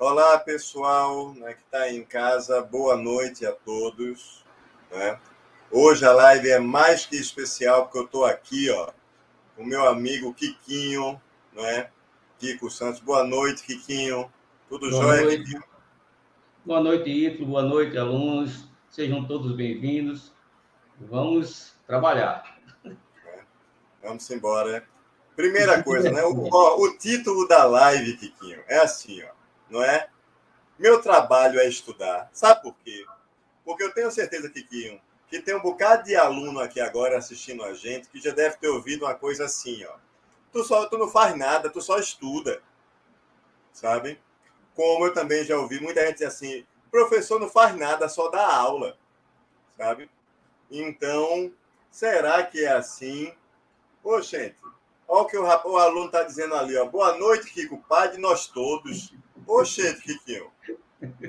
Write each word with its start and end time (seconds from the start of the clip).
Olá, 0.00 0.38
pessoal 0.38 1.34
né, 1.34 1.54
que 1.54 1.62
está 1.62 1.90
em 1.90 2.04
casa, 2.04 2.62
boa 2.62 2.96
noite 2.96 3.44
a 3.44 3.50
todos. 3.50 4.44
Né? 4.92 5.18
Hoje 5.72 6.04
a 6.04 6.12
live 6.12 6.48
é 6.50 6.60
mais 6.60 7.04
que 7.04 7.16
especial, 7.16 7.82
porque 7.82 7.98
eu 7.98 8.04
estou 8.04 8.24
aqui 8.24 8.70
ó, 8.70 8.92
com 9.56 9.64
o 9.64 9.66
meu 9.66 9.88
amigo 9.88 10.32
Kikinho, 10.32 11.20
né? 11.52 11.90
Kiko 12.38 12.70
Santos. 12.70 13.00
Boa 13.00 13.24
noite, 13.24 13.64
Kikinho. 13.64 14.32
Tudo 14.68 14.88
boa 14.88 15.02
jóia, 15.02 15.22
noite. 15.22 15.42
Kikinho? 15.42 15.64
Boa 16.64 16.80
noite, 16.80 17.10
Ito. 17.10 17.44
Boa 17.44 17.62
noite, 17.62 17.98
alunos. 17.98 18.68
Sejam 18.88 19.24
todos 19.24 19.56
bem-vindos. 19.56 20.32
Vamos 21.00 21.74
trabalhar. 21.88 22.56
É. 22.84 22.92
Vamos 24.04 24.30
embora. 24.30 24.86
Primeira 25.34 25.82
coisa, 25.82 26.08
né? 26.12 26.22
O, 26.22 26.48
ó, 26.52 26.80
o 26.80 26.96
título 26.96 27.48
da 27.48 27.64
live, 27.64 28.16
Kikinho, 28.16 28.62
é 28.68 28.78
assim, 28.78 29.24
ó 29.24 29.37
não 29.70 29.82
é? 29.82 30.08
Meu 30.78 31.00
trabalho 31.02 31.58
é 31.58 31.68
estudar. 31.68 32.30
Sabe 32.32 32.62
por 32.62 32.74
quê? 32.84 33.04
Porque 33.64 33.82
eu 33.82 33.92
tenho 33.92 34.10
certeza, 34.10 34.48
Kikinho, 34.48 35.00
que 35.28 35.40
tem 35.40 35.54
um 35.54 35.60
bocado 35.60 36.04
de 36.04 36.16
aluno 36.16 36.60
aqui 36.60 36.80
agora 36.80 37.18
assistindo 37.18 37.64
a 37.64 37.74
gente 37.74 38.08
que 38.08 38.20
já 38.20 38.32
deve 38.32 38.56
ter 38.56 38.68
ouvido 38.68 39.04
uma 39.04 39.14
coisa 39.14 39.44
assim, 39.44 39.84
ó. 39.84 39.96
Tu, 40.52 40.64
só, 40.64 40.86
tu 40.86 40.96
não 40.96 41.08
faz 41.08 41.36
nada, 41.36 41.68
tu 41.68 41.80
só 41.80 41.98
estuda. 41.98 42.62
Sabe? 43.72 44.18
Como 44.74 45.06
eu 45.06 45.12
também 45.12 45.44
já 45.44 45.58
ouvi 45.58 45.80
muita 45.80 46.00
gente 46.06 46.14
dizer 46.14 46.26
assim, 46.26 46.66
professor 46.90 47.38
não 47.38 47.48
faz 47.48 47.76
nada, 47.76 48.08
só 48.08 48.28
dá 48.28 48.46
aula. 48.46 48.96
Sabe? 49.76 50.10
Então, 50.70 51.52
será 51.90 52.42
que 52.44 52.64
é 52.64 52.72
assim? 52.72 53.32
Ô, 54.02 54.20
gente, 54.22 54.56
olha 55.06 55.22
o 55.22 55.26
que 55.26 55.36
o, 55.36 55.44
o 55.44 55.76
aluno 55.76 56.06
está 56.06 56.22
dizendo 56.22 56.54
ali, 56.54 56.76
ó. 56.76 56.86
Boa 56.86 57.16
noite, 57.18 57.50
Kiko, 57.52 57.82
de 58.12 58.18
nós 58.18 58.46
todos. 58.46 59.12
Oxente, 59.48 60.02
Kikinho. 60.02 60.50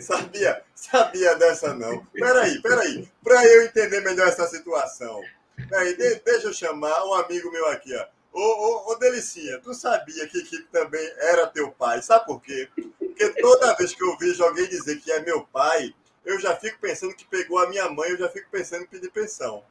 Sabia, 0.02 0.64
sabia 0.75 1.36
dessa 1.36 1.73
não. 1.73 2.06
Peraí, 2.08 2.62
peraí. 2.62 3.09
Para 3.23 3.45
eu 3.45 3.64
entender 3.64 4.02
melhor 4.02 4.28
essa 4.28 4.48
situação. 4.48 5.22
Peraí, 5.70 5.95
de, 5.95 6.16
deixa 6.16 6.47
eu 6.47 6.53
chamar 6.53 7.06
um 7.06 7.14
amigo 7.14 7.52
meu 7.52 7.67
aqui, 7.67 7.95
ó. 7.95 8.06
Ô, 8.31 8.42
ô, 8.42 8.92
ô 8.92 8.95
Delicinha, 8.95 9.59
tu 9.59 9.73
sabia 9.73 10.28
que 10.28 10.44
Kiko 10.44 10.67
também 10.72 11.03
era 11.17 11.47
teu 11.47 11.72
pai? 11.72 12.02
Sabe 12.02 12.25
por 12.25 12.42
quê? 12.42 12.70
Porque 12.97 13.30
toda 13.42 13.75
vez 13.75 13.94
que 13.94 14.03
eu 14.03 14.17
vejo 14.17 14.44
alguém 14.44 14.67
dizer 14.67 15.00
que 15.02 15.12
é 15.12 15.22
meu 15.22 15.45
pai, 15.45 15.94
eu 16.25 16.40
já 16.40 16.56
fico 16.56 16.80
pensando 16.80 17.16
que 17.16 17.25
pegou 17.25 17.58
a 17.58 17.70
minha 17.70 17.90
mãe, 17.90 18.12
eu 18.12 18.17
já 18.17 18.30
fico 18.30 18.50
pensando 18.52 18.84
em 18.84 18.88
pedir 18.88 19.12
pensão. 19.12 19.64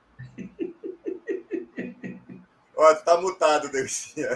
Olha, 2.76 2.96
tu 2.96 3.04
tá 3.04 3.16
mutado, 3.20 3.68
Delicinha. 3.68 4.28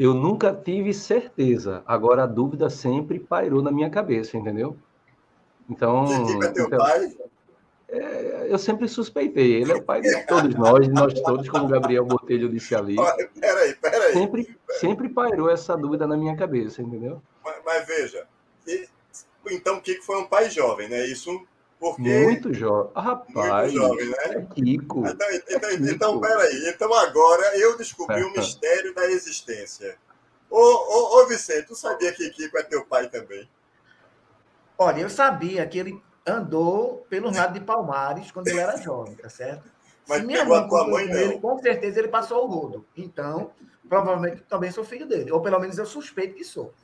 Eu 0.00 0.14
nunca 0.14 0.54
tive 0.54 0.94
certeza. 0.94 1.82
Agora 1.86 2.22
a 2.22 2.26
dúvida 2.26 2.70
sempre 2.70 3.18
pairou 3.18 3.60
na 3.60 3.70
minha 3.70 3.90
cabeça, 3.90 4.34
entendeu? 4.34 4.74
Então. 5.68 6.06
Quem 6.06 6.42
é 6.42 6.48
teu 6.52 6.64
então, 6.64 6.78
pai? 6.78 7.16
É, 7.86 8.46
eu 8.48 8.58
sempre 8.58 8.88
suspeitei. 8.88 9.60
Ele 9.60 9.72
é 9.72 9.74
o 9.74 9.82
pai 9.82 10.00
de 10.00 10.26
todos 10.26 10.54
nós, 10.54 10.88
nós 10.88 11.12
todos, 11.20 11.46
como 11.50 11.66
o 11.66 11.68
Gabriel 11.68 12.06
Botelho 12.06 12.48
disse 12.48 12.74
ali. 12.74 12.96
Peraí, 13.38 13.74
peraí. 13.74 14.12
Sempre, 14.14 14.56
sempre 14.70 15.08
pairou 15.10 15.50
essa 15.50 15.76
dúvida 15.76 16.06
na 16.06 16.16
minha 16.16 16.34
cabeça, 16.34 16.80
entendeu? 16.80 17.20
Mas, 17.44 17.56
mas 17.62 17.86
veja, 17.86 18.26
então 19.50 19.76
o 19.76 19.82
Kiko 19.82 20.02
foi 20.02 20.16
um 20.16 20.26
pai 20.26 20.48
jovem, 20.48 20.88
né? 20.88 21.04
Isso 21.04 21.46
porque... 21.80 22.02
Muito 22.02 22.52
jovem. 22.52 22.92
Ah, 22.94 23.00
rapaz, 23.00 23.72
muito 23.72 23.82
jovem, 23.82 24.10
né? 24.10 24.16
É 24.26 24.54
Kiko. 24.54 24.98
Então, 24.98 25.26
então, 25.48 25.70
é 25.70 25.76
Kiko. 25.78 25.88
então, 25.88 26.20
peraí. 26.20 26.68
Então 26.68 26.92
agora 26.92 27.58
eu 27.58 27.78
descobri 27.78 28.22
o 28.22 28.28
um 28.28 28.32
mistério 28.32 28.94
da 28.94 29.06
existência. 29.06 29.96
Ô, 30.50 30.58
ô, 30.58 31.22
ô, 31.22 31.26
Vicente, 31.26 31.68
tu 31.68 31.74
sabia 31.74 32.12
que 32.12 32.28
Kiko 32.28 32.58
é 32.58 32.62
teu 32.64 32.84
pai 32.84 33.08
também? 33.08 33.48
Olha, 34.76 35.00
eu 35.00 35.08
sabia 35.08 35.66
que 35.66 35.78
ele 35.78 36.02
andou 36.26 37.06
pelo 37.08 37.34
lado 37.34 37.54
de 37.54 37.60
Palmares 37.60 38.30
quando 38.30 38.48
ele 38.48 38.60
era 38.60 38.76
jovem, 38.76 39.14
tá 39.14 39.30
certo? 39.30 39.70
Mas 40.06 40.22
minha 40.22 40.40
pegou 40.40 40.56
a 40.56 40.68
tua 40.68 40.86
mãe, 40.86 41.06
não. 41.06 41.16
Ele, 41.16 41.38
com 41.40 41.58
certeza 41.60 41.98
ele 41.98 42.08
passou 42.08 42.44
o 42.44 42.46
rodo. 42.46 42.86
Então, 42.94 43.52
provavelmente 43.88 44.42
também 44.42 44.70
sou 44.70 44.84
filho 44.84 45.06
dele. 45.06 45.32
Ou 45.32 45.40
pelo 45.40 45.58
menos 45.58 45.78
eu 45.78 45.86
suspeito 45.86 46.34
que 46.34 46.44
sou. 46.44 46.74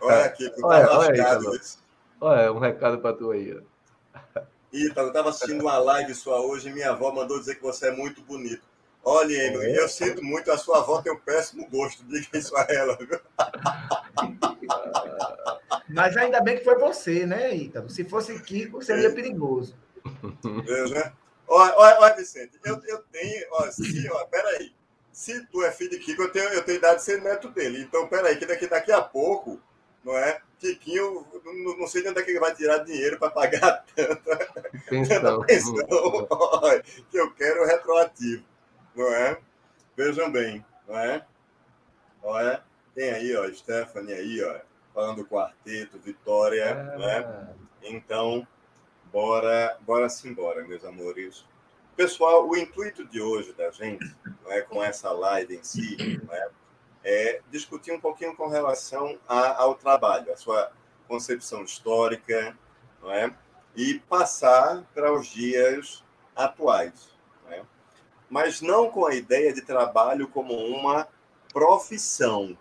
Olha, 0.00 0.28
Kiko, 0.30 0.60
tá 0.60 0.66
olha, 0.66 0.90
olha, 0.90 1.60
olha, 2.20 2.52
um 2.52 2.58
recado 2.58 2.98
para 2.98 3.14
tu 3.14 3.30
aí. 3.30 3.54
Ó. 3.54 3.69
Ítalo, 4.72 5.08
eu 5.08 5.10
estava 5.10 5.30
assistindo 5.30 5.62
uma 5.62 5.78
live 5.78 6.14
sua 6.14 6.40
hoje 6.40 6.68
e 6.68 6.72
minha 6.72 6.90
avó 6.90 7.12
mandou 7.12 7.38
dizer 7.38 7.56
que 7.56 7.62
você 7.62 7.88
é 7.88 7.92
muito 7.92 8.22
bonito. 8.22 8.62
Olha, 9.02 9.46
Emily, 9.46 9.74
eu 9.74 9.88
sinto 9.88 10.22
muito, 10.22 10.52
a 10.52 10.58
sua 10.58 10.78
avó 10.78 11.00
tem 11.02 11.12
um 11.12 11.18
péssimo 11.18 11.66
gosto, 11.68 12.04
diga 12.04 12.38
isso 12.38 12.56
a 12.56 12.66
ela. 12.68 12.98
Mas 15.88 16.16
ainda 16.16 16.40
bem 16.40 16.58
que 16.58 16.64
foi 16.64 16.78
você, 16.78 17.26
né, 17.26 17.54
Ítalo? 17.54 17.88
Se 17.90 18.04
fosse 18.04 18.38
Kiko, 18.40 18.82
seria 18.82 19.12
perigoso. 19.12 19.76
Deus, 20.64 20.90
né? 20.90 21.12
Olha, 21.48 21.74
olha, 21.76 22.00
olha, 22.00 22.16
Vicente, 22.16 22.58
eu, 22.64 22.80
eu 22.86 23.02
tenho. 23.10 23.46
Se, 23.72 24.08
ó, 24.10 24.24
peraí. 24.26 24.72
Se 25.12 25.44
tu 25.46 25.64
é 25.64 25.72
filho 25.72 25.90
de 25.90 25.98
Kiko, 25.98 26.22
eu 26.22 26.30
tenho, 26.30 26.48
eu 26.50 26.62
tenho 26.62 26.78
idade 26.78 27.00
de 27.00 27.04
ser 27.04 27.20
neto 27.20 27.48
dele. 27.48 27.82
Então, 27.82 28.06
peraí, 28.06 28.36
que 28.36 28.46
daqui, 28.46 28.68
daqui 28.68 28.92
a 28.92 29.02
pouco, 29.02 29.60
não 30.04 30.16
é? 30.16 30.40
Tiquinho, 30.60 31.26
não, 31.42 31.78
não 31.78 31.86
sei 31.86 32.02
de 32.02 32.10
onde 32.10 32.20
é 32.20 32.22
que 32.22 32.30
ele 32.30 32.38
vai 32.38 32.54
tirar 32.54 32.78
dinheiro 32.84 33.18
para 33.18 33.30
pagar 33.30 33.82
tanta 33.96 34.36
pensão, 34.86 35.22
tanta 35.22 35.46
pensão 35.46 36.28
que 37.10 37.16
eu 37.16 37.32
quero 37.32 37.66
retroativo, 37.66 38.44
não 38.94 39.12
é? 39.14 39.40
Vejam 39.96 40.30
bem, 40.30 40.64
não 40.86 40.98
é? 40.98 41.26
Olha, 42.22 42.62
tem 42.94 43.10
aí, 43.10 43.34
ó, 43.34 43.50
Stephanie 43.52 44.12
aí, 44.12 44.44
ó, 44.44 44.60
falando 44.92 45.16
do 45.16 45.26
quarteto, 45.26 45.98
Vitória, 45.98 46.64
é. 46.64 46.98
não 46.98 47.08
é? 47.08 47.54
Então, 47.82 48.46
bora, 49.10 49.78
bora 49.80 50.10
simbora, 50.10 50.62
meus 50.66 50.84
amores. 50.84 51.44
Pessoal, 51.96 52.46
o 52.46 52.56
intuito 52.56 53.06
de 53.06 53.20
hoje 53.20 53.54
da 53.54 53.70
gente, 53.70 54.14
não 54.42 54.52
é, 54.52 54.60
com 54.60 54.82
essa 54.82 55.10
live 55.10 55.56
em 55.56 55.62
si, 55.62 56.20
não 56.22 56.34
é? 56.34 56.48
É, 57.04 57.40
discutir 57.50 57.92
um 57.92 58.00
pouquinho 58.00 58.36
com 58.36 58.48
relação 58.48 59.18
a, 59.28 59.62
ao 59.62 59.74
trabalho, 59.74 60.32
a 60.32 60.36
sua 60.36 60.70
concepção 61.08 61.64
histórica, 61.64 62.56
não 63.02 63.10
é? 63.10 63.34
e 63.74 63.98
passar 64.00 64.84
para 64.94 65.12
os 65.12 65.28
dias 65.28 66.04
atuais. 66.34 67.10
Não 67.44 67.52
é? 67.52 67.62
Mas 68.28 68.60
não 68.60 68.90
com 68.90 69.06
a 69.06 69.14
ideia 69.14 69.52
de 69.52 69.62
trabalho 69.62 70.28
como 70.28 70.54
uma 70.54 71.08
profissão. 71.52 72.56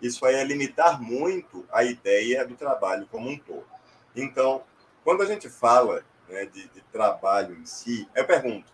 Isso 0.00 0.20
vai 0.20 0.34
é 0.34 0.44
limitar 0.44 1.00
muito 1.00 1.64
a 1.70 1.84
ideia 1.84 2.44
do 2.44 2.56
trabalho 2.56 3.06
como 3.10 3.28
um 3.28 3.38
todo. 3.38 3.66
Então, 4.16 4.64
quando 5.04 5.22
a 5.22 5.26
gente 5.26 5.48
fala 5.48 6.04
né, 6.28 6.44
de, 6.46 6.68
de 6.68 6.80
trabalho 6.92 7.56
em 7.56 7.66
si, 7.66 8.08
eu 8.14 8.26
pergunto: 8.26 8.72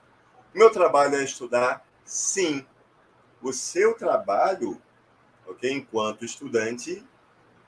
meu 0.54 0.70
trabalho 0.70 1.16
é 1.16 1.22
estudar? 1.22 1.86
Sim. 2.04 2.66
O 3.42 3.52
seu 3.52 3.94
trabalho 3.94 4.80
ok? 5.48 5.72
Enquanto 5.72 6.24
estudante, 6.24 7.04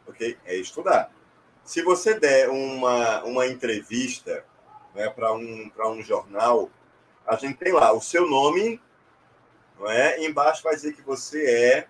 ok? 0.06 0.36
É 0.44 0.56
estudar. 0.56 1.12
Se 1.64 1.82
você 1.82 2.18
der 2.18 2.48
uma, 2.50 3.22
uma 3.24 3.46
entrevista 3.46 4.44
né, 4.94 5.08
para 5.08 5.32
um, 5.32 5.70
um 5.78 6.02
jornal, 6.02 6.70
a 7.26 7.36
gente 7.36 7.58
tem 7.58 7.72
lá 7.72 7.92
o 7.92 8.00
seu 8.00 8.28
nome, 8.28 8.80
não 9.78 9.91
é? 9.91 10.24
embaixo 10.24 10.62
vai 10.62 10.74
dizer 10.74 10.94
que 10.94 11.02
você 11.02 11.44
é 11.46 11.88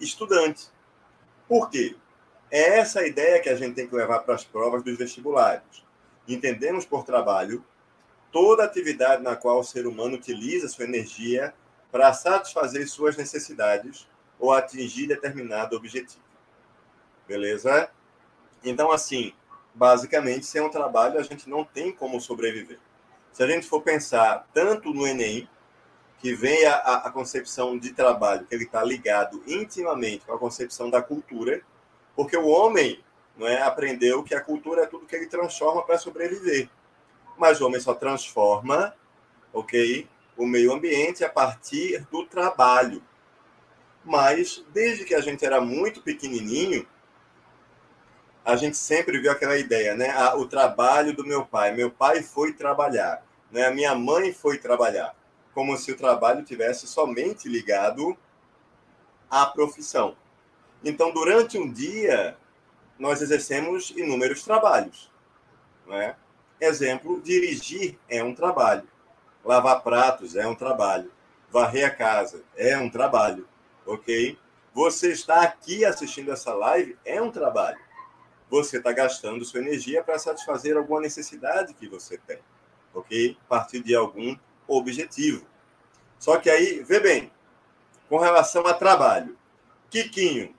estudante. 0.00 0.68
Por 1.48 1.70
quê? 1.70 1.96
É 2.50 2.78
essa 2.78 3.06
ideia 3.06 3.40
que 3.40 3.48
a 3.48 3.56
gente 3.56 3.74
tem 3.74 3.86
que 3.86 3.94
levar 3.94 4.20
para 4.20 4.34
as 4.34 4.44
provas 4.44 4.82
dos 4.82 4.96
vestibulares. 4.96 5.84
Entendemos 6.28 6.84
por 6.84 7.04
trabalho 7.04 7.64
toda 8.30 8.64
atividade 8.64 9.22
na 9.22 9.36
qual 9.36 9.60
o 9.60 9.64
ser 9.64 9.86
humano 9.86 10.16
utiliza 10.16 10.68
sua 10.68 10.84
energia 10.84 11.54
para 11.90 12.12
satisfazer 12.12 12.88
suas 12.88 13.16
necessidades 13.16 14.06
ou 14.42 14.52
atingir 14.52 15.06
determinado 15.06 15.76
objetivo. 15.76 16.24
Beleza? 17.28 17.88
Então, 18.64 18.90
assim, 18.90 19.32
basicamente, 19.72 20.44
sem 20.44 20.60
um 20.60 20.68
trabalho, 20.68 21.20
a 21.20 21.22
gente 21.22 21.48
não 21.48 21.64
tem 21.64 21.92
como 21.92 22.20
sobreviver. 22.20 22.80
Se 23.32 23.44
a 23.44 23.46
gente 23.46 23.68
for 23.68 23.82
pensar 23.82 24.48
tanto 24.52 24.92
no 24.92 25.06
Enem, 25.06 25.48
que 26.18 26.34
vem 26.34 26.66
a, 26.66 26.74
a 26.74 27.10
concepção 27.12 27.78
de 27.78 27.92
trabalho, 27.92 28.44
que 28.44 28.52
ele 28.52 28.64
está 28.64 28.82
ligado 28.82 29.40
intimamente 29.46 30.26
com 30.26 30.34
a 30.34 30.38
concepção 30.38 30.90
da 30.90 31.00
cultura, 31.00 31.62
porque 32.16 32.36
o 32.36 32.48
homem 32.48 33.02
não 33.36 33.46
é, 33.46 33.62
aprendeu 33.62 34.24
que 34.24 34.34
a 34.34 34.40
cultura 34.40 34.82
é 34.82 34.86
tudo 34.86 35.06
que 35.06 35.14
ele 35.14 35.26
transforma 35.26 35.84
para 35.84 35.98
sobreviver. 35.98 36.68
Mas 37.38 37.60
o 37.60 37.66
homem 37.66 37.80
só 37.80 37.94
transforma, 37.94 38.92
ok, 39.52 40.08
o 40.36 40.46
meio 40.46 40.72
ambiente 40.72 41.24
a 41.24 41.28
partir 41.28 42.04
do 42.10 42.26
trabalho 42.26 43.00
mas 44.04 44.64
desde 44.72 45.04
que 45.04 45.14
a 45.14 45.20
gente 45.20 45.44
era 45.44 45.60
muito 45.60 46.02
pequenininho, 46.02 46.86
a 48.44 48.56
gente 48.56 48.76
sempre 48.76 49.20
viu 49.20 49.30
aquela 49.30 49.56
ideia, 49.56 49.94
né? 49.94 50.10
Ah, 50.10 50.36
o 50.36 50.46
trabalho 50.46 51.14
do 51.14 51.24
meu 51.24 51.46
pai. 51.46 51.72
Meu 51.72 51.90
pai 51.90 52.22
foi 52.22 52.52
trabalhar, 52.52 53.24
né? 53.50 53.66
A 53.66 53.70
minha 53.70 53.94
mãe 53.94 54.32
foi 54.32 54.58
trabalhar, 54.58 55.14
como 55.54 55.76
se 55.76 55.92
o 55.92 55.96
trabalho 55.96 56.44
tivesse 56.44 56.86
somente 56.86 57.48
ligado 57.48 58.16
à 59.30 59.46
profissão. 59.46 60.16
Então, 60.84 61.12
durante 61.12 61.56
um 61.56 61.70
dia, 61.70 62.36
nós 62.98 63.22
exercemos 63.22 63.90
inúmeros 63.90 64.42
trabalhos. 64.42 65.10
Não 65.86 65.96
é? 65.96 66.16
Exemplo, 66.60 67.20
dirigir 67.20 67.98
é 68.08 68.22
um 68.22 68.34
trabalho. 68.34 68.88
Lavar 69.44 69.82
pratos 69.82 70.36
é 70.36 70.46
um 70.46 70.54
trabalho. 70.54 71.10
Varrer 71.50 71.86
a 71.86 71.90
casa 71.90 72.42
é 72.56 72.76
um 72.76 72.88
trabalho. 72.88 73.46
Ok? 73.86 74.38
Você 74.74 75.12
está 75.12 75.42
aqui 75.42 75.84
assistindo 75.84 76.32
essa 76.32 76.54
live 76.54 76.96
é 77.04 77.20
um 77.20 77.30
trabalho. 77.30 77.78
Você 78.48 78.78
está 78.78 78.92
gastando 78.92 79.44
sua 79.44 79.60
energia 79.60 80.02
para 80.02 80.18
satisfazer 80.18 80.76
alguma 80.76 81.00
necessidade 81.00 81.74
que 81.74 81.88
você 81.88 82.18
tem. 82.18 82.38
Ok? 82.94 83.36
A 83.46 83.48
partir 83.48 83.82
de 83.82 83.94
algum 83.94 84.36
objetivo. 84.66 85.46
Só 86.18 86.38
que 86.38 86.48
aí, 86.48 86.82
vê 86.82 87.00
bem, 87.00 87.30
com 88.08 88.18
relação 88.18 88.66
a 88.66 88.74
trabalho. 88.74 89.36
Kikinho, 89.90 90.54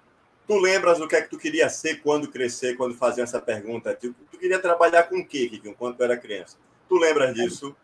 tu 0.48 0.58
lembras 0.58 1.00
do 1.00 1.08
que 1.08 1.16
é 1.16 1.22
que 1.22 1.30
tu 1.30 1.38
queria 1.38 1.70
ser 1.70 2.02
quando 2.02 2.28
crescer, 2.28 2.76
quando 2.76 2.96
faziam 2.96 3.24
essa 3.24 3.40
pergunta? 3.40 3.96
Tu, 3.96 4.14
tu 4.32 4.38
queria 4.38 4.60
trabalhar 4.60 5.04
com 5.04 5.20
o 5.20 5.26
quê, 5.26 5.48
Kikinho, 5.48 5.76
quando 5.76 5.96
tu 5.96 6.04
era 6.04 6.18
criança? 6.18 6.58
Tu 6.90 6.96
lembras 6.98 7.34
disso? 7.34 7.76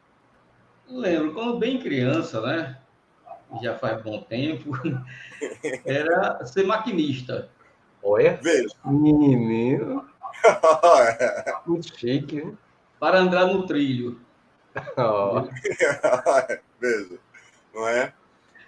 Lembro, 0.88 1.34
quando 1.34 1.58
bem 1.58 1.80
criança, 1.80 2.42
né? 2.42 2.80
Já 3.62 3.78
faz 3.78 4.02
bom 4.04 4.22
tempo, 4.22 4.72
era 5.86 6.46
ser 6.46 6.66
maquinista. 6.66 7.50
Olha, 8.02 8.40
Veja. 8.42 8.70
menino, 8.86 10.06
muito 11.66 11.98
chique. 11.98 12.38
hein? 12.40 12.58
Para 13.00 13.20
andar 13.20 13.48
no 13.48 13.66
trilho. 13.66 14.20
Ó, 14.98 15.46
Veja. 16.80 17.20
Não 17.74 17.88
é? 17.88 18.14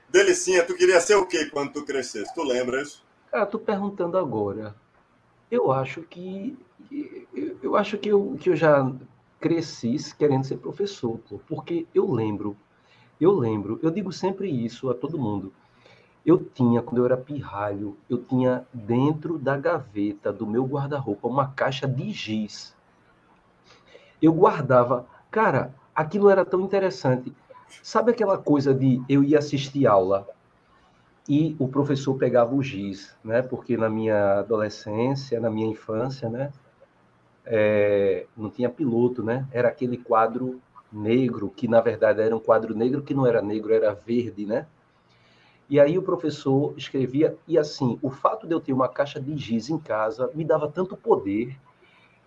Delicinha, 0.10 0.66
tu 0.66 0.76
queria 0.76 1.00
ser 1.00 1.16
o 1.16 1.26
quê 1.26 1.46
quando 1.46 1.72
tu 1.74 1.86
crescesse? 1.86 2.34
Tu 2.34 2.44
lembras? 2.44 3.02
Cara, 3.32 3.46
tô 3.46 3.58
perguntando 3.60 4.18
agora. 4.18 4.76
Eu 5.50 5.72
acho 5.72 6.02
que 6.02 6.58
eu, 7.34 7.58
eu 7.62 7.76
acho 7.76 7.98
que 7.98 8.10
eu, 8.10 8.38
que 8.40 8.50
eu 8.50 8.56
já 8.56 8.92
cresci 9.40 9.96
querendo 10.18 10.44
ser 10.46 10.58
professor, 10.58 11.18
pô, 11.30 11.40
porque 11.48 11.88
eu 11.96 12.12
lembro, 12.12 12.56
eu 13.22 13.32
lembro, 13.32 13.80
eu 13.82 13.92
digo 13.92 14.12
sempre 14.12 14.50
isso 14.50 14.90
a 14.90 14.94
todo 14.94 15.18
mundo. 15.18 15.54
Eu 16.26 16.38
tinha, 16.38 16.82
quando 16.82 16.98
eu 16.98 17.06
era 17.06 17.16
pirralho, 17.16 17.98
eu 18.10 18.18
tinha 18.24 18.66
dentro 18.74 19.38
da 19.38 19.56
gaveta 19.56 20.34
do 20.34 20.46
meu 20.46 20.66
guarda-roupa 20.66 21.28
uma 21.28 21.48
caixa 21.48 21.88
de 21.88 22.12
giz. 22.12 22.76
Eu 24.22 24.34
guardava, 24.34 25.08
cara, 25.32 25.74
aquilo 25.96 26.30
era 26.30 26.44
tão 26.44 26.62
interessante. 26.62 27.34
Sabe 27.82 28.12
aquela 28.12 28.38
coisa 28.38 28.74
de 28.74 29.02
eu 29.08 29.24
ia 29.24 29.40
assistir 29.40 29.88
aula 29.88 30.28
e 31.30 31.56
o 31.58 31.68
professor 31.68 32.16
pegava 32.16 32.54
o 32.54 32.62
giz, 32.62 33.16
né? 33.24 33.42
Porque 33.42 33.78
na 33.78 33.90
minha 33.90 34.40
adolescência, 34.40 35.40
na 35.40 35.50
minha 35.50 35.68
infância, 35.68 36.30
né? 36.30 36.52
é, 37.46 38.26
não 38.38 38.50
tinha 38.50 38.70
piloto, 38.70 39.24
né? 39.24 39.48
Era 39.52 39.68
aquele 39.68 39.98
quadro 39.98 40.62
negro, 40.92 41.52
que 41.56 41.68
na 41.68 41.80
verdade 41.80 42.22
era 42.22 42.36
um 42.36 42.40
quadro 42.40 42.76
negro 42.76 43.02
que 43.02 43.14
não 43.14 43.26
era 43.26 43.42
negro, 43.42 43.74
era 43.74 43.94
verde, 43.94 44.46
né? 44.46 44.66
E 45.70 45.80
aí 45.80 45.98
o 45.98 46.04
professor 46.04 46.74
escrevia, 46.76 47.38
e 47.48 47.58
assim, 47.58 47.98
o 48.02 48.10
fato 48.10 48.46
de 48.46 48.54
eu 48.54 48.60
ter 48.60 48.74
uma 48.74 48.90
caixa 48.90 49.22
de 49.22 49.38
giz 49.38 49.70
em 49.70 49.78
casa 49.78 50.30
me 50.36 50.44
dava 50.44 50.68
tanto 50.68 50.98
poder. 50.98 51.58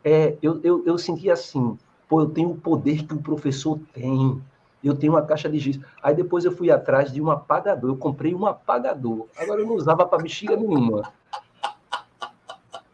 É, 0.03 0.35
eu, 0.41 0.61
eu, 0.65 0.83
eu 0.87 0.97
sentia 0.97 1.35
assim, 1.35 1.79
pô, 2.09 2.23
eu 2.23 2.31
tenho 2.31 2.51
o 2.51 2.57
poder 2.57 3.07
que 3.07 3.13
o 3.13 3.23
professor 3.23 3.79
tem. 3.93 4.43
Eu 4.83 4.95
tenho 4.95 5.13
uma 5.13 5.23
caixa 5.23 5.49
de 5.49 5.59
giz. 5.59 5.79
Aí 6.03 6.15
depois 6.15 6.47
eu 6.47 6.53
fui 6.53 6.71
atrás 6.71 7.13
de 7.13 7.21
um 7.21 7.31
apagador. 7.31 7.91
Eu 7.91 7.97
comprei 7.97 8.35
um 8.35 8.47
apagador. 8.47 9.27
Agora 9.37 9.61
eu 9.61 9.67
não 9.67 9.75
usava 9.75 10.07
para 10.07 10.23
bexiga 10.23 10.57
nenhuma. 10.57 11.13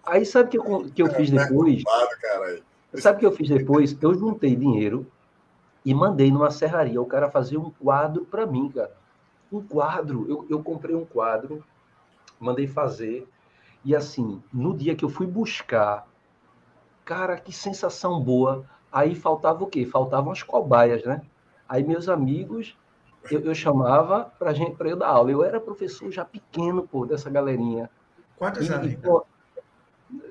Aí 0.05 0.26
sabe 0.26 0.49
o 0.49 0.50
que 0.50 0.58
eu, 0.58 0.90
que 0.93 1.02
eu 1.02 1.14
fiz 1.14 1.31
depois? 1.31 1.82
Sabe 2.94 3.16
o 3.16 3.20
que 3.20 3.26
eu 3.26 3.32
fiz 3.32 3.49
depois? 3.49 3.96
Eu 4.00 4.14
juntei 4.14 4.56
dinheiro 4.56 5.06
e 5.84 5.94
mandei 5.94 6.30
numa 6.30 6.50
serraria 6.50 7.00
o 7.00 7.06
cara 7.06 7.30
fazer 7.30 7.56
um 7.56 7.70
quadro 7.70 8.24
para 8.24 8.46
mim, 8.46 8.68
cara. 8.70 8.92
Um 9.50 9.62
quadro. 9.62 10.26
Eu, 10.28 10.46
eu 10.48 10.62
comprei 10.62 10.94
um 10.94 11.04
quadro, 11.04 11.64
mandei 12.38 12.66
fazer. 12.66 13.26
E 13.84 13.96
assim, 13.96 14.42
no 14.52 14.76
dia 14.76 14.94
que 14.94 15.04
eu 15.04 15.08
fui 15.08 15.26
buscar, 15.26 16.06
cara, 17.04 17.36
que 17.36 17.52
sensação 17.52 18.20
boa. 18.20 18.64
Aí 18.92 19.14
faltava 19.14 19.64
o 19.64 19.66
quê? 19.66 19.86
Faltavam 19.86 20.32
as 20.32 20.42
cobaias, 20.42 21.04
né? 21.04 21.22
Aí 21.68 21.82
meus 21.82 22.08
amigos, 22.08 22.76
eu, 23.30 23.40
eu 23.40 23.54
chamava 23.54 24.24
pra 24.38 24.52
gente, 24.52 24.76
para 24.76 24.88
eu 24.88 24.96
dar 24.96 25.08
aula. 25.08 25.30
Eu 25.30 25.44
era 25.44 25.60
professor 25.60 26.10
já 26.10 26.24
pequeno, 26.24 26.86
pô, 26.86 27.06
dessa 27.06 27.30
galerinha. 27.30 27.88
Quantos 28.36 28.70
anos? 28.70 28.96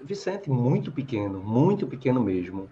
Vicente, 0.04 0.50
muito 0.50 0.92
pequeno, 0.92 1.40
muito 1.40 1.88
pequeno 1.88 2.22
mesmo. 2.22 2.70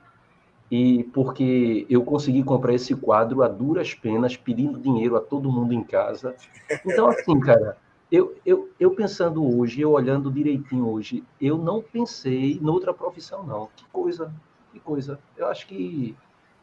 E 0.69 1.03
porque 1.13 1.85
eu 1.89 2.03
consegui 2.03 2.43
comprar 2.43 2.73
esse 2.73 2.93
quadro 2.95 3.41
a 3.41 3.47
duras 3.47 3.93
penas, 3.93 4.35
pedindo 4.35 4.79
dinheiro 4.79 5.15
a 5.15 5.21
todo 5.21 5.51
mundo 5.51 5.73
em 5.73 5.83
casa. 5.83 6.35
Então, 6.85 7.07
assim, 7.07 7.39
cara, 7.39 7.77
eu, 8.11 8.35
eu, 8.45 8.69
eu 8.79 8.91
pensando 8.91 9.43
hoje, 9.57 9.81
eu 9.81 9.91
olhando 9.91 10.31
direitinho 10.31 10.89
hoje, 10.89 11.23
eu 11.41 11.57
não 11.57 11.81
pensei 11.81 12.59
noutra 12.61 12.93
profissão, 12.93 13.43
não. 13.43 13.69
Que 13.75 13.85
coisa, 13.91 14.33
que 14.71 14.79
coisa. 14.79 15.19
Eu 15.35 15.47
acho 15.47 15.67
que. 15.67 16.15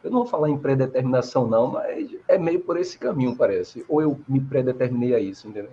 Eu 0.03 0.11
não 0.11 0.19
vou 0.19 0.27
falar 0.27 0.50
em 0.50 0.59
predeterminação, 0.59 1.47
não, 1.47 1.73
mas 1.73 2.15
é 2.29 2.37
meio 2.37 2.61
por 2.61 2.77
esse 2.77 2.99
caminho, 2.99 3.35
parece. 3.35 3.87
Ou 3.89 4.03
eu 4.03 4.21
me 4.29 4.39
predeterminei 4.39 5.15
a 5.15 5.19
isso, 5.19 5.49
entendeu? 5.49 5.73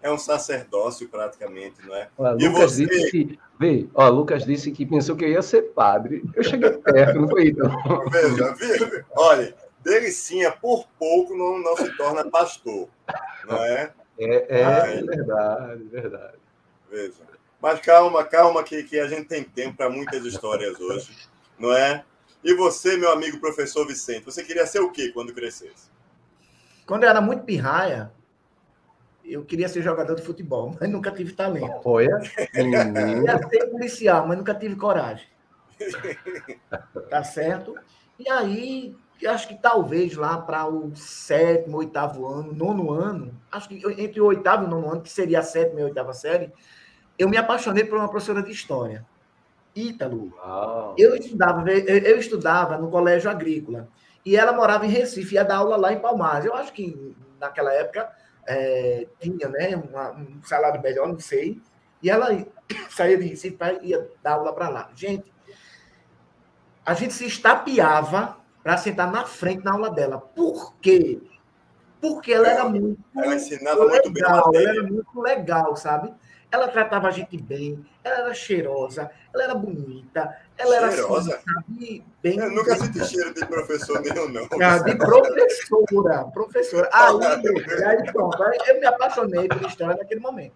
É 0.00 0.10
um 0.10 0.18
sacerdócio, 0.18 1.08
praticamente, 1.08 1.84
não 1.84 1.94
é? 1.94 2.08
Ó, 2.16 2.36
E 2.38 2.48
Lucas 2.48 2.72
você? 2.72 2.86
disse 2.86 3.10
que. 3.10 3.38
Vê, 3.58 3.88
ó, 3.92 4.08
Lucas 4.08 4.44
disse 4.44 4.70
que 4.70 4.86
pensou 4.86 5.16
que 5.16 5.24
eu 5.24 5.30
ia 5.30 5.42
ser 5.42 5.62
padre. 5.72 6.22
Eu 6.34 6.44
cheguei 6.44 6.70
perto, 6.70 7.20
não 7.20 7.28
foi 7.28 7.48
então? 7.48 7.68
Veja, 8.08 8.54
viu? 8.54 9.04
Olha, 9.16 9.54
Delicinha, 9.82 10.52
por 10.52 10.86
pouco, 10.98 11.36
não, 11.36 11.58
não 11.58 11.76
se 11.76 11.96
torna 11.96 12.28
pastor, 12.30 12.88
não 13.46 13.56
é? 13.64 13.92
É, 14.18 14.60
é 14.60 14.64
Ai. 14.64 15.02
verdade, 15.02 15.82
verdade. 15.84 16.38
Veja. 16.90 17.14
Mas 17.60 17.80
calma, 17.80 18.24
calma, 18.24 18.62
que, 18.62 18.84
que 18.84 18.98
a 19.00 19.08
gente 19.08 19.24
tem 19.24 19.42
tempo 19.42 19.76
para 19.76 19.90
muitas 19.90 20.24
histórias 20.24 20.78
hoje, 20.78 21.10
não 21.58 21.72
é? 21.72 22.04
E 22.42 22.54
você, 22.54 22.96
meu 22.96 23.10
amigo 23.10 23.40
professor 23.40 23.84
Vicente, 23.86 24.24
você 24.24 24.44
queria 24.44 24.64
ser 24.66 24.80
o 24.80 24.92
quê 24.92 25.10
quando 25.12 25.34
crescesse? 25.34 25.90
Quando 26.86 27.02
eu 27.02 27.08
era 27.10 27.20
muito 27.20 27.42
pirraia, 27.44 28.12
eu 29.28 29.44
queria 29.44 29.68
ser 29.68 29.82
jogador 29.82 30.14
de 30.14 30.22
futebol, 30.22 30.74
mas 30.80 30.90
nunca 30.90 31.10
tive 31.10 31.32
talento. 31.32 31.80
Olha. 31.84 32.18
Queria 32.52 33.38
ser 33.48 33.66
policial, 33.66 34.26
mas 34.26 34.38
nunca 34.38 34.54
tive 34.54 34.76
coragem. 34.76 35.26
Tá 37.08 37.22
certo? 37.22 37.74
E 38.18 38.28
aí, 38.28 38.94
eu 39.22 39.30
acho 39.30 39.48
que 39.48 39.54
talvez 39.54 40.14
lá 40.14 40.36
para 40.38 40.68
o 40.68 40.94
sétimo, 40.94 41.78
oitavo 41.78 42.26
ano, 42.26 42.52
nono 42.52 42.90
ano, 42.92 43.34
acho 43.50 43.68
que 43.68 43.80
entre 44.00 44.20
o 44.20 44.26
oitavo 44.26 44.64
e 44.64 44.68
nono 44.68 44.90
ano, 44.90 45.00
que 45.00 45.10
seria 45.10 45.38
a 45.38 45.42
sétima 45.42 45.80
e 45.80 45.82
a 45.84 45.86
oitava 45.86 46.12
série, 46.12 46.52
eu 47.18 47.28
me 47.28 47.36
apaixonei 47.36 47.84
por 47.84 47.96
uma 47.96 48.08
professora 48.08 48.42
de 48.42 48.50
história. 48.50 49.06
Ítalo. 49.74 50.32
Uau. 50.36 50.94
Eu 50.98 51.14
estudava, 51.14 51.70
eu 51.70 51.98
eu 51.98 52.18
estudava 52.18 52.76
no 52.76 52.90
colégio 52.90 53.30
agrícola 53.30 53.88
e 54.24 54.36
ela 54.36 54.52
morava 54.52 54.84
em 54.84 54.90
Recife, 54.90 55.36
ia 55.36 55.44
dar 55.44 55.56
aula 55.56 55.76
lá 55.76 55.92
em 55.92 56.00
Palmares. 56.00 56.46
Eu 56.46 56.54
acho 56.54 56.72
que 56.72 57.14
naquela 57.40 57.72
época 57.72 58.10
é, 58.48 59.06
tinha 59.20 59.48
né, 59.48 59.76
uma- 59.76 60.12
um 60.12 60.42
salário 60.42 60.80
melhor, 60.82 61.06
não 61.08 61.18
sei. 61.20 61.60
E 62.02 62.10
ela 62.10 62.28
saía 62.90 63.18
de 63.18 63.26
Recife 63.26 63.56
e 63.82 63.88
ia 63.88 64.08
dar 64.22 64.32
aula 64.34 64.52
para 64.52 64.68
lá. 64.68 64.90
Gente, 64.94 65.30
a 66.84 66.94
gente 66.94 67.12
se 67.12 67.26
estapeava 67.26 68.38
para 68.62 68.76
sentar 68.76 69.10
na 69.10 69.24
frente 69.24 69.64
na 69.64 69.72
aula 69.72 69.90
dela. 69.90 70.18
Por 70.18 70.74
quê? 70.76 71.20
Porque 72.00 72.32
ela 72.32 72.48
era 72.48 72.68
muito 72.68 72.98
Ela 73.16 73.34
ensinava 73.34 73.86
muito 73.86 74.12
bem 74.12 74.22
legal, 74.22 74.50
ela 74.54 74.70
era 74.70 74.82
muito 74.84 75.20
legal, 75.20 75.76
sabe? 75.76 76.14
Ela 76.50 76.68
tratava 76.68 77.08
a 77.08 77.10
gente 77.10 77.36
bem, 77.36 77.84
ela 78.02 78.20
era 78.20 78.34
cheirosa, 78.34 79.10
ela 79.34 79.44
era 79.44 79.54
bonita, 79.54 80.34
ela 80.56 80.76
era 80.76 80.90
Cheirosa? 80.90 81.34
assim, 81.34 81.44
sabe? 81.44 82.04
Bem, 82.22 82.38
Eu 82.38 82.50
nunca 82.50 82.74
senti 82.76 83.04
cheiro 83.04 83.34
de 83.34 83.44
professor 83.44 84.00
nenhum, 84.00 84.28
não. 84.30 84.48
Ah, 84.62 84.78
de 84.78 84.96
professora, 84.96 86.24
professora. 86.32 86.88
Aí, 86.92 87.16
aí 87.84 88.12
pronto, 88.12 88.42
eu 88.66 88.80
me 88.80 88.86
apaixonei 88.86 89.46
pela 89.46 89.68
história 89.68 89.96
naquele 89.96 90.20
momento. 90.20 90.54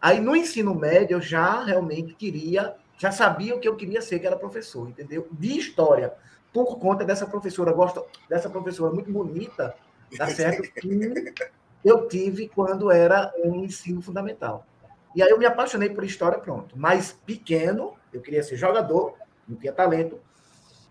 Aí 0.00 0.20
no 0.20 0.36
ensino 0.36 0.74
médio 0.76 1.16
eu 1.16 1.20
já 1.20 1.64
realmente 1.64 2.14
queria, 2.14 2.76
já 2.96 3.10
sabia 3.10 3.56
o 3.56 3.58
que 3.58 3.68
eu 3.68 3.76
queria 3.76 4.00
ser, 4.00 4.20
que 4.20 4.28
era 4.28 4.36
professor, 4.36 4.88
entendeu? 4.88 5.26
De 5.32 5.58
história, 5.58 6.14
por 6.52 6.78
conta 6.78 7.04
dessa 7.04 7.26
professora, 7.26 7.72
gosto 7.72 8.06
dessa 8.28 8.48
professora 8.48 8.92
muito 8.92 9.10
bonita, 9.10 9.74
tá 10.16 10.28
certo? 10.28 10.70
Que 10.80 11.57
eu 11.84 12.08
tive 12.08 12.48
quando 12.48 12.90
era 12.90 13.32
um 13.44 13.64
ensino 13.64 14.02
fundamental. 14.02 14.66
E 15.14 15.22
aí 15.22 15.30
eu 15.30 15.38
me 15.38 15.46
apaixonei 15.46 15.90
por 15.90 16.04
história, 16.04 16.38
pronto. 16.38 16.76
Mas 16.78 17.12
pequeno, 17.12 17.96
eu 18.12 18.20
queria 18.20 18.42
ser 18.42 18.56
jogador, 18.56 19.14
não 19.48 19.56
tinha 19.56 19.72
talento. 19.72 20.20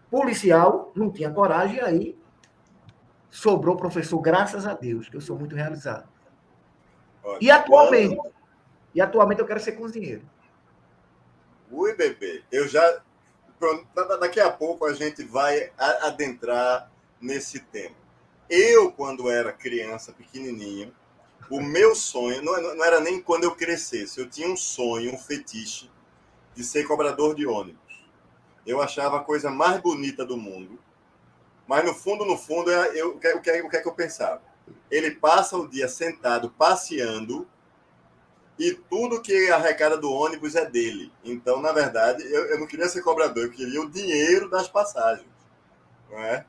Policial, 0.09 0.91
não 0.95 1.11
tinha 1.11 1.31
coragem, 1.31 1.77
e 1.77 1.81
aí 1.81 2.19
sobrou 3.29 3.75
professor, 3.75 4.19
graças 4.19 4.65
a 4.65 4.73
Deus, 4.73 5.09
que 5.09 5.15
eu 5.15 5.21
sou 5.21 5.37
muito 5.37 5.55
realizado. 5.55 6.07
Olha, 7.23 7.37
E 7.41 7.51
atualmente, 7.51 8.17
e 8.95 9.01
atualmente 9.01 9.41
eu 9.41 9.45
quero 9.45 9.59
ser 9.59 9.73
cozinheiro. 9.73 10.23
Ui, 11.71 11.93
bebê. 11.95 12.43
Eu 12.51 12.67
já. 12.67 13.01
Daqui 14.19 14.39
a 14.39 14.51
pouco 14.51 14.85
a 14.85 14.93
gente 14.93 15.23
vai 15.23 15.71
adentrar 15.77 16.91
nesse 17.19 17.59
tema. 17.59 17.95
Eu, 18.49 18.91
quando 18.91 19.29
era 19.29 19.51
criança, 19.51 20.13
pequenininho, 20.13 20.93
o 21.49 21.61
meu 21.61 21.95
sonho 21.95 22.41
não, 22.41 22.75
não 22.75 22.83
era 22.83 22.99
nem 22.99 23.21
quando 23.21 23.43
eu 23.43 23.55
crescesse. 23.55 24.19
Eu 24.19 24.29
tinha 24.29 24.47
um 24.47 24.57
sonho, 24.57 25.13
um 25.13 25.17
fetiche 25.17 25.89
de 26.55 26.63
ser 26.63 26.85
cobrador 26.87 27.35
de 27.35 27.45
ônibus. 27.45 28.05
Eu 28.65 28.81
achava 28.81 29.17
a 29.17 29.23
coisa 29.23 29.49
mais 29.49 29.79
bonita 29.81 30.25
do 30.25 30.37
mundo. 30.37 30.79
Mas 31.67 31.85
no 31.85 31.93
fundo, 31.93 32.25
no 32.25 32.37
fundo, 32.37 32.71
eu, 32.71 33.15
o, 33.15 33.19
que, 33.19 33.33
o, 33.33 33.41
que, 33.41 33.61
o 33.61 33.69
que 33.69 33.77
é 33.77 33.81
que 33.81 33.87
eu 33.87 33.93
pensava? 33.93 34.41
Ele 34.89 35.11
passa 35.11 35.57
o 35.57 35.67
dia 35.67 35.87
sentado, 35.87 36.49
passeando, 36.51 37.47
e 38.57 38.73
tudo 38.73 39.21
que 39.21 39.49
arrecada 39.51 39.97
do 39.97 40.11
ônibus 40.11 40.55
é 40.55 40.65
dele. 40.65 41.11
Então, 41.23 41.61
na 41.61 41.71
verdade, 41.71 42.23
eu, 42.23 42.45
eu 42.47 42.59
não 42.59 42.65
queria 42.65 42.89
ser 42.89 43.01
cobrador, 43.01 43.43
eu 43.43 43.51
queria 43.51 43.81
o 43.81 43.89
dinheiro 43.89 44.49
das 44.49 44.67
passagens. 44.67 45.27
Não 46.09 46.19
é? 46.19 46.45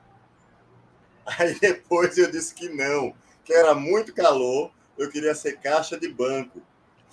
Aí 1.39 1.59
depois 1.59 2.17
eu 2.17 2.31
disse 2.31 2.55
que 2.55 2.69
não, 2.69 3.15
que 3.45 3.53
era 3.53 3.75
muito 3.75 4.15
calor, 4.15 4.73
eu 4.97 5.11
queria 5.11 5.35
ser 5.35 5.59
caixa 5.59 5.99
de 5.99 6.09
banco, 6.09 6.63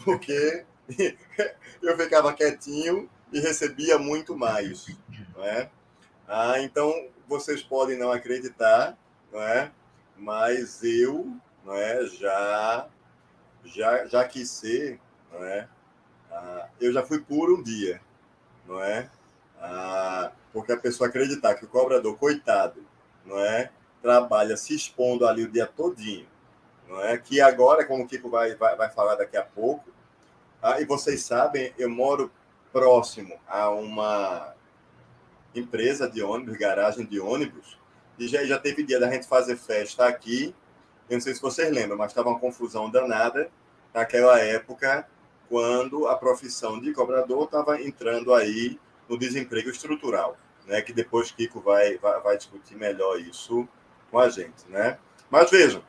porque 0.03 0.65
eu 1.81 1.98
ficava 1.98 2.34
quietinho 2.34 3.10
e 3.31 3.39
recebia 3.39 4.00
muito 4.00 4.36
mais. 4.38 4.88
Não 5.36 5.43
é? 5.43 5.69
ah, 6.27 6.60
então, 6.62 7.10
vocês 7.27 7.62
podem 7.62 7.98
não 7.98 8.12
acreditar, 8.12 8.98
não 9.31 9.41
é? 9.41 9.72
mas 10.17 10.81
eu 10.84 11.36
não 11.63 11.75
é, 11.75 12.05
já, 12.05 12.88
já, 13.65 14.05
já 14.05 14.24
quis 14.25 14.50
ser, 14.50 15.00
não 15.31 15.43
é? 15.43 15.67
ah, 16.31 16.69
eu 16.79 16.93
já 16.93 17.03
fui 17.03 17.19
puro 17.19 17.57
um 17.57 17.63
dia, 17.63 18.00
não 18.65 18.81
é? 18.81 19.10
Ah, 19.60 20.31
porque 20.53 20.72
a 20.72 20.77
pessoa 20.77 21.10
acreditar 21.10 21.55
que 21.55 21.65
o 21.65 21.67
cobrador, 21.67 22.17
coitado, 22.17 22.86
não 23.25 23.39
é? 23.39 23.72
Trabalha 24.05 24.55
se 24.55 24.75
expondo 24.75 25.27
ali 25.27 25.43
o 25.43 25.51
dia 25.51 25.65
todinho, 25.65 26.27
não 26.88 27.01
é? 27.01 27.17
Que 27.17 27.41
agora, 27.41 27.83
como 27.85 28.03
o 28.03 28.07
Kiko 28.07 28.29
vai, 28.29 28.53
vai, 28.53 28.75
vai 28.75 28.88
falar 28.88 29.15
daqui 29.15 29.35
a 29.35 29.41
pouco, 29.41 29.89
ah, 30.62 30.79
e 30.79 30.85
vocês 30.85 31.24
sabem, 31.24 31.74
eu 31.75 31.89
moro 31.89 32.31
próximo 32.71 33.33
a 33.47 33.71
uma 33.71 34.53
empresa 35.55 36.07
de 36.07 36.21
ônibus, 36.21 36.55
garagem 36.55 37.03
de 37.03 37.19
ônibus, 37.19 37.79
e 38.19 38.27
já, 38.27 38.45
já 38.45 38.59
teve 38.59 38.83
dia 38.83 39.00
da 39.00 39.09
gente 39.09 39.27
fazer 39.27 39.57
festa 39.57 40.05
aqui. 40.05 40.53
Eu 41.09 41.15
não 41.15 41.21
sei 41.21 41.33
se 41.33 41.41
vocês 41.41 41.71
lembram, 41.71 41.97
mas 41.97 42.12
estava 42.12 42.29
uma 42.29 42.39
confusão 42.39 42.91
danada 42.91 43.50
naquela 43.91 44.39
época, 44.39 45.07
quando 45.50 46.07
a 46.07 46.15
profissão 46.15 46.79
de 46.79 46.93
cobrador 46.93 47.45
estava 47.45 47.81
entrando 47.81 48.35
aí 48.35 48.79
no 49.09 49.17
desemprego 49.17 49.69
estrutural, 49.69 50.38
né? 50.67 50.83
Que 50.83 50.93
depois 50.93 51.31
Kiko 51.31 51.59
vai, 51.59 51.97
vai, 51.97 52.21
vai 52.21 52.38
discutir 52.38 52.75
melhor 52.75 53.19
isso 53.19 53.67
com 54.12 54.19
a 54.19 54.29
gente, 54.29 54.67
né? 54.69 54.97
Mas 55.29 55.50
vejam, 55.50 55.83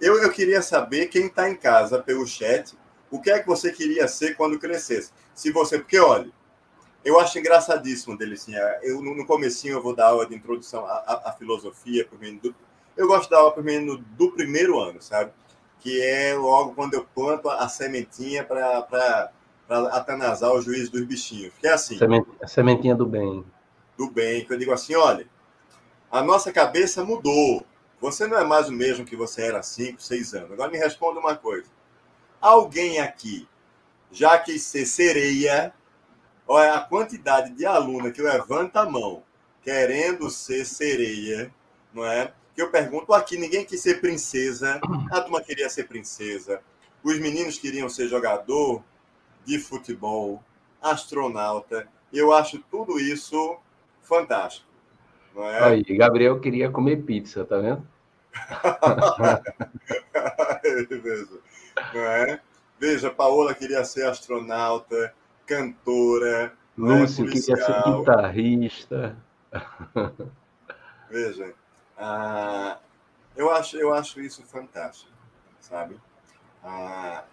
eu, 0.00 0.22
eu 0.22 0.30
queria 0.30 0.62
saber 0.62 1.06
quem 1.06 1.26
está 1.26 1.48
em 1.48 1.56
casa 1.56 2.00
pelo 2.00 2.26
chat, 2.26 2.76
o 3.10 3.20
que 3.20 3.30
é 3.30 3.38
que 3.38 3.46
você 3.46 3.72
queria 3.72 4.06
ser 4.06 4.36
quando 4.36 4.58
crescesse? 4.58 5.12
Se 5.34 5.50
você, 5.50 5.78
porque 5.78 5.98
olha, 5.98 6.30
eu 7.04 7.18
acho 7.18 7.38
engraçadíssimo 7.38 8.16
dele 8.16 8.34
assim, 8.34 8.54
eu 8.82 9.00
no 9.00 9.26
comecinho 9.26 9.74
eu 9.74 9.82
vou 9.82 9.94
dar 9.94 10.08
aula 10.08 10.26
de 10.26 10.34
introdução 10.34 10.84
à, 10.84 10.92
à, 10.92 11.30
à 11.30 11.32
filosofia 11.32 12.04
para 12.04 12.18
menino 12.18 12.54
eu 12.98 13.06
gosto 13.06 13.24
de 13.24 13.30
dar 13.30 13.38
aula 13.38 13.52
para 13.52 13.62
o 13.62 13.64
menino 13.64 13.96
do 13.96 14.32
primeiro 14.32 14.78
ano, 14.80 15.00
sabe? 15.00 15.30
Que 15.78 16.02
é 16.02 16.34
logo 16.34 16.74
quando 16.74 16.94
eu 16.94 17.06
planto 17.14 17.48
a 17.48 17.68
sementinha 17.68 18.42
para 18.42 19.30
atanasar 19.92 20.52
o 20.52 20.60
juízo 20.60 20.90
dos 20.90 21.04
bichinhos. 21.04 21.54
Que 21.60 21.68
é 21.68 21.74
assim. 21.74 21.96
A 22.42 22.48
sementinha 22.48 22.96
do 22.96 23.06
bem. 23.06 23.44
Do 23.96 24.10
bem, 24.10 24.44
que 24.44 24.52
eu 24.52 24.58
digo 24.58 24.72
assim, 24.72 24.96
olha, 24.96 25.28
a 26.10 26.22
nossa 26.22 26.52
cabeça 26.52 27.04
mudou. 27.04 27.64
Você 28.00 28.26
não 28.26 28.38
é 28.38 28.44
mais 28.44 28.68
o 28.68 28.72
mesmo 28.72 29.04
que 29.04 29.16
você 29.16 29.42
era 29.42 29.58
há 29.58 29.62
5, 29.62 30.00
6 30.00 30.34
anos. 30.34 30.52
Agora 30.52 30.70
me 30.70 30.78
responda 30.78 31.20
uma 31.20 31.36
coisa. 31.36 31.68
Alguém 32.40 33.00
aqui 33.00 33.48
já 34.10 34.38
quis 34.38 34.62
ser 34.62 34.86
sereia? 34.86 35.74
Olha 36.46 36.74
a 36.74 36.80
quantidade 36.80 37.50
de 37.50 37.66
aluna 37.66 38.10
que 38.10 38.22
levanta 38.22 38.80
a 38.80 38.88
mão 38.88 39.22
querendo 39.62 40.30
ser 40.30 40.64
sereia, 40.64 41.52
não 41.92 42.06
é? 42.06 42.32
Que 42.54 42.62
eu 42.62 42.70
pergunto 42.70 43.12
aqui, 43.12 43.36
ninguém 43.36 43.64
quis 43.64 43.82
ser 43.82 44.00
princesa. 44.00 44.80
A 45.10 45.20
turma 45.20 45.42
queria 45.42 45.68
ser 45.68 45.84
princesa. 45.84 46.62
Os 47.02 47.18
meninos 47.18 47.58
queriam 47.58 47.88
ser 47.88 48.08
jogador 48.08 48.82
de 49.44 49.58
futebol, 49.58 50.42
astronauta. 50.80 51.86
Eu 52.12 52.32
acho 52.32 52.58
tudo 52.70 52.98
isso 52.98 53.58
fantástico. 54.00 54.67
Não 55.34 55.44
é? 55.44 55.64
Aí, 55.64 55.82
Gabriel 55.82 56.40
queria 56.40 56.70
comer 56.70 57.02
pizza, 57.02 57.44
tá 57.44 57.58
vendo? 57.58 57.86
não 61.94 62.00
é? 62.00 62.40
Veja, 62.78 63.10
Paola 63.10 63.54
queria 63.54 63.84
ser 63.84 64.06
astronauta, 64.06 65.12
cantora. 65.46 66.52
Né, 66.76 67.00
Lúcio 67.00 67.24
né, 67.24 67.32
queria 67.32 67.56
ser 67.56 67.82
guitarrista. 67.82 69.16
Veja, 71.10 71.54
ah, 71.96 72.78
eu, 73.34 73.50
acho, 73.50 73.76
eu 73.76 73.92
acho 73.92 74.20
isso 74.20 74.44
fantástico, 74.44 75.10
sabe? 75.58 75.96
Ah, 76.62 77.24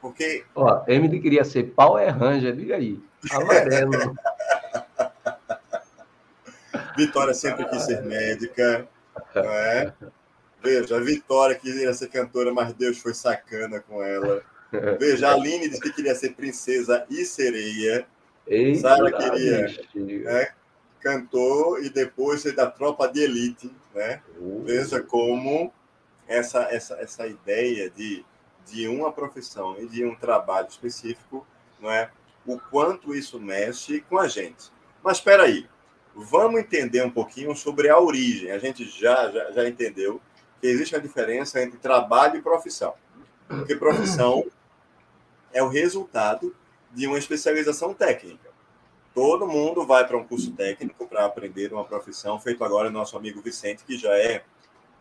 porque. 0.00 0.44
Ó, 0.54 0.84
Emily 0.86 1.20
queria 1.20 1.44
ser 1.44 1.72
Power 1.74 2.16
Ranger, 2.16 2.54
diga 2.54 2.76
aí. 2.76 3.00
Amarelo. 3.32 4.14
Vitória 6.96 7.34
sempre 7.34 7.64
quis 7.66 7.82
ser 7.82 8.02
médica, 8.02 8.88
não 9.34 9.44
é? 9.44 9.92
Veja, 10.62 10.96
a 10.96 11.00
Vitória 11.00 11.54
queria 11.54 11.92
ser 11.94 12.08
cantora, 12.08 12.52
mas 12.52 12.72
Deus 12.72 12.98
foi 12.98 13.14
sacana 13.14 13.80
com 13.80 14.02
ela. 14.02 14.42
Veja, 14.98 15.28
a 15.28 15.34
Aline 15.34 15.68
disse 15.68 15.80
que 15.80 15.92
queria 15.92 16.14
ser 16.14 16.34
princesa 16.34 17.06
e 17.08 17.24
sereia. 17.24 18.06
Eita, 18.46 18.80
Sara 18.80 19.12
queria, 19.12 19.66
né? 19.94 20.48
Cantou 21.00 21.80
e 21.80 21.88
depois 21.88 22.40
ser 22.40 22.52
da 22.52 22.68
tropa 22.68 23.06
de 23.06 23.20
elite, 23.20 23.70
né? 23.94 24.22
Uh. 24.38 24.62
Veja 24.64 25.00
como 25.00 25.72
essa, 26.26 26.62
essa, 26.70 26.94
essa 26.94 27.26
ideia 27.26 27.88
de, 27.90 28.24
de 28.66 28.88
uma 28.88 29.12
profissão 29.12 29.76
e 29.78 29.86
de 29.86 30.04
um 30.04 30.14
trabalho 30.14 30.68
específico, 30.68 31.46
não 31.80 31.90
é? 31.90 32.10
O 32.44 32.58
quanto 32.58 33.14
isso 33.14 33.38
mexe 33.40 34.00
com 34.08 34.18
a 34.18 34.28
gente. 34.28 34.70
Mas 35.02 35.18
espera 35.18 35.44
aí, 35.44 35.68
Vamos 36.18 36.60
entender 36.60 37.04
um 37.04 37.10
pouquinho 37.10 37.54
sobre 37.54 37.90
a 37.90 37.98
origem. 37.98 38.50
A 38.50 38.58
gente 38.58 38.84
já, 38.88 39.30
já, 39.30 39.52
já 39.52 39.68
entendeu 39.68 40.18
que 40.58 40.66
existe 40.66 40.94
uma 40.94 41.00
diferença 41.02 41.60
entre 41.62 41.76
trabalho 41.76 42.38
e 42.38 42.42
profissão. 42.42 42.94
Porque 43.46 43.76
profissão 43.76 44.42
é 45.52 45.62
o 45.62 45.68
resultado 45.68 46.56
de 46.90 47.06
uma 47.06 47.18
especialização 47.18 47.92
técnica. 47.92 48.48
Todo 49.14 49.46
mundo 49.46 49.86
vai 49.86 50.06
para 50.06 50.16
um 50.16 50.24
curso 50.24 50.52
técnico 50.52 51.06
para 51.06 51.26
aprender 51.26 51.70
uma 51.70 51.84
profissão, 51.84 52.40
feito 52.40 52.64
agora 52.64 52.90
nosso 52.90 53.14
amigo 53.16 53.42
Vicente, 53.42 53.84
que 53.84 53.98
já 53.98 54.16
é 54.16 54.42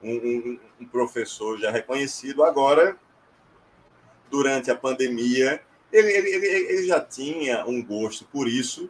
um, 0.04 0.16
um, 0.16 0.60
um 0.82 0.86
professor 0.86 1.58
já 1.58 1.72
reconhecido. 1.72 2.44
Agora, 2.44 2.98
durante 4.30 4.70
a 4.70 4.76
pandemia, 4.76 5.62
ele, 5.94 6.12
ele, 6.12 6.46
ele 6.46 6.88
já 6.88 7.00
tinha 7.00 7.66
um 7.66 7.82
gosto 7.82 8.26
por 8.26 8.50
isso, 8.50 8.90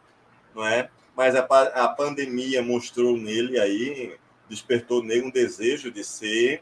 não 0.55 0.65
é? 0.65 0.89
Mas 1.15 1.35
a, 1.35 1.39
a 1.39 1.87
pandemia 1.87 2.61
mostrou 2.61 3.17
nele 3.17 3.59
aí, 3.59 4.17
despertou 4.49 5.01
nele 5.01 5.27
um 5.27 5.31
desejo 5.31 5.89
de 5.89 6.03
ser, 6.03 6.61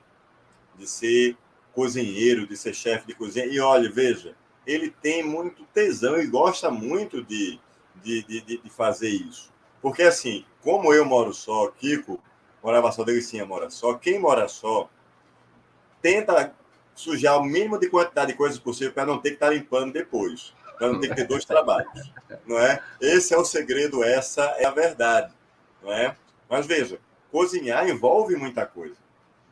de 0.75 0.87
ser 0.87 1.35
cozinheiro, 1.73 2.45
de 2.47 2.55
ser 2.55 2.73
chefe 2.73 3.07
de 3.07 3.15
cozinha. 3.15 3.45
E 3.45 3.59
olha, 3.59 3.89
veja, 3.89 4.35
ele 4.65 4.89
tem 4.89 5.23
muito 5.23 5.65
tesão 5.73 6.19
e 6.19 6.27
gosta 6.27 6.69
muito 6.69 7.23
de, 7.23 7.59
de, 8.03 8.23
de, 8.23 8.57
de 8.59 8.69
fazer 8.69 9.09
isso. 9.09 9.51
Porque 9.81 10.03
assim, 10.03 10.45
como 10.61 10.93
eu 10.93 11.03
moro 11.03 11.33
só, 11.33 11.67
Kiko 11.69 12.21
morava 12.61 12.91
só, 12.91 13.03
Delicinha 13.03 13.45
mora 13.45 13.69
só, 13.69 13.95
quem 13.95 14.19
mora 14.19 14.47
só 14.47 14.89
tenta 16.01 16.53
sujar 16.95 17.39
o 17.39 17.43
mínimo 17.43 17.79
de 17.79 17.89
quantidade 17.89 18.31
de 18.31 18.37
coisas 18.37 18.59
possível 18.59 18.93
para 18.93 19.05
não 19.05 19.17
ter 19.17 19.31
que 19.31 19.35
estar 19.35 19.49
limpando 19.49 19.91
depois 19.91 20.53
para 20.77 20.91
não 20.91 20.99
ter 20.99 21.09
que 21.09 21.15
ter 21.15 21.27
dois 21.27 21.45
trabalhos, 21.45 22.11
não 22.45 22.57
é? 22.59 22.81
Esse 22.99 23.33
é 23.33 23.37
o 23.37 23.45
segredo, 23.45 24.03
essa 24.03 24.43
é 24.57 24.65
a 24.65 24.71
verdade, 24.71 25.33
não 25.81 25.91
é? 25.91 26.15
Mas 26.49 26.65
veja, 26.65 26.99
cozinhar 27.31 27.87
envolve 27.87 28.35
muita 28.35 28.65
coisa. 28.65 28.95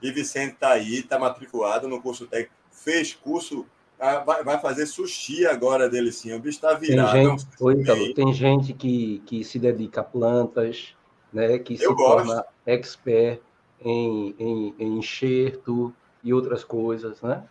E 0.02 0.12
Vicente 0.12 0.54
está 0.54 0.72
aí, 0.72 1.00
está 1.00 1.20
matriculado 1.20 1.88
no 1.88 2.02
curso 2.02 2.26
técnico, 2.26 2.54
fez 2.72 3.14
curso, 3.14 3.66
ah, 4.00 4.20
vai 4.44 4.60
fazer 4.60 4.88
sushi 4.88 5.46
agora 5.46 5.88
dele 5.88 6.12
sim. 6.12 6.34
O 6.34 6.40
bicho 6.40 6.58
está 6.58 6.74
virado. 6.74 7.12
Tem 7.12 7.30
gente, 7.30 7.46
oi, 7.60 7.82
Italo, 7.82 8.14
tem 8.16 8.34
gente 8.34 8.74
que, 8.74 9.22
que 9.28 9.44
se 9.44 9.60
dedica 9.60 10.02
a 10.02 10.04
plantas, 10.04 10.96
né, 11.32 11.60
que 11.60 11.78
se 11.78 11.86
gosto. 11.86 11.98
torna 11.98 12.46
expert 12.66 13.42
em, 13.80 14.36
em, 14.40 14.76
em 14.80 14.98
enxerto 14.98 15.94
e 16.24 16.34
outras 16.34 16.64
coisas, 16.64 17.22
né? 17.22 17.44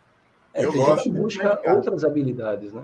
É, 0.53 0.65
eu 0.65 0.73
gosto. 0.73 1.11
busca 1.11 1.61
outras 1.73 2.05
habilidades, 2.05 2.73
né? 2.73 2.83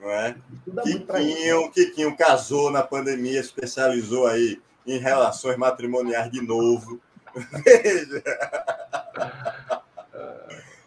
Não 0.00 0.10
é? 0.10 0.36
Quiquinho, 0.82 1.70
Quiquinho 1.70 2.16
casou 2.16 2.70
na 2.70 2.82
pandemia, 2.82 3.40
especializou 3.40 4.26
aí 4.26 4.60
em 4.86 4.98
relações 4.98 5.56
matrimoniais 5.56 6.30
de 6.30 6.40
novo. 6.40 7.00
Veja. 7.64 8.22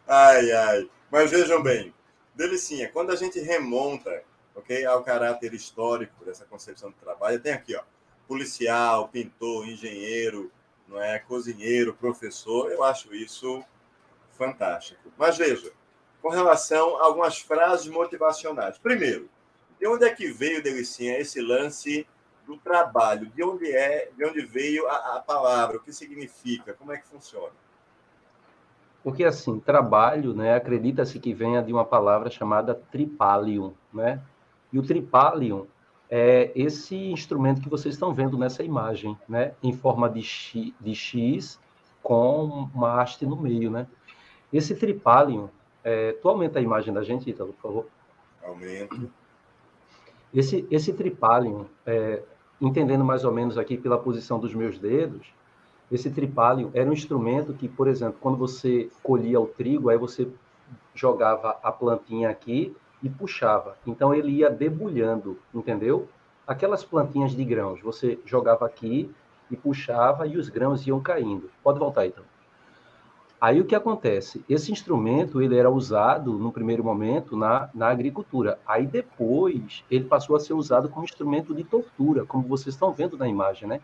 Ai, 0.07 0.51
ai. 0.51 0.89
Mas 1.11 1.29
vejam 1.29 1.61
bem, 1.61 1.93
Delicinha, 2.33 2.89
quando 2.89 3.11
a 3.11 3.15
gente 3.15 3.39
remonta 3.39 4.23
okay, 4.55 4.85
ao 4.85 5.03
caráter 5.03 5.53
histórico 5.53 6.25
dessa 6.25 6.45
concepção 6.45 6.89
do 6.89 6.95
trabalho, 6.95 7.39
tem 7.39 7.53
aqui, 7.53 7.75
ó, 7.75 7.81
policial, 8.27 9.07
pintor, 9.09 9.67
engenheiro, 9.67 10.51
não 10.87 11.01
é, 11.01 11.19
cozinheiro, 11.19 11.93
professor, 11.93 12.71
eu 12.71 12.83
acho 12.83 13.13
isso 13.13 13.63
fantástico. 14.37 15.11
Mas 15.17 15.37
veja, 15.37 15.71
com 16.21 16.29
relação 16.29 16.97
a 16.97 17.05
algumas 17.05 17.39
frases 17.39 17.87
motivacionais. 17.87 18.77
Primeiro, 18.77 19.29
de 19.79 19.87
onde 19.87 20.05
é 20.05 20.13
que 20.13 20.31
veio, 20.31 20.61
Delicinha, 20.61 21.17
esse 21.17 21.41
lance 21.41 22.05
do 22.45 22.57
trabalho? 22.57 23.27
De 23.27 23.43
onde 23.43 23.71
é, 23.71 24.09
de 24.15 24.25
onde 24.25 24.41
veio 24.45 24.87
a, 24.87 25.17
a 25.17 25.19
palavra? 25.21 25.77
O 25.77 25.79
que 25.79 25.93
significa? 25.93 26.73
Como 26.73 26.91
é 26.91 26.97
que 26.97 27.07
funciona? 27.07 27.53
Porque, 29.03 29.23
assim, 29.23 29.59
trabalho, 29.59 30.33
né, 30.33 30.55
acredita-se 30.55 31.19
que 31.19 31.33
venha 31.33 31.61
de 31.63 31.71
uma 31.71 31.85
palavra 31.85 32.29
chamada 32.29 32.75
tripalium, 32.75 33.73
né? 33.93 34.21
E 34.73 34.77
o 34.77 34.83
tripalium 34.83 35.67
é 36.09 36.51
esse 36.53 36.95
instrumento 36.95 37.61
que 37.61 37.69
vocês 37.69 37.95
estão 37.95 38.13
vendo 38.13 38.37
nessa 38.37 38.61
imagem, 38.61 39.17
né? 39.27 39.53
Em 39.63 39.71
forma 39.71 40.09
de 40.09 40.21
X, 40.21 40.73
de 40.81 40.93
X 40.93 41.59
com 42.03 42.69
uma 42.73 43.01
haste 43.01 43.25
no 43.25 43.37
meio, 43.37 43.71
né? 43.71 43.87
Esse 44.51 44.75
tripalium, 44.75 45.49
é, 45.89 46.11
tu 46.13 46.29
aumenta 46.29 46.59
a 46.59 46.61
imagem 46.61 46.93
da 46.93 47.01
gente, 47.01 47.27
Ítalo, 47.27 47.51
por 47.53 47.61
favor? 47.61 47.85
Aumento. 48.43 49.09
Esse, 50.31 50.67
esse 50.69 50.93
tripalium, 50.93 51.65
é, 51.83 52.21
entendendo 52.61 53.03
mais 53.03 53.25
ou 53.25 53.31
menos 53.31 53.57
aqui 53.57 53.75
pela 53.75 53.97
posição 53.97 54.39
dos 54.39 54.53
meus 54.53 54.77
dedos, 54.77 55.33
esse 55.91 56.11
tripalho 56.11 56.69
era 56.75 56.87
um 56.87 56.93
instrumento 56.93 57.53
que, 57.53 57.67
por 57.67 57.87
exemplo, 57.87 58.17
quando 58.21 58.37
você 58.37 58.91
colhia 59.01 59.41
o 59.41 59.47
trigo, 59.47 59.89
aí 59.89 59.97
você 59.97 60.27
jogava 60.93 61.57
a 61.63 61.71
plantinha 61.71 62.29
aqui 62.29 62.75
e 63.01 63.09
puxava. 63.09 63.75
Então 63.87 64.13
ele 64.13 64.31
ia 64.31 64.49
debulhando, 64.51 65.39
entendeu? 65.51 66.07
Aquelas 66.45 66.83
plantinhas 66.83 67.31
de 67.31 67.43
grãos, 67.43 67.81
você 67.81 68.19
jogava 68.25 68.63
aqui 68.67 69.09
e 69.49 69.57
puxava 69.57 70.27
e 70.27 70.37
os 70.37 70.49
grãos 70.49 70.85
iam 70.85 71.01
caindo. 71.01 71.49
Pode 71.63 71.79
voltar 71.79 72.05
então. 72.05 72.23
Aí 73.41 73.61
o 73.61 73.65
que 73.65 73.75
acontece? 73.75 74.43
Esse 74.49 74.71
instrumento 74.71 75.41
ele 75.41 75.57
era 75.57 75.69
usado 75.69 76.33
no 76.33 76.51
primeiro 76.51 76.83
momento 76.83 77.37
na, 77.37 77.69
na 77.73 77.87
agricultura. 77.87 78.59
Aí 78.67 78.85
depois 78.85 79.83
ele 79.89 80.03
passou 80.03 80.35
a 80.35 80.39
ser 80.39 80.53
usado 80.53 80.89
como 80.89 81.05
instrumento 81.05 81.55
de 81.55 81.63
tortura, 81.63 82.25
como 82.25 82.47
vocês 82.47 82.75
estão 82.75 82.91
vendo 82.91 83.17
na 83.17 83.27
imagem, 83.27 83.67
né? 83.67 83.79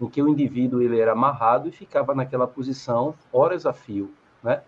em 0.00 0.08
que 0.08 0.22
o 0.22 0.28
indivíduo 0.28 0.80
ele 0.80 0.98
era 0.98 1.12
amarrado 1.12 1.68
e 1.68 1.72
ficava 1.72 2.14
naquela 2.14 2.46
posição 2.46 3.14
horas 3.30 3.66
a 3.66 3.72
fio, 3.72 4.10
né? 4.42 4.62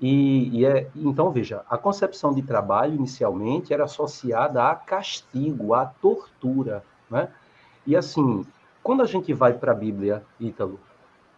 E, 0.00 0.48
e 0.58 0.66
é, 0.66 0.88
então 0.96 1.30
veja, 1.30 1.62
a 1.70 1.78
concepção 1.78 2.34
de 2.34 2.42
trabalho 2.42 2.94
inicialmente 2.94 3.72
era 3.72 3.84
associada 3.84 4.64
a 4.64 4.74
castigo, 4.74 5.74
a 5.74 5.86
tortura, 5.86 6.84
né? 7.08 7.28
E 7.86 7.94
assim, 7.94 8.44
quando 8.82 9.02
a 9.02 9.06
gente 9.06 9.32
vai 9.32 9.52
para 9.52 9.70
a 9.70 9.74
Bíblia, 9.74 10.24
Ítalo, 10.40 10.80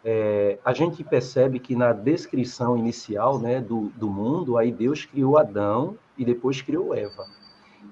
é, 0.04 0.58
a 0.62 0.72
gente 0.74 1.02
percebe 1.02 1.58
que 1.58 1.74
na 1.74 1.92
descrição 1.92 2.76
inicial, 2.76 3.38
né, 3.38 3.60
do, 3.60 3.90
do 3.96 4.08
mundo, 4.08 4.58
aí 4.58 4.70
Deus 4.70 5.06
criou 5.06 5.38
Adão 5.38 5.96
e 6.18 6.24
depois 6.24 6.60
criou 6.60 6.94
Eva. 6.94 7.26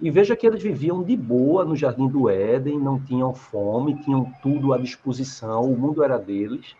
E 0.00 0.10
veja 0.10 0.36
que 0.36 0.46
eles 0.46 0.62
viviam 0.62 1.02
de 1.02 1.16
boa 1.16 1.64
no 1.64 1.74
jardim 1.74 2.08
do 2.08 2.28
Éden, 2.28 2.78
não 2.78 2.98
tinham 2.98 3.32
fome, 3.32 4.02
tinham 4.02 4.30
tudo 4.42 4.74
à 4.74 4.78
disposição, 4.78 5.64
o 5.64 5.78
mundo 5.78 6.02
era 6.02 6.18
deles. 6.18 6.74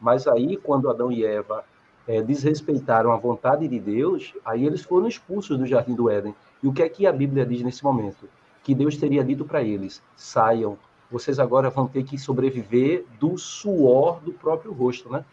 Mas 0.00 0.26
aí, 0.26 0.56
quando 0.56 0.90
Adão 0.90 1.12
e 1.12 1.24
Eva 1.24 1.64
é, 2.06 2.20
desrespeitaram 2.20 3.12
a 3.12 3.16
vontade 3.16 3.68
de 3.68 3.78
Deus, 3.78 4.34
aí 4.44 4.64
eles 4.64 4.82
foram 4.82 5.06
expulsos 5.06 5.56
do 5.56 5.66
jardim 5.66 5.94
do 5.94 6.10
Éden. 6.10 6.34
E 6.62 6.66
o 6.66 6.72
que 6.72 6.82
é 6.82 6.88
que 6.88 7.06
a 7.06 7.12
Bíblia 7.12 7.46
diz 7.46 7.62
nesse 7.62 7.84
momento? 7.84 8.28
Que 8.62 8.74
Deus 8.74 8.96
teria 8.96 9.22
dito 9.22 9.44
para 9.44 9.62
eles: 9.62 10.02
saiam, 10.16 10.78
vocês 11.10 11.38
agora 11.38 11.70
vão 11.70 11.86
ter 11.86 12.04
que 12.04 12.18
sobreviver 12.18 13.04
do 13.18 13.38
suor 13.38 14.20
do 14.20 14.32
próprio 14.32 14.72
rosto, 14.72 15.10
né? 15.10 15.24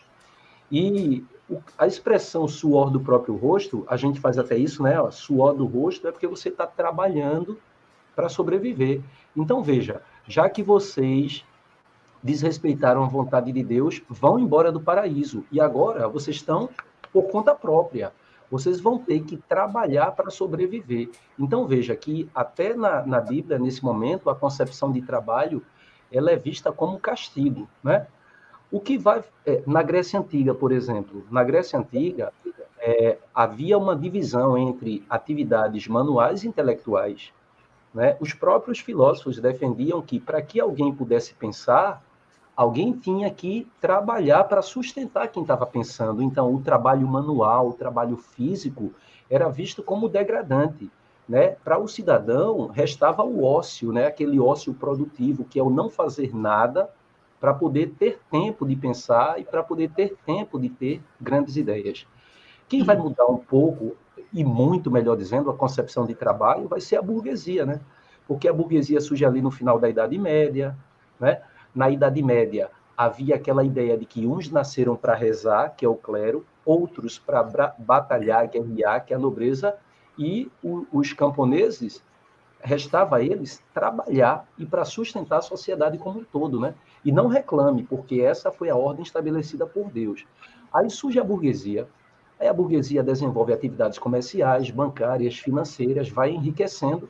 E 0.71 1.23
a 1.77 1.85
expressão 1.85 2.47
suor 2.47 2.89
do 2.89 2.99
próprio 2.99 3.35
rosto, 3.35 3.83
a 3.87 3.97
gente 3.97 4.19
faz 4.19 4.37
até 4.37 4.57
isso, 4.57 4.83
né? 4.83 4.99
Ó, 4.99 5.11
suor 5.11 5.53
do 5.53 5.65
rosto 5.65 6.07
é 6.07 6.11
porque 6.11 6.27
você 6.27 6.49
está 6.49 6.65
trabalhando 6.65 7.59
para 8.15 8.29
sobreviver. 8.29 9.01
Então, 9.35 9.61
veja, 9.61 10.01
já 10.27 10.49
que 10.49 10.63
vocês 10.63 11.43
desrespeitaram 12.23 13.03
a 13.03 13.07
vontade 13.07 13.51
de 13.51 13.63
Deus, 13.63 14.01
vão 14.07 14.39
embora 14.39 14.71
do 14.71 14.79
paraíso. 14.79 15.43
E 15.51 15.59
agora 15.59 16.07
vocês 16.07 16.37
estão 16.37 16.69
por 17.11 17.23
conta 17.23 17.53
própria. 17.53 18.13
Vocês 18.51 18.81
vão 18.81 18.99
ter 18.99 19.23
que 19.23 19.37
trabalhar 19.37 20.11
para 20.11 20.29
sobreviver. 20.29 21.09
Então, 21.39 21.65
veja 21.65 21.95
que 21.95 22.29
até 22.35 22.75
na, 22.75 23.05
na 23.05 23.21
Bíblia, 23.21 23.57
nesse 23.57 23.83
momento, 23.83 24.29
a 24.29 24.35
concepção 24.35 24.91
de 24.91 25.01
trabalho 25.01 25.63
ela 26.11 26.29
é 26.29 26.35
vista 26.35 26.71
como 26.71 26.99
castigo, 26.99 27.69
né? 27.81 28.05
O 28.69 28.79
que 28.79 28.97
vai. 28.97 29.23
É, 29.45 29.63
na 29.65 29.81
Grécia 29.81 30.19
Antiga, 30.19 30.53
por 30.53 30.71
exemplo, 30.71 31.25
na 31.31 31.43
Grécia 31.43 31.79
Antiga, 31.79 32.33
é, 32.79 33.17
havia 33.33 33.77
uma 33.77 33.95
divisão 33.95 34.57
entre 34.57 35.05
atividades 35.09 35.87
manuais 35.87 36.43
e 36.43 36.47
intelectuais. 36.47 37.31
Né? 37.93 38.17
Os 38.19 38.33
próprios 38.33 38.79
filósofos 38.79 39.39
defendiam 39.39 40.01
que, 40.01 40.19
para 40.19 40.41
que 40.41 40.59
alguém 40.59 40.93
pudesse 40.93 41.33
pensar, 41.33 42.01
alguém 42.61 42.93
tinha 42.93 43.27
que 43.31 43.67
trabalhar 43.79 44.43
para 44.43 44.61
sustentar 44.61 45.27
quem 45.29 45.41
estava 45.41 45.65
pensando. 45.65 46.21
Então, 46.21 46.53
o 46.53 46.61
trabalho 46.61 47.07
manual, 47.07 47.69
o 47.69 47.73
trabalho 47.73 48.15
físico, 48.17 48.93
era 49.27 49.49
visto 49.49 49.81
como 49.81 50.07
degradante. 50.07 50.91
Né? 51.27 51.55
Para 51.63 51.79
o 51.79 51.87
cidadão, 51.87 52.67
restava 52.67 53.23
o 53.23 53.43
ócio, 53.43 53.91
né? 53.91 54.05
aquele 54.05 54.39
ócio 54.39 54.75
produtivo, 54.75 55.43
que 55.43 55.57
é 55.57 55.63
o 55.63 55.71
não 55.71 55.89
fazer 55.89 56.35
nada 56.35 56.87
para 57.39 57.51
poder 57.51 57.95
ter 57.97 58.19
tempo 58.29 58.67
de 58.67 58.75
pensar 58.75 59.39
e 59.39 59.43
para 59.43 59.63
poder 59.63 59.89
ter 59.89 60.15
tempo 60.23 60.59
de 60.59 60.69
ter 60.69 61.01
grandes 61.19 61.57
ideias. 61.57 62.05
Quem 62.69 62.83
vai 62.83 62.95
mudar 62.95 63.25
um 63.25 63.37
pouco, 63.37 63.95
e 64.31 64.43
muito 64.43 64.91
melhor 64.91 65.17
dizendo, 65.17 65.49
a 65.49 65.55
concepção 65.55 66.05
de 66.05 66.13
trabalho 66.13 66.67
vai 66.67 66.79
ser 66.79 66.97
a 66.97 67.01
burguesia, 67.01 67.65
né? 67.65 67.81
Porque 68.27 68.47
a 68.47 68.53
burguesia 68.53 69.01
surge 69.01 69.25
ali 69.25 69.41
no 69.41 69.49
final 69.49 69.79
da 69.79 69.89
Idade 69.89 70.17
Média, 70.17 70.77
né? 71.19 71.41
Na 71.73 71.89
Idade 71.89 72.21
Média 72.21 72.69
havia 72.97 73.35
aquela 73.35 73.63
ideia 73.63 73.97
de 73.97 74.05
que 74.05 74.27
uns 74.27 74.49
nasceram 74.49 74.95
para 74.95 75.15
rezar, 75.15 75.75
que 75.75 75.85
é 75.85 75.89
o 75.89 75.95
clero, 75.95 76.45
outros 76.65 77.17
para 77.17 77.73
batalhar, 77.77 78.47
guerrear, 78.47 79.05
que 79.05 79.13
é 79.13 79.15
a 79.15 79.19
nobreza, 79.19 79.75
e 80.17 80.51
o, 80.63 80.85
os 80.91 81.13
camponeses 81.13 82.03
restava 82.63 83.17
a 83.17 83.21
eles 83.21 83.63
trabalhar 83.73 84.47
e 84.57 84.65
para 84.65 84.85
sustentar 84.85 85.37
a 85.37 85.41
sociedade 85.41 85.97
como 85.97 86.19
um 86.19 86.23
todo, 86.23 86.59
né? 86.59 86.75
E 87.03 87.11
não 87.11 87.27
reclame, 87.27 87.83
porque 87.83 88.21
essa 88.21 88.51
foi 88.51 88.69
a 88.69 88.75
ordem 88.75 89.03
estabelecida 89.03 89.65
por 89.65 89.89
Deus. 89.89 90.25
Aí 90.71 90.89
surge 90.89 91.19
a 91.19 91.23
burguesia, 91.23 91.87
aí 92.39 92.47
a 92.47 92.53
burguesia 92.53 93.01
desenvolve 93.01 93.53
atividades 93.53 93.97
comerciais, 93.97 94.69
bancárias, 94.69 95.37
financeiras, 95.37 96.09
vai 96.09 96.31
enriquecendo, 96.31 97.09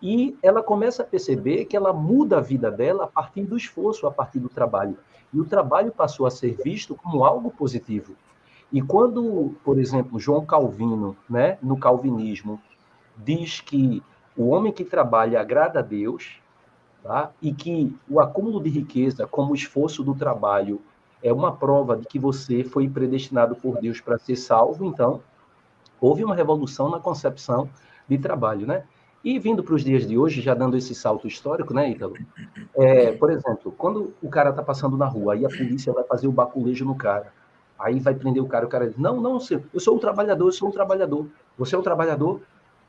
e 0.00 0.36
ela 0.42 0.62
começa 0.62 1.02
a 1.02 1.06
perceber 1.06 1.64
que 1.64 1.76
ela 1.76 1.92
muda 1.92 2.38
a 2.38 2.40
vida 2.40 2.70
dela 2.70 3.04
a 3.04 3.06
partir 3.06 3.42
do 3.42 3.56
esforço, 3.56 4.06
a 4.06 4.10
partir 4.10 4.38
do 4.38 4.48
trabalho. 4.48 4.96
E 5.32 5.40
o 5.40 5.44
trabalho 5.44 5.92
passou 5.92 6.26
a 6.26 6.30
ser 6.30 6.56
visto 6.62 6.94
como 6.94 7.24
algo 7.24 7.50
positivo. 7.50 8.14
E 8.72 8.80
quando, 8.80 9.54
por 9.64 9.78
exemplo, 9.78 10.18
João 10.18 10.44
Calvino, 10.44 11.16
né, 11.28 11.58
no 11.62 11.78
calvinismo, 11.78 12.60
diz 13.16 13.60
que 13.60 14.02
o 14.36 14.48
homem 14.48 14.72
que 14.72 14.84
trabalha 14.84 15.40
agrada 15.40 15.80
a 15.80 15.82
Deus, 15.82 16.40
tá? 17.02 17.32
e 17.42 17.52
que 17.52 17.96
o 18.08 18.20
acúmulo 18.20 18.62
de 18.62 18.70
riqueza, 18.70 19.26
como 19.26 19.54
esforço 19.54 20.04
do 20.04 20.14
trabalho, 20.14 20.80
é 21.22 21.32
uma 21.32 21.50
prova 21.56 21.96
de 21.96 22.06
que 22.06 22.18
você 22.18 22.62
foi 22.62 22.88
predestinado 22.88 23.56
por 23.56 23.80
Deus 23.80 24.00
para 24.00 24.18
ser 24.18 24.36
salvo, 24.36 24.84
então 24.84 25.20
houve 26.00 26.22
uma 26.22 26.34
revolução 26.34 26.88
na 26.88 27.00
concepção 27.00 27.68
de 28.08 28.18
trabalho, 28.18 28.66
né? 28.66 28.84
E 29.24 29.38
vindo 29.38 29.62
para 29.62 29.74
os 29.74 29.82
dias 29.82 30.06
de 30.06 30.16
hoje, 30.16 30.40
já 30.40 30.54
dando 30.54 30.76
esse 30.76 30.94
salto 30.94 31.26
histórico, 31.26 31.74
né, 31.74 31.90
Ítalo? 31.90 32.14
É, 32.76 33.12
por 33.12 33.30
exemplo, 33.30 33.72
quando 33.76 34.14
o 34.22 34.28
cara 34.28 34.50
está 34.50 34.62
passando 34.62 34.96
na 34.96 35.06
rua 35.06 35.36
e 35.36 35.44
a 35.44 35.48
polícia 35.48 35.92
vai 35.92 36.04
fazer 36.04 36.28
o 36.28 36.32
baculejo 36.32 36.84
no 36.84 36.94
cara, 36.94 37.32
aí 37.78 37.98
vai 37.98 38.14
prender 38.14 38.42
o 38.42 38.46
cara, 38.46 38.64
o 38.64 38.68
cara 38.68 38.86
diz, 38.88 38.96
não, 38.96 39.20
não, 39.20 39.38
eu 39.74 39.80
sou 39.80 39.96
um 39.96 39.98
trabalhador, 39.98 40.46
eu 40.46 40.52
sou 40.52 40.68
um 40.68 40.72
trabalhador. 40.72 41.26
Você 41.56 41.74
é 41.74 41.78
um 41.78 41.82
trabalhador? 41.82 42.40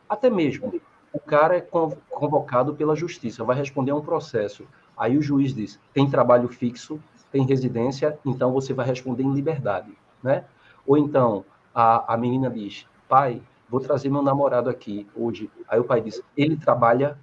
Até 0.07 0.29
mesmo 0.29 0.79
o 1.11 1.19
cara 1.19 1.57
é 1.57 1.61
convocado 1.61 2.75
pela 2.75 2.95
justiça, 2.95 3.43
vai 3.43 3.55
responder 3.55 3.91
a 3.91 3.95
um 3.95 4.01
processo. 4.01 4.65
Aí 4.97 5.17
o 5.17 5.21
juiz 5.21 5.53
diz: 5.53 5.79
tem 5.93 6.09
trabalho 6.09 6.47
fixo, 6.47 6.99
tem 7.31 7.45
residência, 7.45 8.17
então 8.25 8.51
você 8.51 8.73
vai 8.73 8.85
responder 8.85 9.23
em 9.23 9.33
liberdade, 9.33 9.91
né? 10.21 10.45
Ou 10.85 10.97
então 10.97 11.43
a, 11.73 12.13
a 12.13 12.17
menina 12.17 12.49
diz: 12.49 12.85
pai, 13.07 13.41
vou 13.69 13.79
trazer 13.79 14.09
meu 14.09 14.21
namorado 14.21 14.69
aqui 14.69 15.07
hoje. 15.15 15.49
Aí 15.67 15.79
o 15.79 15.83
pai 15.83 16.01
diz, 16.01 16.21
ele 16.35 16.57
trabalha. 16.57 17.17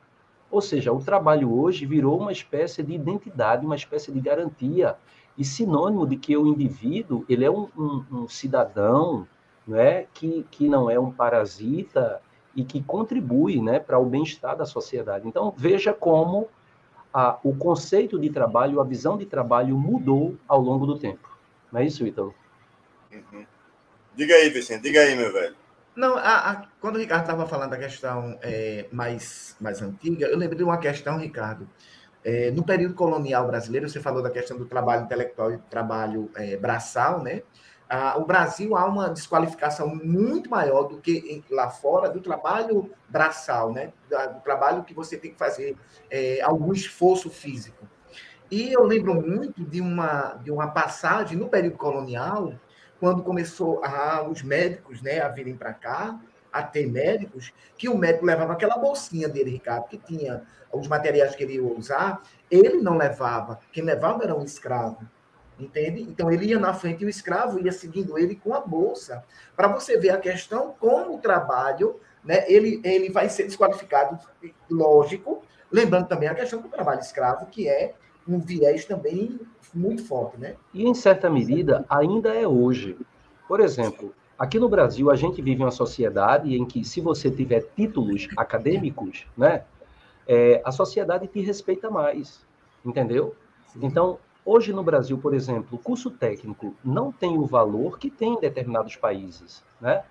Ou 0.51 0.61
seja, 0.61 0.93
o 0.93 1.03
trabalho 1.03 1.53
hoje 1.53 1.85
virou 1.85 2.19
uma 2.19 2.31
espécie 2.31 2.83
de 2.83 2.95
identidade, 2.95 3.67
uma 3.67 3.75
espécie 3.75 4.13
de 4.13 4.21
garantia 4.21 4.97
e 5.37 5.45
sinônimo 5.45 6.07
de 6.07 6.17
que 6.17 6.37
o 6.37 6.47
indivíduo 6.47 7.25
ele 7.29 7.45
é 7.45 7.51
um, 7.51 7.69
um, 7.77 8.05
um 8.13 8.29
cidadão 8.29 9.27
né, 9.67 10.07
que, 10.15 10.47
que 10.51 10.69
não 10.69 10.89
é 10.89 10.99
um 10.99 11.11
parasita 11.11 12.23
e 12.55 12.65
que 12.65 12.83
contribui 12.83 13.61
né, 13.61 13.79
para 13.79 13.99
o 13.99 14.07
bem-estar 14.07 14.57
da 14.57 14.65
sociedade. 14.65 15.27
Então, 15.27 15.53
veja 15.57 15.93
como 15.93 16.49
a, 17.13 17.39
o 17.43 17.55
conceito 17.55 18.19
de 18.19 18.31
trabalho, 18.31 18.81
a 18.81 18.85
visão 18.85 19.19
de 19.19 19.27
trabalho 19.27 19.77
mudou 19.77 20.37
ao 20.47 20.61
longo 20.61 20.87
do 20.87 20.99
tempo. 20.99 21.37
Não 21.73 21.81
é 21.81 21.87
isso, 21.87 22.07
Ítalo? 22.07 22.35
Uhum. 23.13 23.45
Diga 24.15 24.35
aí, 24.35 24.49
Vicente, 24.49 24.83
diga 24.83 25.01
aí, 25.01 25.15
meu 25.15 25.33
velho. 25.33 25.55
Não, 25.97 26.19
a, 26.19 26.51
a, 26.51 26.67
quando 26.79 26.97
o 26.97 26.99
Ricardo 26.99 27.23
estava 27.23 27.47
falando 27.47 27.71
da 27.71 27.79
questão 27.79 28.39
é, 28.43 28.87
mais, 28.93 29.57
mais 29.59 29.81
antiga, 29.81 30.27
eu 30.27 30.37
lembrei 30.37 30.59
de 30.59 30.65
uma 30.65 30.77
questão, 30.79 31.17
Ricardo. 31.19 31.67
É, 32.23 32.51
no 32.51 32.63
período 32.65 32.95
colonial 32.95 33.47
brasileiro, 33.47 33.89
você 33.89 34.01
falou 34.01 34.23
da 34.23 34.31
questão 34.31 34.59
do 34.59 34.67
trabalho 34.67 35.05
intelectual 35.05 35.53
e 35.53 35.57
do 35.57 35.63
trabalho 35.63 36.31
é, 36.35 36.57
braçal, 36.57 37.23
né? 37.23 37.43
Ah, 37.89 38.19
o 38.19 38.27
Brasil 38.27 38.77
há 38.77 38.85
uma 38.85 39.09
desqualificação 39.09 39.95
muito 39.95 40.51
maior 40.51 40.85
do 40.85 40.99
que 40.99 41.45
lá 41.49 41.71
fora 41.71 42.11
do 42.11 42.21
trabalho 42.21 42.91
braçal, 43.09 43.73
né? 43.73 43.93
Do 44.11 44.41
trabalho 44.41 44.83
que 44.83 44.93
você 44.93 45.17
tem 45.17 45.31
que 45.31 45.39
fazer 45.39 45.77
é, 46.11 46.43
algum 46.43 46.73
esforço 46.73 47.31
físico. 47.31 47.89
E 48.51 48.73
eu 48.73 48.83
lembro 48.83 49.15
muito 49.15 49.65
de 49.65 49.81
uma, 49.81 50.35
de 50.43 50.51
uma 50.51 50.69
passagem 50.69 51.39
no 51.39 51.49
período 51.49 51.79
colonial, 51.79 52.53
quando 52.99 53.23
começou 53.23 53.85
a, 53.85 54.27
os 54.29 54.43
médicos 54.43 55.03
né, 55.03 55.21
a 55.21 55.29
virem 55.29 55.57
para 55.57 55.73
cá, 55.73 56.19
a 56.53 56.63
ter 56.63 56.87
médicos, 56.87 57.53
que 57.77 57.89
o 57.89 57.97
médico 57.97 58.25
levava 58.25 58.53
aquela 58.53 58.79
bolsinha 58.79 59.29
dele, 59.29 59.51
Ricardo, 59.51 59.89
que 59.89 59.99
tinha 59.99 60.43
os 60.73 60.89
materiais 60.89 61.35
que 61.35 61.43
ele 61.43 61.55
ia 61.55 61.63
usar, 61.63 62.23
ele 62.51 62.79
não 62.79 62.97
levava, 62.97 63.61
quem 63.73 63.85
levava 63.85 64.25
era 64.25 64.35
um 64.35 64.45
escravo. 64.45 65.07
Entende? 65.59 66.03
Então 66.03 66.31
ele 66.31 66.47
ia 66.47 66.59
na 66.59 66.75
frente 66.75 67.03
e 67.03 67.07
o 67.07 67.09
escravo 67.09 67.59
ia 67.59 67.73
seguindo 67.73 68.19
ele 68.19 68.37
com 68.37 68.53
a 68.53 68.61
bolsa. 68.61 69.25
Para 69.57 69.69
você 69.69 69.97
ver 69.97 70.11
a 70.11 70.19
questão 70.19 70.75
como 70.79 71.15
o 71.15 71.19
trabalho, 71.19 71.99
né, 72.23 72.45
ele, 72.47 72.79
ele 72.85 73.11
vai 73.11 73.31
ser 73.31 73.45
desqualificado, 73.45 74.19
lógico, 74.71 75.43
lembrando 75.73 76.09
também 76.09 76.29
a 76.29 76.35
questão 76.35 76.61
do 76.61 76.69
trabalho 76.69 77.01
escravo, 77.01 77.47
que 77.47 77.67
é 77.69 77.95
um 78.29 78.39
viés 78.39 78.85
também 78.85 79.39
muito 79.75 80.05
forte, 80.05 80.39
né? 80.39 80.57
E 80.73 80.87
em 80.87 80.95
certa 80.95 81.29
medida 81.29 81.85
ainda 81.89 82.35
é 82.35 82.47
hoje. 82.47 82.97
Por 83.47 83.61
exemplo, 83.61 84.15
aqui 84.39 84.59
no 84.59 84.69
Brasil 84.69 85.11
a 85.11 85.17
gente 85.17 85.41
vive 85.41 85.63
uma 85.63 85.71
sociedade 85.71 86.55
em 86.55 86.65
que 86.65 86.85
se 86.85 87.01
você 87.01 87.31
tiver 87.31 87.63
títulos 87.77 88.29
acadêmicos, 88.37 89.27
né, 89.37 89.65
é, 90.27 90.61
a 90.65 90.73
sociedade 90.73 91.27
te 91.29 91.41
respeita 91.41 91.91
mais, 91.91 92.45
entendeu? 92.85 93.35
Sim. 93.69 93.81
Então 93.83 94.19
Hoje 94.47 94.73
no 94.73 94.85
Brasil, 94.85 95.19
por 95.19 95.35
exemplo, 95.35 95.77
o 95.77 95.79
curso 95.79 96.09
técnico 96.09 96.73
não 96.85 97.11
tem 97.11 97.37
o 97.37 97.45
valor 97.45 97.99
que 97.99 98.09
tem 98.09 98.35
em 98.35 98.41
determinados 98.41 98.95
países, 98.95 99.65
né? 99.81 100.05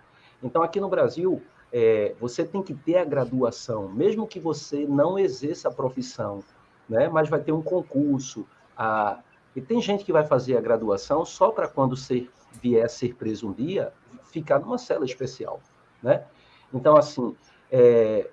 Então, 0.43 0.61
aqui 0.61 0.77
no 0.77 0.89
Brasil, 0.89 1.41
é, 1.71 2.13
você 2.19 2.43
tem 2.43 2.61
que 2.61 2.73
ter 2.73 2.97
a 2.97 3.05
graduação, 3.05 3.87
mesmo 3.87 4.27
que 4.27 4.37
você 4.37 4.85
não 4.85 5.17
exerça 5.17 5.69
a 5.69 5.71
profissão, 5.71 6.43
né? 6.87 7.09
Mas 7.09 7.29
vai 7.29 7.39
ter 7.39 7.51
um 7.51 7.61
concurso. 7.61 8.45
A... 8.77 9.19
E 9.55 9.61
tem 9.61 9.81
gente 9.81 10.03
que 10.03 10.11
vai 10.11 10.25
fazer 10.25 10.57
a 10.57 10.61
graduação 10.61 11.25
só 11.25 11.51
para 11.51 11.67
quando 11.67 11.95
ser, 11.95 12.29
vier 12.61 12.85
a 12.85 12.89
ser 12.89 13.15
preso 13.15 13.49
um 13.49 13.53
dia, 13.53 13.93
ficar 14.31 14.59
numa 14.59 14.77
cela 14.77 15.05
especial, 15.05 15.61
né? 16.03 16.25
Então, 16.73 16.97
assim, 16.97 17.35
é, 17.71 18.29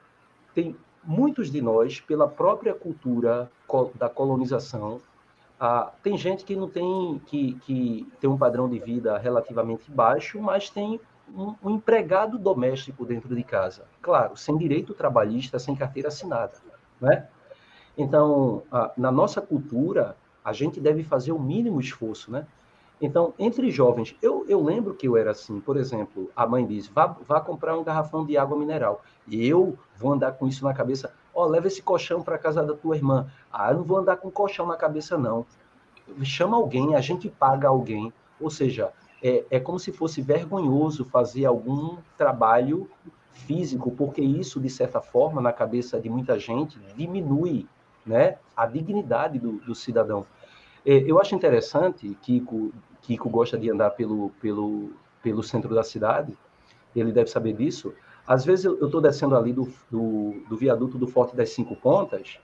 tem 0.54 0.76
muitos 1.04 1.50
de 1.50 1.60
nós, 1.60 2.00
pela 2.00 2.28
própria 2.28 2.74
cultura 2.74 3.50
da 3.94 4.08
colonização, 4.08 5.00
tem 6.02 6.18
gente 6.18 6.44
que 6.44 6.56
não 6.56 6.68
tem 6.68 7.20
que, 7.26 7.54
que 7.60 8.12
tem 8.20 8.28
um 8.28 8.36
padrão 8.36 8.68
de 8.68 8.78
vida 8.78 9.16
relativamente 9.16 9.90
baixo, 9.90 10.40
mas 10.40 10.68
tem 10.68 11.00
um, 11.32 11.54
um, 11.62 11.70
empregado 11.70 12.36
doméstico 12.36 13.04
dentro 13.04 13.34
de 13.34 13.44
casa. 13.44 13.84
Claro, 14.00 14.36
sem 14.36 14.56
direito 14.56 14.92
trabalhista, 14.92 15.58
sem 15.58 15.76
carteira 15.76 16.08
assinada, 16.08 16.54
né? 17.00 17.28
Então, 17.96 18.62
ah, 18.70 18.90
na 18.96 19.10
nossa 19.10 19.40
cultura, 19.40 20.16
a 20.44 20.52
gente 20.52 20.80
deve 20.80 21.02
fazer 21.02 21.32
o 21.32 21.38
mínimo 21.38 21.80
esforço, 21.80 22.30
né? 22.30 22.46
Então, 23.00 23.34
entre 23.36 23.68
jovens, 23.70 24.14
eu, 24.22 24.44
eu 24.48 24.62
lembro 24.62 24.94
que 24.94 25.08
eu 25.08 25.16
era 25.16 25.32
assim, 25.32 25.60
por 25.60 25.76
exemplo, 25.76 26.30
a 26.36 26.46
mãe 26.46 26.64
diz, 26.64 26.86
vá, 26.86 27.16
vá 27.26 27.40
comprar 27.40 27.76
um 27.76 27.82
garrafão 27.82 28.24
de 28.24 28.36
água 28.38 28.56
mineral. 28.56 29.02
E 29.26 29.44
eu 29.44 29.76
vou 29.96 30.12
andar 30.12 30.32
com 30.32 30.46
isso 30.46 30.64
na 30.64 30.72
cabeça, 30.72 31.12
ó, 31.34 31.44
oh, 31.44 31.48
leva 31.48 31.66
esse 31.66 31.82
colchão 31.82 32.22
para 32.22 32.38
casa 32.38 32.62
da 32.62 32.74
tua 32.74 32.94
irmã. 32.94 33.26
Ah, 33.52 33.72
eu 33.72 33.78
não 33.78 33.84
vou 33.84 33.98
andar 33.98 34.18
com 34.18 34.30
colchão 34.30 34.66
na 34.66 34.76
cabeça, 34.76 35.18
não. 35.18 35.44
Chama 36.22 36.56
alguém, 36.56 36.94
a 36.94 37.00
gente 37.00 37.28
paga 37.28 37.66
alguém. 37.66 38.12
Ou 38.40 38.50
seja, 38.50 38.92
é, 39.20 39.44
é 39.50 39.58
como 39.58 39.80
se 39.80 39.90
fosse 39.90 40.22
vergonhoso 40.22 41.04
fazer 41.04 41.44
algum 41.44 41.96
trabalho 42.16 42.88
físico, 43.32 43.90
porque 43.90 44.20
isso, 44.20 44.60
de 44.60 44.70
certa 44.70 45.00
forma, 45.00 45.40
na 45.40 45.52
cabeça 45.52 46.00
de 46.00 46.08
muita 46.08 46.38
gente, 46.38 46.78
diminui 46.96 47.66
né, 48.04 48.36
a 48.56 48.66
dignidade 48.66 49.38
do, 49.38 49.52
do 49.52 49.74
cidadão. 49.74 50.26
É, 50.84 50.94
eu 50.94 51.20
acho 51.20 51.34
interessante, 51.34 52.16
Kiko, 52.22 52.72
Kiko 53.02 53.28
gosta 53.28 53.58
de 53.58 53.70
andar 53.70 53.90
pelo, 53.90 54.30
pelo, 54.40 54.90
pelo 55.22 55.42
centro 55.42 55.74
da 55.74 55.82
cidade, 55.82 56.36
ele 56.94 57.12
deve 57.12 57.30
saber 57.30 57.54
disso. 57.54 57.94
Às 58.26 58.44
vezes 58.44 58.64
eu 58.64 58.86
estou 58.86 59.00
descendo 59.00 59.36
ali 59.36 59.52
do, 59.52 59.72
do, 59.90 60.42
do, 60.48 60.56
viaduto 60.56 60.98
do 60.98 61.06
Forte 61.06 61.34
das 61.34 61.50
Cinco 61.50 61.74
Pontas, 61.74 62.38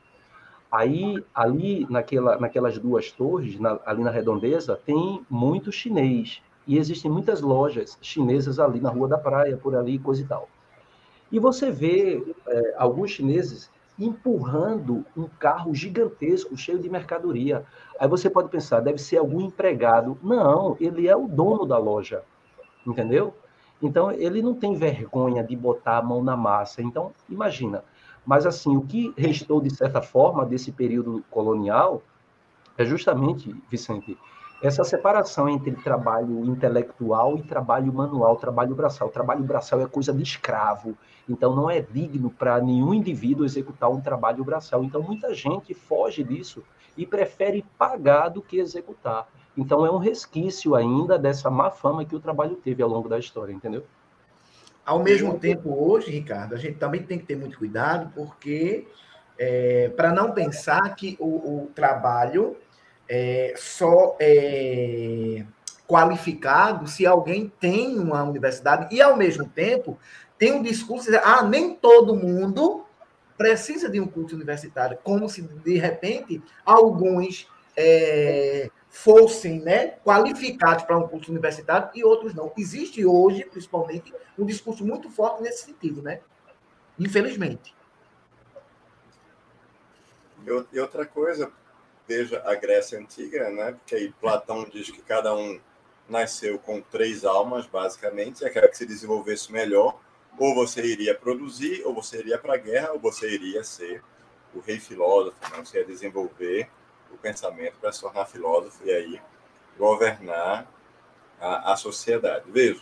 aí 0.70 1.22
ali 1.34 1.86
naquela, 1.88 2.38
naquelas 2.38 2.78
duas 2.78 3.12
torres, 3.12 3.58
na, 3.58 3.78
ali 3.84 4.02
na 4.02 4.10
redondeza, 4.10 4.80
tem 4.84 5.24
muito 5.30 5.70
chinês. 5.70 6.42
E 6.66 6.76
existem 6.76 7.10
muitas 7.10 7.40
lojas 7.40 7.96
chinesas 8.02 8.58
ali 8.58 8.80
na 8.80 8.90
Rua 8.90 9.08
da 9.08 9.18
Praia, 9.18 9.56
por 9.56 9.74
ali, 9.74 9.98
coisa 9.98 10.22
e 10.22 10.26
tal. 10.26 10.48
E 11.30 11.38
você 11.38 11.70
vê 11.70 12.22
é, 12.46 12.74
alguns 12.76 13.10
chineses 13.10 13.70
empurrando 13.98 15.04
um 15.16 15.26
carro 15.26 15.74
gigantesco, 15.74 16.56
cheio 16.56 16.78
de 16.78 16.88
mercadoria. 16.88 17.64
Aí 17.98 18.08
você 18.08 18.30
pode 18.30 18.48
pensar, 18.48 18.80
deve 18.80 18.98
ser 18.98 19.18
algum 19.18 19.40
empregado. 19.40 20.16
Não, 20.22 20.76
ele 20.78 21.08
é 21.08 21.16
o 21.16 21.26
dono 21.26 21.66
da 21.66 21.78
loja, 21.78 22.22
entendeu? 22.86 23.34
Então, 23.82 24.10
ele 24.10 24.42
não 24.42 24.54
tem 24.54 24.74
vergonha 24.74 25.42
de 25.42 25.54
botar 25.56 25.98
a 25.98 26.02
mão 26.02 26.22
na 26.22 26.36
massa. 26.36 26.82
Então, 26.82 27.12
imagina. 27.28 27.84
Mas, 28.26 28.44
assim, 28.44 28.76
o 28.76 28.82
que 28.82 29.12
restou, 29.16 29.60
de 29.60 29.74
certa 29.74 30.02
forma, 30.02 30.44
desse 30.44 30.72
período 30.72 31.24
colonial 31.30 32.02
é 32.76 32.84
justamente, 32.84 33.54
Vicente, 33.70 34.16
essa 34.60 34.82
separação 34.82 35.48
entre 35.48 35.70
trabalho 35.72 36.44
intelectual 36.44 37.36
e 37.38 37.42
trabalho 37.42 37.92
manual, 37.92 38.36
trabalho 38.36 38.74
braçal. 38.74 39.08
O 39.08 39.10
trabalho 39.10 39.44
braçal 39.44 39.80
é 39.80 39.86
coisa 39.86 40.12
de 40.12 40.22
escravo, 40.22 40.96
então 41.28 41.54
não 41.54 41.70
é 41.70 41.80
digno 41.80 42.30
para 42.30 42.60
nenhum 42.60 42.92
indivíduo 42.92 43.44
executar 43.44 43.88
um 43.90 44.00
trabalho 44.00 44.42
braçal. 44.42 44.82
Então 44.82 45.00
muita 45.00 45.32
gente 45.32 45.74
foge 45.74 46.24
disso 46.24 46.64
e 46.96 47.06
prefere 47.06 47.64
pagar 47.78 48.28
do 48.28 48.42
que 48.42 48.58
executar. 48.58 49.28
Então 49.56 49.86
é 49.86 49.90
um 49.90 49.98
resquício 49.98 50.74
ainda 50.74 51.16
dessa 51.16 51.48
má 51.48 51.70
fama 51.70 52.04
que 52.04 52.16
o 52.16 52.20
trabalho 52.20 52.56
teve 52.56 52.82
ao 52.82 52.88
longo 52.88 53.08
da 53.08 53.18
história, 53.18 53.52
entendeu? 53.52 53.84
Ao 54.84 54.98
mesmo 54.98 55.38
tempo, 55.38 55.70
hoje, 55.70 56.10
Ricardo, 56.10 56.54
a 56.54 56.58
gente 56.58 56.78
também 56.78 57.02
tem 57.02 57.18
que 57.18 57.26
ter 57.26 57.36
muito 57.36 57.58
cuidado, 57.58 58.10
porque 58.14 58.88
é, 59.38 59.90
para 59.90 60.12
não 60.12 60.32
pensar 60.32 60.96
que 60.96 61.16
o, 61.20 61.26
o 61.64 61.70
trabalho 61.74 62.56
é, 63.08 63.54
só 63.56 64.16
é 64.20 65.44
qualificado 65.86 66.86
se 66.86 67.06
alguém 67.06 67.50
tem 67.58 67.98
uma 67.98 68.22
universidade 68.22 68.94
e, 68.94 69.00
ao 69.00 69.16
mesmo 69.16 69.46
tempo, 69.48 69.98
tem 70.38 70.52
um 70.52 70.62
discurso 70.62 71.10
de 71.10 71.16
ah, 71.16 71.42
nem 71.42 71.74
todo 71.74 72.14
mundo 72.14 72.84
precisa 73.38 73.88
de 73.88 73.98
um 73.98 74.06
curso 74.06 74.34
universitário, 74.34 74.98
como 75.02 75.28
se, 75.28 75.40
de 75.42 75.78
repente, 75.78 76.42
alguns 76.66 77.48
é, 77.76 78.68
fossem 78.90 79.60
né, 79.60 79.94
qualificados 80.04 80.84
para 80.84 80.98
um 80.98 81.06
curso 81.06 81.30
universitário 81.30 81.88
e 81.94 82.04
outros 82.04 82.34
não. 82.34 82.52
Existe 82.58 83.06
hoje, 83.06 83.44
principalmente, 83.44 84.12
um 84.36 84.44
discurso 84.44 84.84
muito 84.84 85.08
forte 85.08 85.42
nesse 85.42 85.64
sentido, 85.64 86.02
né? 86.02 86.20
Infelizmente. 86.98 87.74
E 90.72 90.80
outra 90.80 91.06
coisa, 91.06 91.52
veja 92.08 92.42
a 92.46 92.54
Grécia 92.54 92.98
Antiga, 92.98 93.50
né? 93.50 93.72
Porque 93.72 93.94
aí 93.94 94.10
Platão 94.18 94.64
diz 94.64 94.90
que 94.90 95.02
cada 95.02 95.34
um 95.34 95.60
nasceu 96.08 96.58
com 96.58 96.80
três 96.80 97.22
almas, 97.22 97.66
basicamente, 97.66 98.40
e 98.40 98.46
aquela 98.46 98.66
que 98.66 98.78
se 98.78 98.86
desenvolvesse 98.86 99.52
melhor, 99.52 100.00
ou 100.38 100.54
você 100.54 100.80
iria 100.80 101.14
produzir, 101.14 101.82
ou 101.84 101.94
você 101.94 102.18
iria 102.18 102.38
para 102.38 102.54
a 102.54 102.56
guerra, 102.56 102.92
ou 102.92 102.98
você 102.98 103.28
iria 103.28 103.62
ser 103.62 104.02
o 104.54 104.60
rei 104.60 104.80
filósofo, 104.80 105.36
não? 105.52 105.64
você 105.64 105.78
ia 105.78 105.84
desenvolver 105.84 106.70
o 107.12 107.18
pensamento 107.18 107.74
para 107.78 107.92
se 107.92 108.00
tornar 108.00 108.24
filósofo 108.24 108.80
e 108.84 108.90
aí 108.90 109.20
governar 109.76 110.66
a, 111.38 111.72
a 111.72 111.76
sociedade. 111.76 112.44
Veja, 112.48 112.80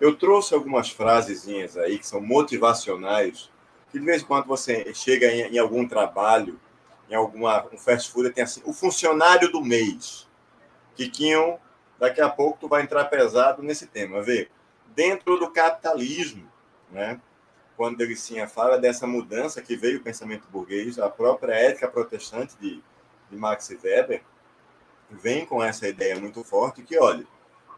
Eu 0.00 0.16
trouxe 0.16 0.54
algumas 0.54 0.90
frasezinhas 0.90 1.76
aí 1.76 1.98
que 1.98 2.06
são 2.06 2.20
motivacionais, 2.20 3.50
que 3.90 3.98
de 3.98 4.04
vez 4.04 4.22
em 4.22 4.24
quando 4.24 4.46
você 4.46 4.94
chega 4.94 5.26
em, 5.26 5.54
em 5.54 5.58
algum 5.58 5.86
trabalho, 5.86 6.58
em 7.10 7.14
alguma 7.14 7.66
um 7.72 7.76
fast 7.76 8.10
food, 8.10 8.30
tem 8.30 8.44
assim, 8.44 8.62
o 8.64 8.72
funcionário 8.72 9.50
do 9.50 9.60
mês. 9.60 10.28
Kikinho, 10.94 11.58
daqui 11.98 12.20
a 12.20 12.28
pouco 12.28 12.58
tu 12.60 12.68
vai 12.68 12.82
entrar 12.82 13.04
pesado 13.06 13.62
nesse 13.62 13.86
tema, 13.86 14.22
vê? 14.22 14.48
Dentro 14.94 15.36
do 15.36 15.50
capitalismo, 15.50 16.50
né? 16.90 17.20
Quando 17.76 17.96
Delicinha 17.96 18.46
fala 18.46 18.78
dessa 18.78 19.06
mudança 19.06 19.60
que 19.60 19.74
veio 19.74 19.98
o 19.98 20.02
pensamento 20.02 20.46
burguês, 20.48 20.98
a 20.98 21.08
própria 21.08 21.54
ética 21.54 21.88
protestante 21.88 22.54
de, 22.60 22.82
de 23.30 23.36
Max 23.36 23.70
Weber 23.82 24.22
vem 25.10 25.44
com 25.44 25.62
essa 25.62 25.88
ideia 25.88 26.18
muito 26.20 26.44
forte 26.44 26.82
que, 26.82 26.98
olha, 26.98 27.26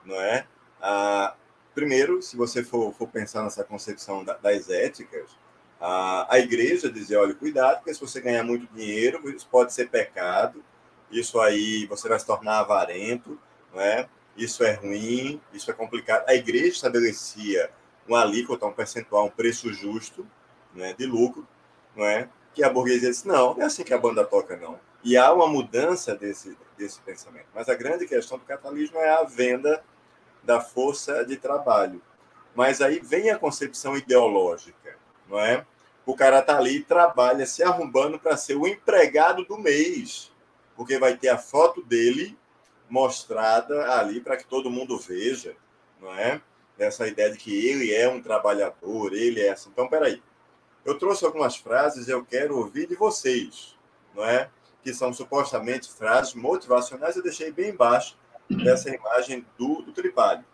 não 0.05 0.21
é? 0.21 0.47
Ah, 0.81 1.35
primeiro, 1.75 2.21
se 2.21 2.37
você 2.37 2.63
for, 2.63 2.93
for 2.93 3.09
pensar 3.09 3.43
nessa 3.45 3.65
concepção 3.65 4.25
da, 4.25 4.35
das 4.35 4.69
éticas, 4.69 5.31
a, 5.83 6.35
a 6.35 6.39
igreja 6.39 6.91
dizia, 6.91 7.21
olha, 7.21 7.35
cuidado, 7.35 7.79
porque 7.79 7.93
se 7.93 8.01
você 8.01 8.21
ganhar 8.21 8.45
muito 8.45 8.73
dinheiro, 8.73 9.29
isso 9.29 9.49
pode 9.51 9.73
ser 9.73 9.91
pecado, 9.91 10.65
isso 11.11 11.41
aí 11.41 11.85
você 11.87 12.09
vai 12.09 12.19
se 12.19 12.27
tornar 12.27 12.61
avarento, 12.61 13.39
não 13.75 13.81
é? 13.81 14.09
Isso 14.37 14.63
é 14.65 14.73
ruim, 14.75 15.41
isso 15.53 15.71
é 15.71 15.75
complicado. 15.75 16.25
A 16.29 16.35
igreja 16.35 16.69
estabelecia 16.69 17.71
um 18.09 18.15
alíquota, 18.15 18.65
um 18.65 18.73
percentual, 18.73 19.27
um 19.27 19.31
preço 19.31 19.73
justo 19.73 20.27
né, 20.73 20.95
de 20.95 21.05
lucro, 21.05 21.47
não 21.97 22.07
é? 22.07 22.29
que 22.55 22.63
a 22.63 22.71
burguesia 22.71 23.11
disse, 23.11 23.27
não, 23.27 23.55
não 23.55 23.63
é 23.63 23.67
assim 23.67 23.83
que 23.83 23.95
a 23.95 23.99
banda 23.99 24.25
toca, 24.25 24.57
não. 24.57 24.79
E 25.03 25.17
há 25.17 25.33
uma 25.33 25.47
mudança 25.47 26.15
desse, 26.15 26.57
desse 26.77 27.01
pensamento. 27.01 27.47
Mas 27.55 27.69
a 27.69 27.75
grande 27.75 28.07
questão 28.07 28.39
do 28.39 28.45
capitalismo 28.45 28.99
é 28.99 29.11
a 29.11 29.25
venda 29.25 29.83
da 30.43 30.61
força 30.61 31.25
de 31.25 31.37
trabalho. 31.37 32.01
Mas 32.55 32.81
aí 32.81 33.01
vem 33.01 33.31
a 33.31 33.39
concepção 33.39 33.97
ideológica, 33.97 34.97
não 35.29 35.39
é? 35.41 35.67
O 36.05 36.17
cara 36.17 36.41
está 36.41 36.59
ali 36.59 36.83
trabalha 36.83 37.47
se 37.47 37.63
arrombando 37.63 38.19
para 38.19 38.37
ser 38.37 38.57
o 38.57 38.67
empregado 38.67 39.45
do 39.45 39.57
mês, 39.57 40.33
porque 40.77 40.99
vai 40.99 41.17
ter 41.17 41.29
a 41.29 41.39
foto 41.39 41.83
dele 41.83 42.37
mostrada 42.89 43.91
ali 43.95 44.21
para 44.21 44.37
que 44.37 44.45
todo 44.45 44.71
mundo 44.71 44.99
veja, 44.99 45.57
não 46.01 46.13
é? 46.15 46.41
Essa 46.79 47.07
ideia 47.07 47.31
de 47.31 47.39
que 47.39 47.67
ele 47.67 47.95
é 47.95 48.09
um 48.09 48.21
trabalhador, 48.21 49.13
ele 49.15 49.41
é 49.41 49.51
assim. 49.51 49.71
Então, 49.71 49.89
peraí. 49.89 50.23
Eu 50.85 50.99
trouxe 50.99 51.25
algumas 51.25 51.57
frases, 51.57 52.09
eu 52.09 52.25
quero 52.25 52.59
ouvir 52.59 52.89
de 52.89 52.97
vocês, 52.97 53.79
não 54.15 54.25
é? 54.25 54.51
Que 54.83 54.93
são 54.93 55.13
supostamente 55.13 55.93
frases 55.93 56.35
motivacionais, 56.35 57.17
eu 57.17 57.23
deixei 57.23 57.53
bem 57.53 57.71
embaixo 57.71 58.19
dessa 58.51 58.91
imagem 58.91 59.47
do, 59.57 59.83
do 59.83 59.93
tripalho. 59.93 60.45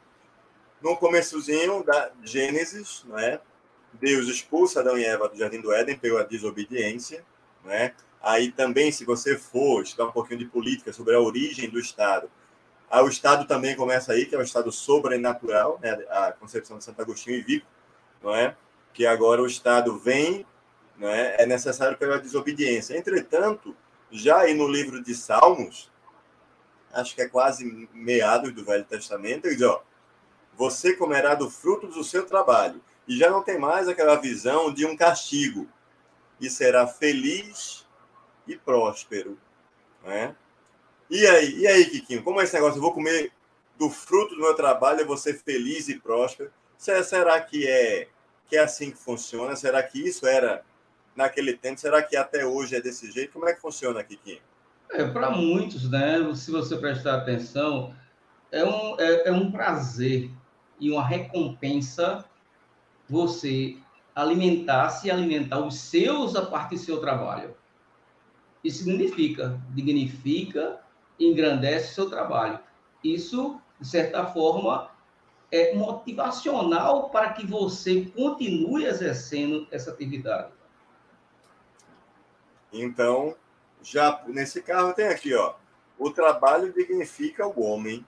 No 0.82 0.96
começozinho 0.96 1.82
da 1.82 2.12
Gênesis, 2.22 3.04
não 3.08 3.18
é? 3.18 3.40
Deus 3.92 4.28
expulsa 4.28 4.80
Adão 4.80 4.98
e 4.98 5.04
Eva 5.04 5.28
do 5.28 5.36
Jardim 5.36 5.60
do 5.60 5.72
Éden 5.72 5.98
pela 5.98 6.24
desobediência, 6.24 7.24
não 7.64 7.72
é? 7.72 7.94
Aí 8.20 8.50
também, 8.50 8.90
se 8.90 9.04
você 9.04 9.36
for 9.36 9.82
estudar 9.82 10.06
um 10.06 10.12
pouquinho 10.12 10.40
de 10.40 10.46
política 10.46 10.92
sobre 10.92 11.14
a 11.14 11.20
origem 11.20 11.70
do 11.70 11.78
Estado, 11.78 12.30
o 12.90 13.08
Estado 13.08 13.46
também 13.46 13.76
começa 13.76 14.12
aí, 14.12 14.26
que 14.26 14.34
é 14.34 14.38
o 14.38 14.42
Estado 14.42 14.72
sobrenatural, 14.72 15.78
né? 15.82 15.92
a 16.08 16.32
concepção 16.32 16.78
de 16.78 16.84
Santo 16.84 17.00
Agostinho 17.00 17.36
e 17.36 17.42
Vico, 17.42 17.66
não 18.22 18.34
é? 18.34 18.56
Que 18.92 19.06
agora 19.06 19.42
o 19.42 19.46
Estado 19.46 19.98
vem, 19.98 20.44
não 20.96 21.08
é? 21.08 21.36
é 21.42 21.46
necessário 21.46 21.96
pela 21.98 22.18
desobediência. 22.18 22.96
Entretanto, 22.96 23.76
já 24.10 24.38
aí 24.38 24.54
no 24.54 24.66
livro 24.66 25.02
de 25.02 25.14
Salmos, 25.14 25.90
acho 26.92 27.14
que 27.14 27.22
é 27.22 27.28
quase 27.28 27.88
meados 27.92 28.52
do 28.52 28.64
Velho 28.64 28.84
Testamento, 28.84 29.46
ele 29.46 29.56
diz, 29.56 29.66
ó, 29.66 29.82
você 30.56 30.94
comerá 30.94 31.34
do 31.34 31.50
fruto 31.50 31.86
do 31.86 32.02
seu 32.02 32.26
trabalho. 32.26 32.80
E 33.08 33.16
já 33.16 33.30
não 33.30 33.42
tem 33.42 33.58
mais 33.58 33.88
aquela 33.88 34.16
visão 34.16 34.72
de 34.72 34.84
um 34.84 34.94
castigo. 34.94 35.66
E 36.38 36.50
será 36.50 36.86
feliz 36.86 37.86
e 38.46 38.54
próspero. 38.54 39.38
Né? 40.04 40.36
E 41.10 41.26
aí, 41.26 41.58
e 41.60 41.66
aí, 41.66 41.86
Kikinho, 41.86 42.22
como 42.22 42.40
é 42.40 42.44
esse 42.44 42.54
negócio? 42.54 42.76
Eu 42.76 42.82
vou 42.82 42.92
comer 42.92 43.32
do 43.78 43.88
fruto 43.88 44.34
do 44.34 44.42
meu 44.42 44.54
trabalho, 44.54 45.00
eu 45.00 45.06
vou 45.06 45.16
ser 45.16 45.34
feliz 45.34 45.88
e 45.88 45.98
próspero. 45.98 46.52
Será 46.76 47.40
que 47.40 47.66
é, 47.66 48.08
que 48.46 48.56
é 48.56 48.60
assim 48.60 48.90
que 48.90 48.98
funciona? 48.98 49.56
Será 49.56 49.82
que 49.82 50.06
isso 50.06 50.26
era 50.26 50.62
naquele 51.16 51.54
tempo? 51.54 51.80
Será 51.80 52.02
que 52.02 52.14
até 52.14 52.44
hoje 52.44 52.76
é 52.76 52.80
desse 52.80 53.10
jeito? 53.10 53.32
Como 53.32 53.48
é 53.48 53.54
que 53.54 53.60
funciona, 53.60 54.04
Kikinho? 54.04 54.40
É, 54.90 55.04
Para 55.06 55.30
muitos, 55.30 55.90
né? 55.90 56.18
Se 56.34 56.50
você 56.50 56.76
prestar 56.76 57.16
atenção, 57.16 57.94
é 58.52 58.64
um, 58.64 59.00
é, 59.00 59.28
é 59.28 59.32
um 59.32 59.50
prazer 59.50 60.30
e 60.78 60.90
uma 60.90 61.04
recompensa 61.04 62.24
você 63.08 63.76
alimentar-se 64.14 65.06
e 65.06 65.10
alimentar 65.10 65.60
os 65.60 65.78
seus 65.78 66.34
a 66.34 66.44
partir 66.44 66.76
do 66.76 66.82
seu 66.82 67.00
trabalho. 67.00 67.56
Isso 68.64 68.84
significa, 68.84 69.60
dignifica, 69.70 70.80
engrandece 71.18 71.92
o 71.92 71.94
seu 71.94 72.10
trabalho. 72.10 72.58
Isso, 73.02 73.60
de 73.80 73.86
certa 73.86 74.26
forma, 74.26 74.90
é 75.50 75.74
motivacional 75.74 77.10
para 77.10 77.32
que 77.32 77.46
você 77.46 78.06
continue 78.06 78.84
exercendo 78.84 79.66
essa 79.70 79.90
atividade. 79.90 80.52
Então, 82.72 83.34
já 83.82 84.22
nesse 84.26 84.60
carro 84.60 84.92
tem 84.92 85.06
aqui, 85.06 85.34
ó, 85.34 85.54
o 85.98 86.10
trabalho 86.10 86.72
dignifica 86.72 87.46
o 87.46 87.62
homem, 87.62 88.04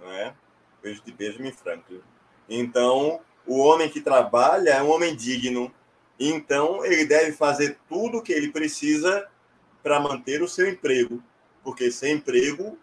não 0.00 0.10
é? 0.10 0.34
Beijo 0.82 1.02
de 1.02 1.12
Benjamin 1.12 1.52
Franklin. 1.52 2.02
Então, 2.48 3.20
o 3.46 3.58
homem 3.58 3.88
que 3.88 4.00
trabalha 4.00 4.70
é 4.70 4.82
um 4.82 4.90
homem 4.90 5.14
digno. 5.14 5.72
Então, 6.18 6.84
ele 6.84 7.04
deve 7.04 7.32
fazer 7.32 7.78
tudo 7.88 8.18
o 8.18 8.22
que 8.22 8.32
ele 8.32 8.50
precisa 8.50 9.28
para 9.82 10.00
manter 10.00 10.42
o 10.42 10.48
seu 10.48 10.68
emprego, 10.68 11.22
porque 11.62 11.90
sem 11.90 12.14
emprego 12.14 12.78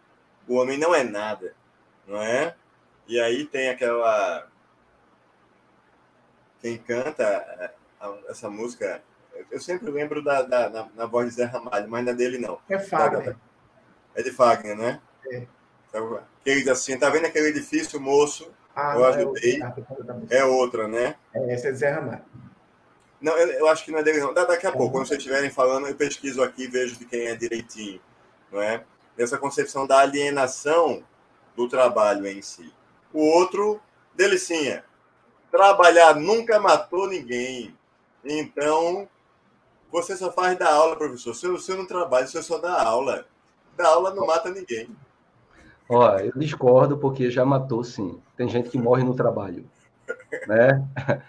o 0.47 0.55
homem 0.55 0.77
não 0.77 0.93
é 0.93 1.03
nada, 1.03 1.53
não 2.07 2.21
é? 2.21 2.55
E 3.07 3.19
aí 3.19 3.45
tem 3.45 3.69
aquela 3.69 4.47
quem 6.61 6.77
canta 6.77 7.73
essa 8.29 8.49
música, 8.49 9.03
eu 9.51 9.59
sempre 9.59 9.91
lembro 9.91 10.23
da, 10.23 10.43
da 10.43 10.69
na, 10.69 10.89
na, 10.95 11.05
voz 11.05 11.27
de 11.27 11.35
Zé 11.35 11.43
Ramalho, 11.43 11.89
mas 11.89 12.05
não 12.05 12.11
é 12.13 12.15
dele 12.15 12.37
não. 12.37 12.57
É 12.69 12.79
Fagner. 12.79 13.35
É 14.15 14.23
de 14.23 14.31
Fagner, 14.31 14.77
né? 14.77 15.01
É. 15.27 15.45
Então, 15.89 16.23
que 16.41 16.49
ele 16.49 16.61
diz 16.61 16.69
assim, 16.69 16.97
tá 16.97 17.09
vendo 17.09 17.25
aquele 17.25 17.49
edifício, 17.49 17.99
moço? 17.99 18.49
Ah, 18.75 18.95
eu 18.95 19.05
ajudei. 19.05 19.61
É, 20.29 20.37
é 20.37 20.45
outra, 20.45 20.87
né? 20.87 21.15
É, 21.33 21.53
essa 21.53 21.67
é 21.67 21.71
de 21.71 21.77
Zé 21.77 21.91
Ramalho. 21.91 22.21
Não, 23.21 23.37
eu, 23.37 23.47
eu, 23.51 23.67
acho 23.67 23.85
que 23.85 23.91
não 23.91 23.99
é 23.99 24.03
dele, 24.03 24.19
não. 24.19 24.33
Da, 24.33 24.43
daqui 24.43 24.67
a 24.67 24.71
pouco, 24.71 24.91
quando 24.91 25.07
vocês 25.07 25.19
estiverem 25.19 25.49
falando, 25.49 25.87
eu 25.87 25.95
pesquiso 25.95 26.43
aqui 26.43 26.63
e 26.63 26.67
vejo 26.67 26.97
de 26.97 27.05
quem 27.05 27.27
é 27.27 27.35
direitinho, 27.35 28.01
não 28.51 28.61
é? 28.61 28.83
Essa 29.17 29.37
concepção 29.37 29.87
da 29.87 29.99
alienação 29.99 31.03
do 31.55 31.69
trabalho 31.69 32.27
em 32.27 32.41
si. 32.41 32.73
O 33.13 33.21
outro, 33.21 33.79
delicinha. 34.13 34.83
Trabalhar 35.51 36.15
nunca 36.15 36.59
matou 36.59 37.07
ninguém. 37.07 37.77
Então, 38.25 39.07
você 39.91 40.17
só 40.17 40.31
faz 40.31 40.57
da 40.57 40.73
aula, 40.73 40.95
professor. 40.95 41.35
Se 41.35 41.47
você 41.47 41.75
não 41.75 41.85
trabalha, 41.85 42.27
você 42.27 42.41
só 42.41 42.57
dá 42.57 42.81
aula. 42.81 43.25
Da 43.77 43.87
aula 43.87 44.13
não 44.13 44.25
mata 44.25 44.49
ninguém. 44.49 44.89
Ó, 45.89 46.17
eu 46.17 46.31
discordo 46.35 46.97
porque 46.97 47.29
já 47.29 47.45
matou, 47.45 47.83
sim. 47.83 48.19
Tem 48.35 48.47
gente 48.47 48.69
que 48.69 48.77
morre 48.77 49.03
no 49.03 49.13
trabalho, 49.13 49.65
né? 50.47 50.87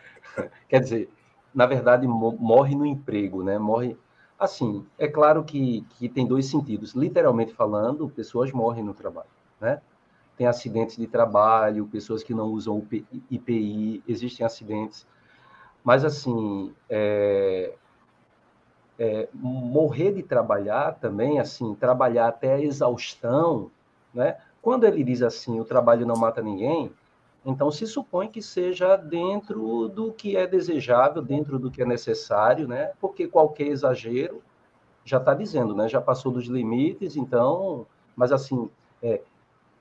Quer 0.68 0.80
dizer, 0.80 1.10
na 1.54 1.66
verdade, 1.66 2.06
morre 2.06 2.74
no 2.74 2.86
emprego, 2.86 3.42
né? 3.42 3.58
Morre. 3.58 3.96
Assim, 4.38 4.84
é 4.98 5.06
claro 5.08 5.44
que, 5.44 5.82
que 5.90 6.08
tem 6.08 6.26
dois 6.26 6.46
sentidos. 6.46 6.94
Literalmente 6.94 7.52
falando, 7.54 8.08
pessoas 8.08 8.52
morrem 8.52 8.84
no 8.84 8.94
trabalho, 8.94 9.28
né? 9.60 9.80
Tem 10.36 10.46
acidentes 10.46 10.96
de 10.96 11.06
trabalho, 11.06 11.86
pessoas 11.86 12.22
que 12.22 12.34
não 12.34 12.46
usam 12.46 12.84
IPI, 13.30 14.02
existem 14.08 14.44
acidentes. 14.44 15.06
Mas, 15.84 16.04
assim, 16.04 16.74
é, 16.88 17.74
é, 18.98 19.28
morrer 19.32 20.12
de 20.12 20.22
trabalhar 20.22 20.94
também, 20.94 21.38
assim, 21.38 21.74
trabalhar 21.74 22.28
até 22.28 22.54
a 22.54 22.60
exaustão, 22.60 23.70
né? 24.14 24.36
Quando 24.62 24.84
ele 24.84 25.02
diz 25.02 25.22
assim, 25.22 25.60
o 25.60 25.64
trabalho 25.64 26.06
não 26.06 26.16
mata 26.16 26.40
ninguém, 26.40 26.90
então, 27.44 27.70
se 27.70 27.86
supõe 27.86 28.28
que 28.28 28.40
seja 28.40 28.96
dentro 28.96 29.88
do 29.88 30.12
que 30.12 30.34
é 30.34 30.46
desejável, 30.46 31.20
dentro 31.20 31.58
do 31.58 31.70
que 31.70 31.82
é 31.82 31.84
necessário, 31.84 32.66
né? 32.66 32.92
Porque 32.98 33.28
qualquer 33.28 33.66
exagero 33.66 34.42
já 35.04 35.18
está 35.18 35.34
dizendo, 35.34 35.74
né? 35.74 35.86
Já 35.86 36.00
passou 36.00 36.32
dos 36.32 36.46
limites, 36.46 37.16
então. 37.16 37.86
Mas, 38.16 38.32
assim, 38.32 38.70
é, 39.02 39.20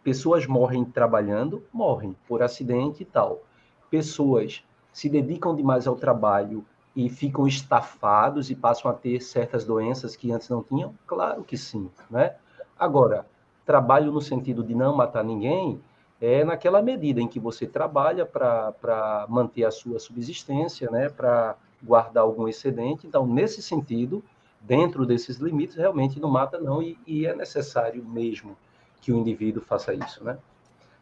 pessoas 0.04 0.46
morrem 0.46 0.84
trabalhando, 0.84 1.64
morrem 1.72 2.14
por 2.28 2.44
acidente 2.44 3.04
e 3.04 3.06
tal. 3.06 3.42
Pessoas 3.90 4.62
se 4.92 5.08
dedicam 5.08 5.56
demais 5.56 5.88
ao 5.88 5.96
trabalho 5.96 6.66
e 6.94 7.10
ficam 7.10 7.48
estafados 7.48 8.50
e 8.50 8.56
passam 8.56 8.92
a 8.92 8.94
ter 8.94 9.22
certas 9.22 9.64
doenças 9.64 10.18
que 10.18 10.32
antes 10.34 10.50
não 10.50 10.62
tinham? 10.62 10.94
Claro 11.08 11.44
que 11.44 11.58
sim, 11.58 11.90
né? 12.10 12.36
Agora, 12.78 13.26
trabalho 13.66 14.12
no 14.12 14.22
sentido 14.22 14.64
de 14.64 14.76
não 14.76 14.96
matar 14.96 15.24
ninguém 15.24 15.82
é 16.22 16.44
naquela 16.44 16.82
medida 16.82 17.20
em 17.20 17.28
que 17.28 17.40
você 17.40 17.68
trabalha 17.68 18.26
para 18.26 19.26
manter 19.28 19.66
a 19.66 19.72
sua 19.72 20.00
subsistência, 20.00 20.90
né, 20.90 21.10
para 21.10 21.56
guardar 21.82 22.24
algum 22.24 22.48
excedente. 22.48 23.06
Então, 23.06 23.28
nesse 23.28 23.62
sentido, 23.62 24.24
dentro 24.62 25.06
desses 25.06 25.38
limites, 25.38 25.76
realmente 25.76 26.20
não 26.20 26.30
mata 26.30 26.58
não, 26.60 26.82
e, 26.82 26.98
e 27.06 27.26
é 27.26 27.36
necessário 27.36 28.04
mesmo 28.06 28.56
que 29.02 29.12
o 29.12 29.18
indivíduo 29.18 29.62
faça 29.62 29.94
isso, 29.94 30.24
né? 30.24 30.38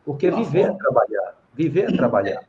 Porque 0.03 0.31
viver 0.31 0.71
é 0.71 0.73
trabalhar, 0.73 1.35
viver 1.53 1.93
é 1.93 1.95
trabalhar. 1.95 2.43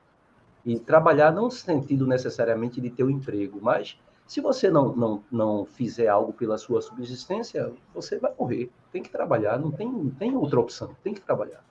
E 0.65 0.79
trabalhar 0.79 1.31
não 1.31 1.45
no 1.45 1.51
sentido 1.51 2.07
necessariamente 2.07 2.81
de 2.81 2.89
ter 2.89 3.05
um 3.05 3.11
emprego, 3.11 3.59
mas 3.61 3.99
se 4.27 4.41
você 4.41 4.71
não, 4.71 4.95
não, 4.95 5.25
não 5.31 5.67
fizer 5.67 6.09
algo 6.09 6.33
pela 6.33 6.57
sua 6.57 6.81
subsistência, 6.81 7.73
você 7.95 8.19
vai 8.19 8.33
morrer. 8.39 8.71
Tem 8.91 9.03
que 9.03 9.11
trabalhar, 9.11 9.59
não 9.59 9.71
tem, 9.71 9.91
não 9.91 10.11
tem 10.11 10.35
outra 10.37 10.61
opção, 10.61 10.97
tem 11.03 11.13
que 11.13 11.21
trabalhar. 11.21 11.65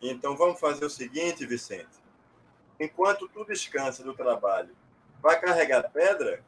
Então 0.00 0.36
vamos 0.36 0.58
fazer 0.58 0.84
o 0.84 0.90
seguinte, 0.90 1.46
Vicente. 1.46 2.00
Enquanto 2.78 3.28
tu 3.28 3.44
descansa 3.44 4.02
do 4.02 4.14
trabalho, 4.14 4.70
vai 5.20 5.38
carregar 5.40 5.90
pedra? 5.90 6.42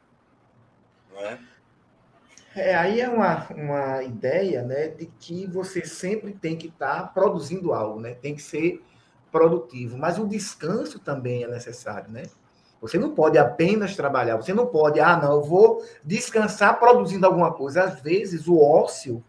Não 1.11 1.19
é? 1.19 1.39
É, 2.55 2.75
aí 2.75 3.01
é 3.01 3.09
uma, 3.09 3.47
uma 3.49 4.03
ideia 4.03 4.61
né, 4.61 4.87
de 4.87 5.07
que 5.07 5.47
você 5.47 5.85
sempre 5.85 6.33
tem 6.33 6.55
que 6.55 6.67
estar 6.67 7.01
tá 7.01 7.07
produzindo 7.07 7.73
algo, 7.73 7.99
né? 7.99 8.13
tem 8.13 8.35
que 8.35 8.41
ser 8.41 8.83
produtivo. 9.31 9.97
Mas 9.97 10.19
o 10.19 10.27
descanso 10.27 10.99
também 10.99 11.43
é 11.43 11.47
necessário. 11.47 12.11
Né? 12.11 12.23
Você 12.83 12.99
não 12.99 13.15
pode 13.15 13.37
apenas 13.37 13.95
trabalhar, 13.95 14.35
você 14.35 14.53
não 14.53 14.67
pode, 14.67 14.99
ah, 14.99 15.15
não, 15.15 15.35
eu 15.35 15.41
vou 15.41 15.81
descansar 16.03 16.77
produzindo 16.77 17.25
alguma 17.25 17.53
coisa. 17.53 17.83
Às 17.83 18.01
vezes, 18.01 18.45
o 18.45 18.59
ócio, 18.59 19.23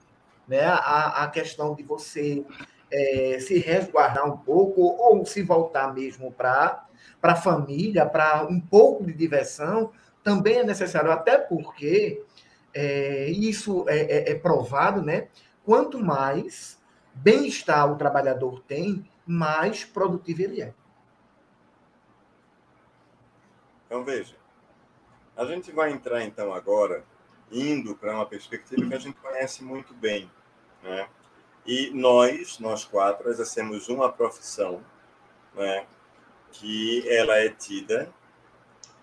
né, 0.49 0.65
a, 0.67 1.23
a 1.23 1.29
questão 1.29 1.73
de 1.73 1.85
você 1.85 2.45
é, 2.91 3.39
se 3.39 3.57
resguardar 3.61 4.27
um 4.27 4.37
pouco 4.37 4.81
ou 4.81 5.25
se 5.25 5.41
voltar 5.41 5.95
mesmo 5.95 6.33
para 6.33 6.85
a 7.23 7.37
família, 7.37 8.05
para 8.05 8.45
um 8.45 8.61
pouco 8.61 9.05
de 9.05 9.13
diversão, 9.13 9.93
também 10.25 10.57
é 10.57 10.65
necessário, 10.65 11.13
até 11.13 11.39
porque 11.39 12.25
é, 12.75 13.31
isso 13.31 13.85
é, 13.89 13.99
é, 14.01 14.33
é 14.33 14.35
provado, 14.35 15.01
né? 15.01 15.29
Quanto 15.65 16.03
mais 16.03 16.77
bem-estar 17.15 17.89
o 17.89 17.97
trabalhador 17.97 18.65
tem, 18.67 19.09
mais 19.25 19.85
produtivo 19.85 20.43
ele 20.43 20.61
é. 20.61 20.75
Então, 23.95 24.03
veja, 24.03 24.35
a 25.37 25.45
gente 25.45 25.71
vai 25.71 25.93
entrar 25.93 26.21
então 26.25 26.53
agora 26.53 27.05
indo 27.49 27.95
para 27.95 28.13
uma 28.13 28.27
perspectiva 28.27 28.89
que 28.89 28.95
a 28.95 28.99
gente 28.99 29.17
conhece 29.21 29.63
muito 29.63 29.95
bem, 29.95 30.29
né? 30.83 31.09
E 31.65 31.91
nós, 31.91 32.59
nós 32.59 32.85
quatro, 32.85 33.31
exercemos 33.31 33.89
uma 33.89 34.11
profissão, 34.11 34.85
né? 35.55 35.87
Que 36.51 37.09
ela 37.09 37.37
é 37.37 37.49
tida 37.51 38.13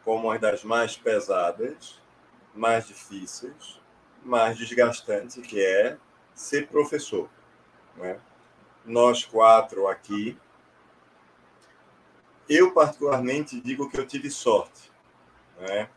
como 0.04 0.28
uma 0.28 0.38
das 0.38 0.62
mais 0.66 0.98
pesadas 0.98 1.98
mais 2.54 2.86
difíceis, 2.86 3.80
mais 4.22 4.58
desgastantes, 4.58 5.38
que 5.38 5.66
é 5.66 5.98
ser 6.36 6.68
professor. 6.68 7.30
Né? 7.96 8.20
Nós 8.86 9.24
quatro 9.24 9.88
aqui, 9.88 10.38
eu 12.52 12.74
particularmente 12.74 13.62
digo 13.62 13.90
que 13.90 13.98
eu 13.98 14.06
tive 14.06 14.30
sorte, 14.30 14.92
né? 15.58 15.90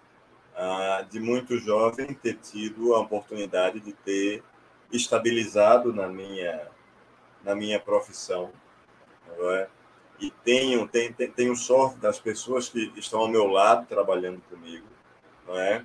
Ah, 0.57 1.05
de 1.11 1.19
muito 1.19 1.59
jovem 1.59 2.15
ter 2.15 2.35
tido 2.35 2.95
a 2.95 3.01
oportunidade 3.01 3.81
de 3.81 3.93
ter 3.93 4.43
estabilizado 4.93 5.93
na 5.93 6.07
minha 6.07 6.69
na 7.43 7.55
minha 7.55 7.79
profissão, 7.79 8.53
é? 9.53 9.69
e 10.19 10.31
tenho, 10.31 10.89
tenho 10.89 11.13
tenho 11.13 11.57
sorte 11.57 11.99
das 11.99 12.19
pessoas 12.19 12.69
que 12.69 12.91
estão 12.97 13.21
ao 13.21 13.29
meu 13.29 13.47
lado 13.49 13.87
trabalhando 13.87 14.41
comigo, 14.49 14.87
não 15.47 15.59
é? 15.59 15.85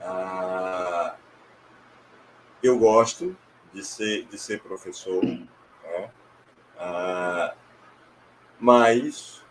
Ah, 0.00 1.14
eu 2.62 2.78
gosto 2.78 3.36
de 3.72 3.84
ser, 3.84 4.24
de 4.24 4.38
ser 4.38 4.60
professor, 4.62 5.22
ah, 6.78 7.54
mas 8.58 9.45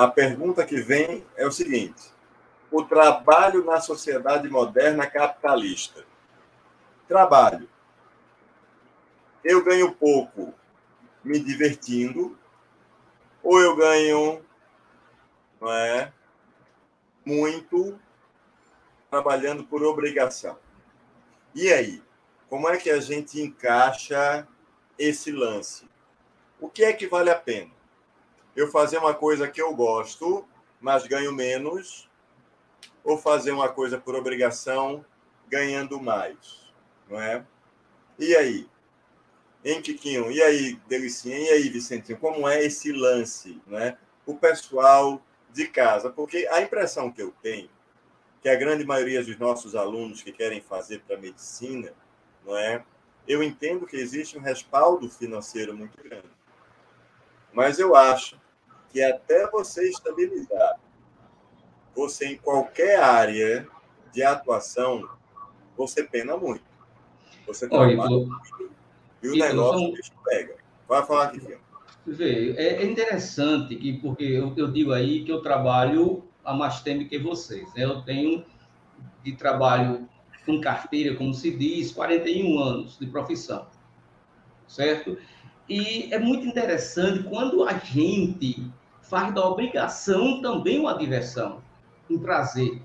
a 0.00 0.08
pergunta 0.08 0.64
que 0.64 0.80
vem 0.80 1.26
é 1.36 1.46
o 1.46 1.52
seguinte: 1.52 2.10
o 2.70 2.82
trabalho 2.82 3.62
na 3.64 3.82
sociedade 3.82 4.48
moderna 4.48 5.06
capitalista. 5.06 6.06
Trabalho. 7.06 7.68
Eu 9.44 9.62
ganho 9.62 9.92
pouco 9.92 10.54
me 11.22 11.38
divertindo, 11.38 12.38
ou 13.42 13.60
eu 13.60 13.76
ganho 13.76 14.42
não 15.60 15.70
é, 15.70 16.10
muito 17.22 18.00
trabalhando 19.10 19.64
por 19.64 19.82
obrigação. 19.82 20.58
E 21.54 21.70
aí? 21.70 22.02
Como 22.48 22.66
é 22.70 22.78
que 22.78 22.88
a 22.88 23.00
gente 23.00 23.38
encaixa 23.38 24.48
esse 24.98 25.30
lance? 25.30 25.86
O 26.58 26.70
que 26.70 26.84
é 26.84 26.92
que 26.94 27.06
vale 27.06 27.28
a 27.28 27.36
pena? 27.36 27.79
Eu 28.54 28.68
fazer 28.68 28.98
uma 28.98 29.14
coisa 29.14 29.48
que 29.48 29.60
eu 29.60 29.74
gosto, 29.74 30.44
mas 30.80 31.06
ganho 31.06 31.32
menos, 31.32 32.08
ou 33.04 33.16
fazer 33.16 33.52
uma 33.52 33.68
coisa 33.68 33.98
por 33.98 34.14
obrigação, 34.14 35.04
ganhando 35.48 36.00
mais, 36.00 36.72
não 37.08 37.20
é? 37.20 37.44
E 38.18 38.34
aí? 38.36 38.68
Hein, 39.64 39.80
Tiquinho? 39.80 40.30
E 40.30 40.42
aí, 40.42 40.80
Delicinha? 40.88 41.38
E 41.38 41.48
aí, 41.50 41.68
Vicentinho? 41.68 42.18
Como 42.18 42.48
é 42.48 42.64
esse 42.64 42.92
lance, 42.92 43.60
né? 43.66 43.98
O 44.24 44.34
pessoal 44.34 45.20
de 45.52 45.66
casa, 45.66 46.10
porque 46.10 46.46
a 46.50 46.60
impressão 46.60 47.10
que 47.10 47.20
eu 47.20 47.34
tenho 47.42 47.68
que 48.40 48.48
a 48.48 48.56
grande 48.56 48.84
maioria 48.84 49.22
dos 49.22 49.38
nossos 49.38 49.74
alunos 49.74 50.22
que 50.22 50.32
querem 50.32 50.60
fazer 50.60 51.00
para 51.00 51.18
medicina, 51.18 51.92
não 52.44 52.56
é? 52.56 52.82
Eu 53.28 53.42
entendo 53.42 53.86
que 53.86 53.96
existe 53.96 54.38
um 54.38 54.40
respaldo 54.40 55.08
financeiro 55.10 55.76
muito 55.76 56.02
grande. 56.02 56.28
Mas 57.52 57.78
eu 57.78 57.94
acho 57.94 58.40
que 58.90 59.02
até 59.02 59.48
você 59.50 59.88
estabilizar 59.88 60.78
você 61.94 62.26
em 62.28 62.36
qualquer 62.36 63.00
área 63.00 63.68
de 64.12 64.22
atuação, 64.22 65.08
você 65.76 66.04
pena 66.04 66.36
muito. 66.36 66.64
Você 67.46 67.68
trabalha 67.68 67.96
muito 67.96 68.40
e 69.22 69.28
o 69.28 69.36
negócio 69.36 69.96
são... 70.02 70.22
pega. 70.24 70.56
Vai 70.88 71.04
falar 71.04 71.24
aqui, 71.24 71.40
filho. 71.40 71.60
Vê, 72.06 72.52
é 72.56 72.84
interessante 72.84 73.76
que 73.76 73.98
porque 74.00 74.24
eu, 74.24 74.54
eu 74.56 74.72
digo 74.72 74.92
aí 74.92 75.22
que 75.24 75.30
eu 75.30 75.42
trabalho 75.42 76.24
há 76.44 76.54
mais 76.54 76.80
tempo 76.80 77.08
que 77.08 77.18
vocês. 77.18 77.72
Né? 77.74 77.84
Eu 77.84 78.02
tenho 78.02 78.44
de 79.22 79.32
trabalho 79.32 80.08
com 80.46 80.60
carteira, 80.60 81.14
como 81.16 81.34
se 81.34 81.50
diz, 81.50 81.92
41 81.92 82.58
anos 82.58 82.98
de 82.98 83.06
profissão, 83.06 83.66
certo? 84.66 85.18
E 85.70 86.12
é 86.12 86.18
muito 86.18 86.44
interessante 86.44 87.22
quando 87.22 87.62
a 87.62 87.74
gente 87.74 88.68
faz 89.02 89.32
da 89.32 89.46
obrigação 89.46 90.42
também 90.42 90.80
uma 90.80 90.98
diversão, 90.98 91.62
um 92.10 92.18
prazer. 92.18 92.82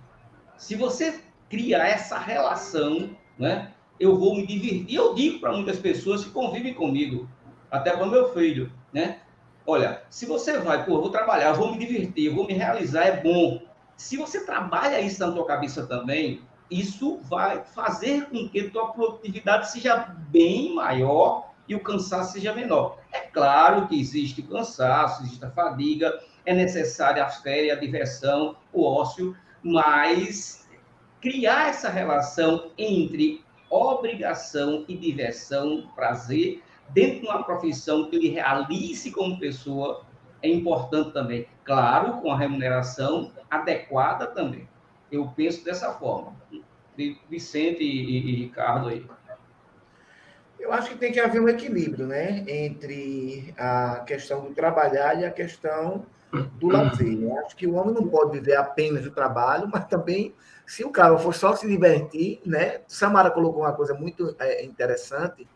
Se 0.56 0.76
você 0.76 1.20
cria 1.50 1.80
essa 1.80 2.20
relação, 2.20 3.10
né? 3.40 3.72
Eu 4.00 4.16
vou 4.20 4.36
me 4.36 4.46
divertir. 4.46 4.96
Eu 4.96 5.16
digo 5.16 5.40
para 5.40 5.52
muitas 5.52 5.80
pessoas 5.80 6.24
que 6.24 6.30
convivem 6.30 6.76
comigo, 6.76 7.28
até 7.72 7.90
para 7.90 8.06
meu 8.06 8.32
filho, 8.34 8.72
né? 8.94 9.22
Olha, 9.66 10.04
se 10.12 10.28
você 10.28 10.60
vai, 10.60 10.86
pô, 10.86 11.02
vou 11.02 11.10
trabalhar, 11.10 11.54
vou 11.54 11.72
me 11.72 11.80
divertir, 11.80 12.30
vou 12.30 12.46
me 12.46 12.54
realizar, 12.54 13.06
é 13.06 13.20
bom. 13.20 13.64
Se 13.98 14.16
você 14.16 14.46
trabalha 14.46 15.02
isso 15.02 15.26
na 15.26 15.32
tua 15.32 15.48
cabeça 15.48 15.88
também, 15.88 16.42
isso 16.70 17.18
vai 17.24 17.64
fazer 17.64 18.30
com 18.30 18.48
que 18.48 18.70
tua 18.70 18.92
produtividade 18.92 19.72
seja 19.72 19.98
bem 20.30 20.76
maior 20.76 21.55
e 21.68 21.76
o 21.76 21.80
cansaço 21.80 22.34
seja 22.34 22.54
menor. 22.54 23.00
É 23.12 23.20
claro 23.20 23.88
que 23.88 24.00
existe 24.00 24.42
cansaço, 24.42 25.24
existe 25.24 25.44
a 25.44 25.52
fadiga, 25.52 26.20
é 26.46 26.54
necessária 26.54 27.24
a 27.24 27.30
férias, 27.30 27.78
a 27.78 27.82
diversão, 27.82 28.56
o 28.72 28.84
ócio, 28.84 29.36
mas 29.64 30.70
criar 31.22 31.70
essa 31.70 31.90
relação 31.90 32.72
entre 32.78 33.44
obrigação 33.70 34.86
e 34.88 34.96
diversão, 34.96 35.90
prazer, 35.96 36.62
dentro 36.90 37.22
de 37.22 37.28
uma 37.28 37.44
profissão 37.44 38.10
que 38.10 38.16
ele 38.16 38.30
realize 38.30 39.12
como 39.12 39.40
pessoa 39.40 40.06
é 40.42 40.50
importante 40.50 41.12
também. 41.12 41.48
Claro, 41.64 42.22
com 42.22 42.32
a 42.32 42.38
remuneração 42.38 43.32
adequada 43.50 44.28
também. 44.28 44.68
Eu 45.12 45.28
penso 45.36 45.64
dessa 45.64 45.94
forma. 45.94 46.36
Vicente 47.30 47.84
e, 47.84 48.18
e, 48.18 48.36
Ricardo 48.36 48.90
aí. 48.90 49.06
Eu 50.60 50.72
acho 50.74 50.90
que 50.90 50.98
tem 50.98 51.12
que 51.12 51.20
haver 51.20 51.42
um 51.42 51.50
equilíbrio, 51.50 52.08
né, 52.08 52.44
entre 52.48 53.54
a 53.58 54.04
questão 54.06 54.46
do 54.46 54.54
trabalhar 54.54 55.20
e 55.20 55.26
a 55.26 55.32
questão 55.32 56.06
do 56.32 56.68
lazer. 56.68 57.22
Eu 57.22 57.40
acho 57.40 57.56
que 57.56 57.68
o 57.68 57.76
homem 57.76 57.94
não 57.94 58.08
pode 58.08 58.32
viver 58.32 58.56
apenas 58.56 59.04
do 59.04 59.12
trabalho, 59.12 59.70
mas 59.72 59.86
também, 59.86 60.34
se 60.66 60.84
o 60.84 60.90
cara 60.90 61.18
for 61.18 61.34
só 61.34 61.56
se 61.56 61.68
divertir, 61.68 62.42
né? 62.46 62.82
Samara 62.88 63.32
colocou 63.32 63.64
uma 63.64 63.74
coisa 63.74 63.94
muito 63.94 64.36
é, 64.40 64.66
interessante, 64.66 65.48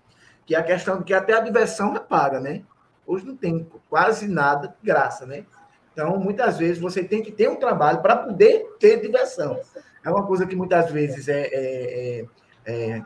que 0.45 0.55
é 0.55 0.59
a 0.59 0.63
questão 0.63 0.99
de 0.99 1.03
que 1.03 1.13
até 1.13 1.33
a 1.33 1.41
diversão 1.41 1.95
é 1.95 1.99
paga, 1.99 2.39
né? 2.39 2.63
Hoje 3.05 3.25
não 3.25 3.35
tem 3.35 3.67
quase 3.89 4.27
nada 4.27 4.67
de 4.67 4.75
graça, 4.83 5.25
né? 5.25 5.45
Então, 5.91 6.17
muitas 6.17 6.57
vezes, 6.57 6.79
você 6.79 7.03
tem 7.03 7.21
que 7.21 7.31
ter 7.31 7.49
um 7.49 7.55
trabalho 7.55 8.01
para 8.01 8.15
poder 8.15 8.75
ter 8.79 9.01
diversão. 9.01 9.59
É 10.03 10.09
uma 10.09 10.25
coisa 10.25 10.45
que 10.45 10.55
muitas 10.55 10.89
vezes 10.91 11.27
é, 11.27 11.41
é, 11.41 12.19
é, 12.19 12.25
é 12.69 13.03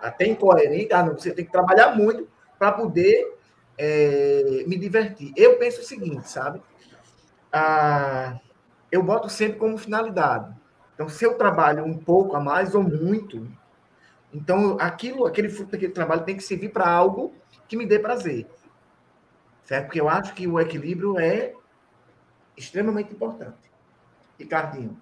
até 0.00 0.26
incoerente. 0.26 0.92
Ah, 0.92 1.02
não, 1.02 1.14
você 1.14 1.32
tem 1.32 1.44
que 1.44 1.52
trabalhar 1.52 1.94
muito 1.94 2.28
para 2.58 2.72
poder 2.72 3.36
é, 3.76 4.64
me 4.66 4.76
divertir. 4.76 5.32
Eu 5.36 5.58
penso 5.58 5.80
o 5.80 5.84
seguinte, 5.84 6.28
sabe? 6.28 6.62
Ah, 7.52 8.38
eu 8.90 9.02
boto 9.02 9.28
sempre 9.28 9.58
como 9.58 9.76
finalidade. 9.76 10.54
Então, 10.94 11.08
se 11.08 11.24
eu 11.24 11.36
trabalho 11.36 11.84
um 11.84 11.96
pouco 11.96 12.36
a 12.36 12.40
mais 12.40 12.74
ou 12.74 12.82
muito, 12.82 13.48
então 14.32 14.76
aquilo, 14.80 15.26
aquele 15.26 15.48
fruto 15.48 15.72
daquele 15.72 15.92
trabalho 15.92 16.24
tem 16.24 16.36
que 16.36 16.42
servir 16.42 16.70
para 16.70 16.88
algo 16.88 17.34
que 17.68 17.76
me 17.76 17.86
dê 17.86 17.98
prazer. 17.98 18.46
Certo? 19.64 19.86
Porque 19.86 20.00
eu 20.00 20.08
acho 20.08 20.34
que 20.34 20.46
o 20.46 20.60
equilíbrio 20.60 21.18
é 21.18 21.54
extremamente 22.56 23.12
importante. 23.12 23.70
Ricardinho. 24.38 24.98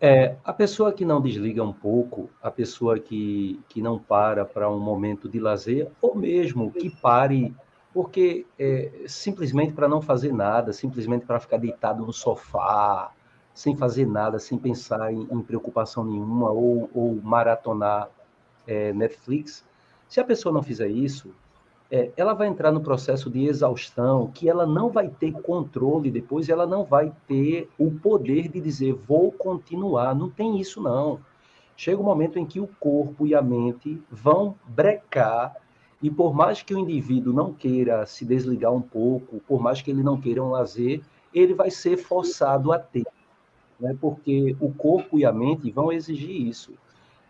É, 0.00 0.36
a 0.44 0.52
pessoa 0.52 0.92
que 0.92 1.04
não 1.04 1.20
desliga 1.22 1.62
um 1.62 1.72
pouco, 1.72 2.28
a 2.42 2.50
pessoa 2.50 2.98
que, 2.98 3.58
que 3.68 3.80
não 3.80 3.98
para 3.98 4.44
para 4.44 4.70
um 4.70 4.78
momento 4.78 5.28
de 5.28 5.40
lazer, 5.40 5.90
ou 6.02 6.14
mesmo 6.14 6.70
que 6.70 6.90
pare 6.90 7.54
porque 7.94 8.44
é, 8.58 9.04
simplesmente 9.06 9.72
para 9.72 9.88
não 9.88 10.02
fazer 10.02 10.30
nada, 10.30 10.70
simplesmente 10.70 11.24
para 11.24 11.40
ficar 11.40 11.56
deitado 11.56 12.04
no 12.04 12.12
sofá, 12.12 13.10
sem 13.54 13.74
fazer 13.74 14.06
nada, 14.06 14.38
sem 14.38 14.58
pensar 14.58 15.10
em, 15.10 15.26
em 15.30 15.42
preocupação 15.42 16.04
nenhuma, 16.04 16.50
ou, 16.50 16.90
ou 16.92 17.14
maratonar 17.22 18.10
é, 18.66 18.92
Netflix, 18.92 19.64
se 20.06 20.20
a 20.20 20.24
pessoa 20.24 20.52
não 20.52 20.62
fizer 20.62 20.88
isso, 20.88 21.34
é, 21.90 22.10
ela 22.16 22.34
vai 22.34 22.48
entrar 22.48 22.72
no 22.72 22.80
processo 22.80 23.30
de 23.30 23.44
exaustão, 23.46 24.30
que 24.32 24.48
ela 24.48 24.66
não 24.66 24.90
vai 24.90 25.08
ter 25.08 25.32
controle 25.32 26.10
depois, 26.10 26.48
ela 26.48 26.66
não 26.66 26.84
vai 26.84 27.12
ter 27.28 27.68
o 27.78 27.90
poder 27.90 28.48
de 28.48 28.60
dizer 28.60 28.92
vou 28.92 29.30
continuar. 29.30 30.14
Não 30.14 30.28
tem 30.28 30.60
isso 30.60 30.80
não. 30.80 31.20
Chega 31.76 32.00
um 32.00 32.04
momento 32.04 32.38
em 32.38 32.46
que 32.46 32.58
o 32.58 32.68
corpo 32.80 33.26
e 33.26 33.34
a 33.34 33.42
mente 33.42 34.02
vão 34.10 34.54
brecar 34.66 35.54
e 36.02 36.10
por 36.10 36.34
mais 36.34 36.62
que 36.62 36.74
o 36.74 36.78
indivíduo 36.78 37.32
não 37.32 37.52
queira 37.52 38.04
se 38.06 38.24
desligar 38.24 38.72
um 38.72 38.82
pouco, 38.82 39.40
por 39.40 39.60
mais 39.60 39.80
que 39.80 39.90
ele 39.90 40.02
não 40.02 40.20
queira 40.20 40.42
um 40.42 40.50
lazer, 40.50 41.00
ele 41.32 41.54
vai 41.54 41.70
ser 41.70 41.96
forçado 41.96 42.72
a 42.72 42.78
ter, 42.78 43.06
né? 43.78 43.96
porque 44.00 44.56
o 44.60 44.72
corpo 44.72 45.18
e 45.18 45.24
a 45.24 45.32
mente 45.32 45.70
vão 45.70 45.92
exigir 45.92 46.46
isso. 46.46 46.72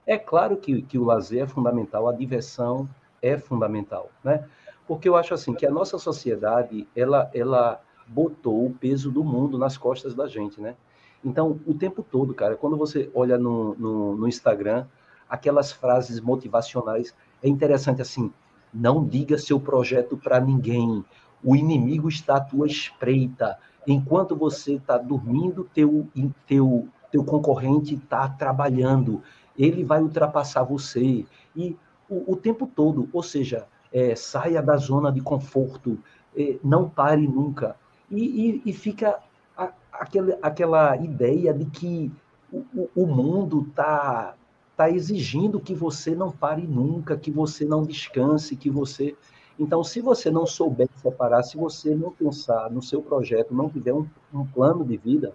É 0.07 0.17
claro 0.17 0.57
que, 0.57 0.83
que 0.83 0.99
o 0.99 1.05
lazer 1.05 1.45
é 1.45 1.47
fundamental, 1.47 2.09
a 2.09 2.13
diversão 2.13 2.89
é 3.23 3.39
fundamental, 3.39 4.11
né? 4.23 4.45
Porque 4.87 5.09
eu 5.09 5.17
acho 5.17 5.35
assim 5.35 5.53
que 5.55 5.67
a 5.67 5.71
nossa 5.71 5.99
sociedade 5.99 6.87
ela 6.95 7.31
ela 7.35 7.81
botou 8.07 8.67
o 8.67 8.73
peso 8.73 9.11
do 9.11 9.25
mundo 9.25 9.59
nas 9.59 9.77
costas 9.77 10.15
da 10.15 10.27
gente, 10.29 10.61
né? 10.61 10.77
Então 11.25 11.59
o 11.67 11.75
tempo 11.75 12.03
todo, 12.03 12.35
cara, 12.35 12.57
quando 12.57 12.77
você 12.77 13.11
olha 13.15 13.37
no, 13.37 13.75
no, 13.75 14.17
no 14.17 14.29
Instagram 14.29 14.87
aquelas 15.29 15.73
frases 15.73 16.21
motivacionais, 16.21 17.15
é 17.43 17.49
interessante 17.49 18.01
assim, 18.01 18.33
não 18.73 19.05
diga 19.05 19.39
seu 19.39 19.59
projeto 19.59 20.17
para 20.17 20.39
ninguém. 20.39 21.05
O 21.43 21.57
inimigo 21.57 22.09
está 22.09 22.37
à 22.37 22.41
tua 22.41 22.67
espreita. 22.67 23.59
Enquanto 23.87 24.37
você 24.37 24.75
está 24.75 24.99
dormindo, 24.99 25.69
teu 25.75 26.07
teu 26.47 26.89
teu 27.11 27.25
concorrente 27.25 27.95
está 27.95 28.29
trabalhando. 28.29 29.23
Ele 29.59 29.85
vai 29.85 30.03
ultrapassar 30.03 30.63
você. 30.65 31.25
E 31.55 31.77
o, 32.09 32.33
o 32.33 32.37
tempo 32.37 32.67
todo. 32.67 33.09
Ou 33.13 33.23
seja, 33.23 33.67
é, 33.93 34.15
saia 34.15 34.63
da 34.63 34.77
zona 34.77 35.11
de 35.11 35.21
conforto, 35.21 35.99
é, 36.37 36.59
não 36.63 36.89
pare 36.89 37.27
nunca. 37.27 37.77
E, 38.11 38.21
e, 38.21 38.63
e 38.67 38.73
fica 38.73 39.19
a, 39.57 39.73
aquela, 39.93 40.39
aquela 40.43 40.97
ideia 40.97 41.53
de 41.53 41.65
que 41.67 42.13
o, 42.53 42.89
o 42.95 43.07
mundo 43.07 43.67
está 43.69 44.35
tá 44.77 44.91
exigindo 44.91 45.59
que 45.59 45.75
você 45.75 46.15
não 46.15 46.31
pare 46.31 46.67
nunca, 46.67 47.17
que 47.17 47.31
você 47.31 47.65
não 47.65 47.83
descanse, 47.83 48.57
que 48.57 48.71
você. 48.71 49.17
Então, 49.59 49.83
se 49.83 50.03
você 50.03 50.31
não 50.31 50.47
souber 50.47 50.89
separar, 50.97 51.43
se 51.43 51.57
você 51.57 51.95
não 51.95 52.11
pensar 52.11 52.71
no 52.71 52.83
seu 52.83 53.01
projeto, 53.01 53.55
não 53.55 53.71
tiver 53.71 53.95
um, 53.95 54.07
um 54.33 54.47
plano 54.47 54.85
de 54.85 54.99
vida, 54.99 55.33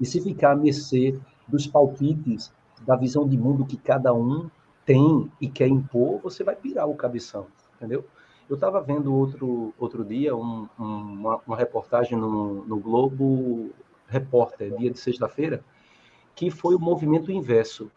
e 0.00 0.04
se 0.04 0.20
ficar 0.20 0.52
a 0.52 0.56
mercê 0.56 1.16
dos 1.46 1.66
palpites, 1.66 2.52
da 2.84 2.96
visão 2.96 3.26
de 3.26 3.38
mundo 3.38 3.64
que 3.64 3.76
cada 3.76 4.12
um 4.12 4.50
tem 4.84 5.30
e 5.40 5.48
quer 5.48 5.68
impor, 5.68 6.20
você 6.20 6.44
vai 6.44 6.54
pirar 6.54 6.88
o 6.88 6.94
cabeção, 6.94 7.46
entendeu? 7.76 8.04
Eu 8.48 8.54
estava 8.56 8.80
vendo 8.80 9.14
outro, 9.14 9.72
outro 9.78 10.04
dia 10.04 10.36
um, 10.36 10.68
um, 10.78 10.84
uma, 10.84 11.40
uma, 11.46 11.56
reportagem 11.56 12.18
no, 12.18 12.64
no 12.64 12.78
Globo 12.78 13.70
Repórter, 14.06 14.76
dia 14.76 14.90
de 14.90 14.98
sexta-feira, 14.98 15.64
que 16.34 16.50
foi 16.50 16.74
o 16.74 16.80
movimento 16.80 17.32
inverso. 17.32 17.90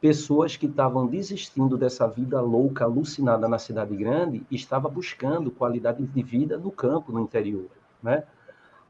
Pessoas 0.00 0.56
que 0.56 0.66
estavam 0.66 1.06
desistindo 1.08 1.76
dessa 1.76 2.06
vida 2.06 2.40
louca, 2.40 2.84
alucinada 2.84 3.48
na 3.48 3.58
cidade 3.58 3.96
grande, 3.96 4.46
estavam 4.48 4.88
buscando 4.88 5.50
qualidade 5.50 6.06
de 6.06 6.22
vida 6.22 6.56
no 6.56 6.70
campo, 6.70 7.10
no 7.10 7.18
interior, 7.18 7.66
né? 8.00 8.22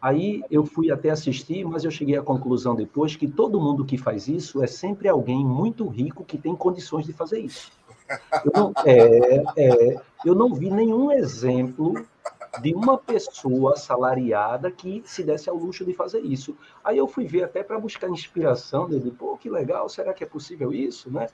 Aí 0.01 0.43
eu 0.51 0.65
fui 0.65 0.93
até 0.93 1.11
assistir, 1.11 1.65
mas 1.65 1.85
eu 1.85 1.91
cheguei 1.91 2.17
à 2.17 2.23
conclusão 2.23 2.75
depois 2.75 3.17
que 3.17 3.27
todo 3.27 3.61
mundo 3.61 3.85
que 3.85 3.99
faz 3.99 4.29
isso 4.29 4.63
é 4.63 4.67
sempre 4.67 5.09
alguém 5.09 5.45
muito 5.45 5.87
rico 5.89 6.25
que 6.25 6.39
tem 6.39 6.55
condições 6.55 7.05
de 7.05 7.13
fazer 7.13 7.41
isso. 7.41 7.73
Eu 8.45 8.53
não, 8.55 8.73
é, 8.87 9.43
é, 9.57 10.01
eu 10.25 10.35
não 10.35 10.55
vi 10.55 10.71
nenhum 10.71 11.11
exemplo 11.11 11.95
de 12.63 12.75
uma 12.75 12.97
pessoa 12.97 13.75
assalariada 13.75 14.71
que 14.71 15.03
se 15.05 15.23
desse 15.23 15.51
ao 15.51 15.57
luxo 15.57 15.85
de 15.85 15.93
fazer 15.93 16.21
isso. 16.21 16.57
Aí 16.83 16.97
eu 16.97 17.07
fui 17.07 17.27
ver 17.27 17.45
até 17.45 17.63
para 17.63 17.79
buscar 17.79 18.09
inspiração, 18.09 18.89
disse, 18.89 19.11
pô, 19.11 19.37
que 19.37 19.51
legal, 19.51 19.89
será 19.89 20.15
que 20.15 20.25
é 20.25 20.27
possível 20.27 20.73
isso, 20.73 21.11
né? 21.11 21.29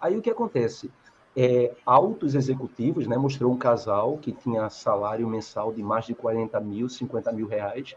Aí 0.00 0.16
o 0.16 0.22
que 0.22 0.30
acontece? 0.30 0.90
É, 1.36 1.72
altos 1.86 2.34
executivos, 2.34 3.06
né? 3.06 3.16
Mostrou 3.16 3.52
um 3.52 3.56
casal 3.56 4.18
que 4.18 4.32
tinha 4.32 4.68
salário 4.68 5.26
mensal 5.28 5.72
de 5.72 5.82
mais 5.82 6.04
de 6.04 6.14
40 6.14 6.60
mil, 6.60 6.88
50 6.88 7.32
mil 7.32 7.46
reais, 7.46 7.94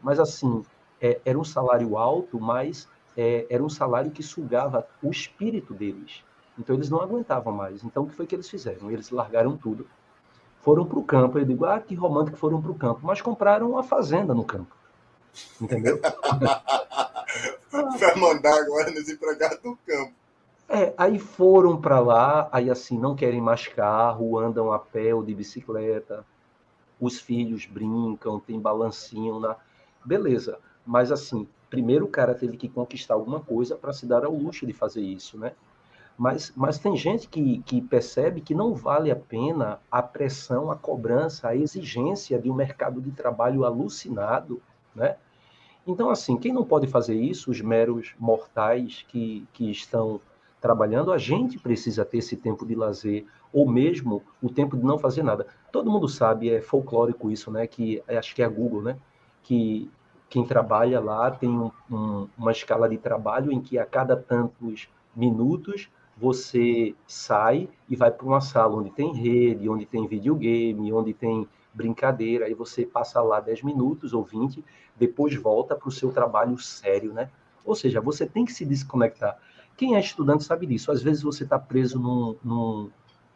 mas 0.00 0.18
assim, 0.18 0.64
é, 1.00 1.20
era 1.24 1.38
um 1.38 1.44
salário 1.44 1.96
alto, 1.96 2.40
mas 2.40 2.88
é, 3.16 3.46
era 3.48 3.62
um 3.62 3.68
salário 3.68 4.10
que 4.10 4.22
sugava 4.22 4.86
o 5.02 5.10
espírito 5.10 5.74
deles. 5.74 6.22
Então 6.58 6.76
eles 6.76 6.90
não 6.90 7.00
aguentavam 7.00 7.52
mais. 7.52 7.82
Então 7.84 8.02
o 8.04 8.06
que 8.06 8.14
foi 8.14 8.26
que 8.26 8.34
eles 8.34 8.48
fizeram? 8.48 8.90
Eles 8.90 9.10
largaram 9.10 9.56
tudo, 9.56 9.86
foram 10.60 10.84
para 10.84 10.98
o 10.98 11.04
campo. 11.04 11.38
Eu 11.38 11.44
digo, 11.44 11.64
ah, 11.64 11.80
que 11.80 11.94
romântico 11.94 12.36
foram 12.36 12.60
para 12.60 12.70
o 12.70 12.74
campo, 12.74 13.00
mas 13.02 13.20
compraram 13.20 13.70
uma 13.70 13.82
fazenda 13.82 14.34
no 14.34 14.44
campo. 14.44 14.76
Entendeu? 15.60 16.00
Vai 17.70 18.14
mandar 18.16 18.60
agora 18.60 18.90
nos 18.90 19.08
empregados 19.08 19.58
do 19.60 19.78
campo. 19.86 20.12
É, 20.68 20.94
aí 20.96 21.18
foram 21.18 21.80
para 21.80 22.00
lá, 22.00 22.48
aí 22.50 22.70
assim, 22.70 22.98
não 22.98 23.14
querem 23.14 23.40
mais 23.40 23.66
carro, 23.68 24.38
andam 24.38 24.72
a 24.72 24.78
pé 24.78 25.14
ou 25.14 25.22
de 25.22 25.34
bicicleta, 25.34 26.24
os 27.00 27.20
filhos 27.20 27.66
brincam, 27.66 28.40
tem 28.40 28.60
balancinho 28.60 29.38
na. 29.38 29.56
Beleza, 30.04 30.58
mas 30.86 31.12
assim, 31.12 31.46
primeiro 31.68 32.06
o 32.06 32.08
cara 32.08 32.34
teve 32.34 32.56
que 32.56 32.68
conquistar 32.68 33.14
alguma 33.14 33.40
coisa 33.40 33.76
para 33.76 33.92
se 33.92 34.06
dar 34.06 34.24
ao 34.24 34.34
luxo 34.34 34.66
de 34.66 34.72
fazer 34.72 35.02
isso, 35.02 35.38
né? 35.38 35.52
Mas, 36.16 36.52
mas 36.54 36.78
tem 36.78 36.96
gente 36.96 37.28
que, 37.28 37.62
que 37.62 37.80
percebe 37.80 38.40
que 38.40 38.54
não 38.54 38.74
vale 38.74 39.10
a 39.10 39.16
pena 39.16 39.80
a 39.90 40.02
pressão, 40.02 40.70
a 40.70 40.76
cobrança, 40.76 41.48
a 41.48 41.56
exigência 41.56 42.38
de 42.38 42.50
um 42.50 42.54
mercado 42.54 43.00
de 43.00 43.10
trabalho 43.10 43.64
alucinado, 43.64 44.62
né? 44.94 45.16
Então, 45.86 46.10
assim, 46.10 46.36
quem 46.36 46.52
não 46.52 46.64
pode 46.64 46.86
fazer 46.86 47.16
isso, 47.16 47.50
os 47.50 47.60
meros 47.60 48.14
mortais 48.18 49.04
que, 49.08 49.46
que 49.52 49.70
estão 49.70 50.20
trabalhando, 50.62 51.12
a 51.12 51.18
gente 51.18 51.58
precisa 51.58 52.04
ter 52.04 52.18
esse 52.18 52.36
tempo 52.36 52.64
de 52.64 52.76
lazer, 52.76 53.26
ou 53.52 53.68
mesmo 53.68 54.22
o 54.40 54.48
tempo 54.48 54.76
de 54.76 54.84
não 54.84 54.96
fazer 54.96 55.24
nada. 55.24 55.46
Todo 55.72 55.90
mundo 55.90 56.08
sabe, 56.08 56.48
é 56.48 56.62
folclórico 56.62 57.30
isso, 57.30 57.50
né? 57.50 57.66
Que 57.66 58.00
acho 58.08 58.34
que 58.34 58.40
é 58.40 58.44
a 58.44 58.48
Google, 58.48 58.80
né? 58.80 58.96
Que 59.42 59.90
quem 60.30 60.46
trabalha 60.46 61.00
lá 61.00 61.30
tem 61.32 61.50
um, 61.50 61.70
um, 61.90 62.28
uma 62.38 62.52
escala 62.52 62.88
de 62.88 62.96
trabalho 62.96 63.52
em 63.52 63.60
que 63.60 63.76
a 63.76 63.84
cada 63.84 64.16
tantos 64.16 64.88
minutos 65.14 65.90
você 66.16 66.94
sai 67.06 67.68
e 67.88 67.96
vai 67.96 68.10
para 68.10 68.24
uma 68.24 68.40
sala 68.40 68.76
onde 68.76 68.90
tem 68.90 69.12
rede, 69.12 69.68
onde 69.68 69.84
tem 69.84 70.06
videogame, 70.06 70.92
onde 70.92 71.12
tem 71.12 71.46
brincadeira, 71.74 72.46
aí 72.46 72.54
você 72.54 72.86
passa 72.86 73.20
lá 73.20 73.40
10 73.40 73.62
minutos 73.62 74.12
ou 74.12 74.22
20, 74.22 74.64
depois 74.96 75.34
volta 75.34 75.74
para 75.74 75.88
o 75.88 75.92
seu 75.92 76.12
trabalho 76.12 76.56
sério, 76.58 77.12
né? 77.12 77.28
Ou 77.64 77.74
seja, 77.74 78.00
você 78.00 78.26
tem 78.26 78.44
que 78.44 78.52
se 78.52 78.64
desconectar. 78.64 79.38
Quem 79.82 79.96
é 79.96 79.98
estudante 79.98 80.44
sabe 80.44 80.64
disso. 80.64 80.92
Às 80.92 81.02
vezes 81.02 81.24
você 81.24 81.42
está 81.42 81.58
preso 81.58 81.98
num, 81.98 82.36
num, 82.44 82.88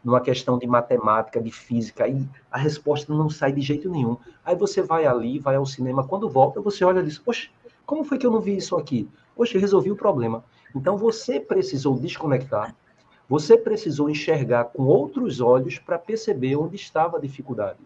numa 0.05 0.21
questão 0.21 0.57
de 0.57 0.65
matemática, 0.65 1.41
de 1.41 1.51
física, 1.51 2.07
e 2.07 2.25
a 2.49 2.57
resposta 2.57 3.13
não 3.13 3.29
sai 3.29 3.51
de 3.51 3.61
jeito 3.61 3.91
nenhum. 3.91 4.17
Aí 4.45 4.55
você 4.55 4.81
vai 4.81 5.07
ali, 5.07 5.41
vai 5.41 5.57
ao 5.57 5.67
cinema, 5.67 6.07
quando 6.07 6.29
volta, 6.29 6.61
você 6.61 6.85
olha 6.85 7.01
e 7.01 7.03
diz, 7.03 7.19
poxa, 7.19 7.51
como 7.85 8.05
foi 8.05 8.17
que 8.17 8.25
eu 8.25 8.31
não 8.31 8.39
vi 8.39 8.57
isso 8.57 8.77
aqui? 8.77 9.11
Poxa, 9.35 9.59
resolvi 9.59 9.91
o 9.91 9.97
problema. 9.97 10.45
Então 10.73 10.97
você 10.97 11.41
precisou 11.41 11.99
desconectar, 11.99 12.77
você 13.29 13.59
precisou 13.59 14.09
enxergar 14.09 14.67
com 14.67 14.85
outros 14.85 15.41
olhos 15.41 15.81
para 15.81 15.99
perceber 15.99 16.55
onde 16.55 16.77
estava 16.77 17.17
a 17.17 17.21
dificuldade. 17.21 17.81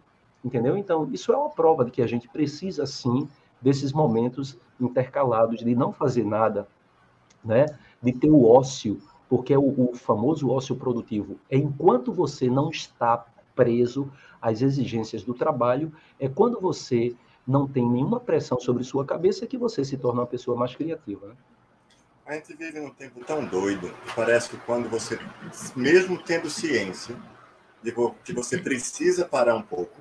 Entendeu? 0.44 0.76
Então, 0.76 1.08
isso 1.10 1.32
é 1.32 1.36
uma 1.38 1.48
prova 1.48 1.82
de 1.82 1.90
que 1.90 2.02
a 2.02 2.06
gente 2.06 2.28
precisa, 2.28 2.84
sim, 2.84 3.26
desses 3.58 3.90
momentos 3.90 4.58
intercalados, 4.78 5.60
de 5.60 5.74
não 5.74 5.94
fazer 5.94 6.26
nada, 6.26 6.68
né? 7.44 7.66
de 8.02 8.12
ter 8.12 8.30
o 8.30 8.44
ócio, 8.44 9.00
porque 9.28 9.52
é 9.52 9.58
o, 9.58 9.90
o 9.90 9.94
famoso 9.94 10.50
ócio 10.50 10.74
produtivo 10.76 11.38
é 11.50 11.56
enquanto 11.56 12.12
você 12.12 12.48
não 12.48 12.70
está 12.70 13.26
preso 13.54 14.10
às 14.40 14.62
exigências 14.62 15.22
do 15.22 15.34
trabalho, 15.34 15.92
é 16.18 16.28
quando 16.28 16.60
você 16.60 17.14
não 17.46 17.66
tem 17.66 17.88
nenhuma 17.88 18.20
pressão 18.20 18.58
sobre 18.58 18.84
sua 18.84 19.04
cabeça 19.04 19.46
que 19.46 19.58
você 19.58 19.84
se 19.84 19.96
torna 19.96 20.20
uma 20.20 20.26
pessoa 20.26 20.56
mais 20.56 20.74
criativa. 20.74 21.28
Né? 21.28 21.34
A 22.26 22.34
gente 22.34 22.54
vive 22.54 22.80
num 22.80 22.90
tempo 22.90 23.24
tão 23.24 23.44
doido 23.44 23.88
que 23.88 24.14
parece 24.14 24.50
que 24.50 24.56
quando 24.58 24.88
você, 24.88 25.18
mesmo 25.74 26.22
tendo 26.22 26.48
ciência 26.48 27.16
de 27.82 27.92
que 28.24 28.32
você 28.32 28.58
precisa 28.58 29.24
parar 29.24 29.56
um 29.56 29.62
pouco, 29.62 30.00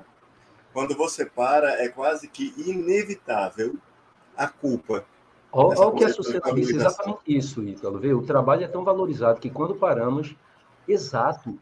quando 0.72 0.96
você 0.96 1.26
para, 1.26 1.82
é 1.82 1.90
quase 1.90 2.28
que 2.28 2.54
inevitável 2.56 3.78
a 4.38 4.48
culpa. 4.48 5.06
Olha 5.52 5.88
o 5.88 5.91
que 5.93 6.04
a 6.04 6.14
sociedade 6.14 6.56
diz 6.56 6.70
exatamente 6.70 7.20
isso, 7.26 7.64
Ítalo. 7.64 8.00
Vê, 8.00 8.14
o 8.14 8.22
trabalho 8.22 8.64
é 8.64 8.68
tão 8.68 8.84
valorizado 8.84 9.39
que 9.39 9.50
quando 9.50 9.76
paramos, 9.76 10.36
exato, 10.88 11.58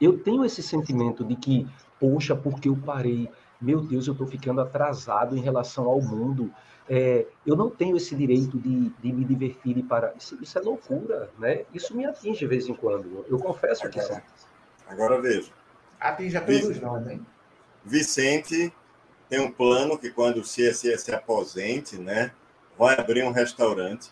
eu 0.00 0.18
tenho 0.18 0.44
esse 0.44 0.62
sentimento 0.62 1.24
de 1.24 1.34
que, 1.34 1.66
poxa, 1.98 2.36
porque 2.36 2.68
eu 2.68 2.76
parei, 2.76 3.28
meu 3.60 3.80
Deus, 3.80 4.06
eu 4.06 4.12
estou 4.12 4.26
ficando 4.26 4.60
atrasado 4.60 5.36
em 5.36 5.40
relação 5.40 5.86
ao 5.86 6.00
mundo. 6.00 6.52
É, 6.88 7.26
eu 7.46 7.56
não 7.56 7.70
tenho 7.70 7.96
esse 7.96 8.14
direito 8.14 8.58
de, 8.58 8.90
de 8.90 9.12
me 9.12 9.24
divertir 9.24 9.76
e 9.78 9.82
parar. 9.82 10.12
Isso, 10.16 10.36
isso, 10.40 10.58
é 10.58 10.60
loucura, 10.60 11.30
né? 11.38 11.64
Isso 11.72 11.96
me 11.96 12.04
atinge 12.04 12.40
de 12.40 12.46
vez 12.46 12.68
em 12.68 12.74
quando. 12.74 13.24
Eu 13.28 13.38
confesso 13.38 13.86
agora, 13.86 14.06
que 14.08 14.14
sim. 14.14 14.20
Agora 14.86 15.20
veja. 15.20 15.50
Atinge 16.00 16.36
a 16.36 16.40
todos 16.40 16.80
nós, 16.80 17.06
hein? 17.08 17.24
Vicente 17.84 18.72
tem 19.28 19.40
um 19.40 19.50
plano 19.50 19.96
que 19.96 20.10
quando 20.10 20.44
se, 20.44 20.72
se, 20.74 20.96
se 20.98 21.12
aposente, 21.12 21.96
né, 21.96 22.32
vai 22.82 22.98
abrir 22.98 23.22
um 23.22 23.30
restaurante. 23.30 24.10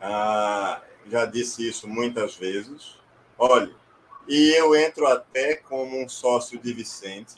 Ah, 0.00 0.80
já 1.06 1.26
disse 1.26 1.68
isso 1.68 1.86
muitas 1.86 2.34
vezes. 2.34 2.98
Olha, 3.38 3.70
e 4.26 4.58
eu 4.58 4.74
entro 4.74 5.06
até 5.06 5.56
como 5.56 6.02
um 6.02 6.08
sócio 6.08 6.58
de 6.58 6.72
Vicente. 6.72 7.34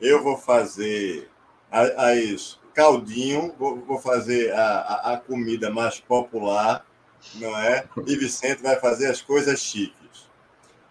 Eu 0.00 0.24
vou 0.24 0.36
fazer 0.36 1.30
as 1.70 2.58
caldinho, 2.74 3.54
vou, 3.56 3.76
vou 3.76 3.98
fazer 4.00 4.52
a, 4.52 4.78
a, 4.80 5.12
a, 5.12 5.16
comida 5.18 5.70
mais 5.70 6.00
popular, 6.00 6.84
não 7.36 7.56
é? 7.56 7.84
E 8.04 8.16
Vicente 8.16 8.60
vai 8.60 8.74
fazer 8.80 9.06
as 9.06 9.22
coisas 9.22 9.60
chiques. 9.60 10.28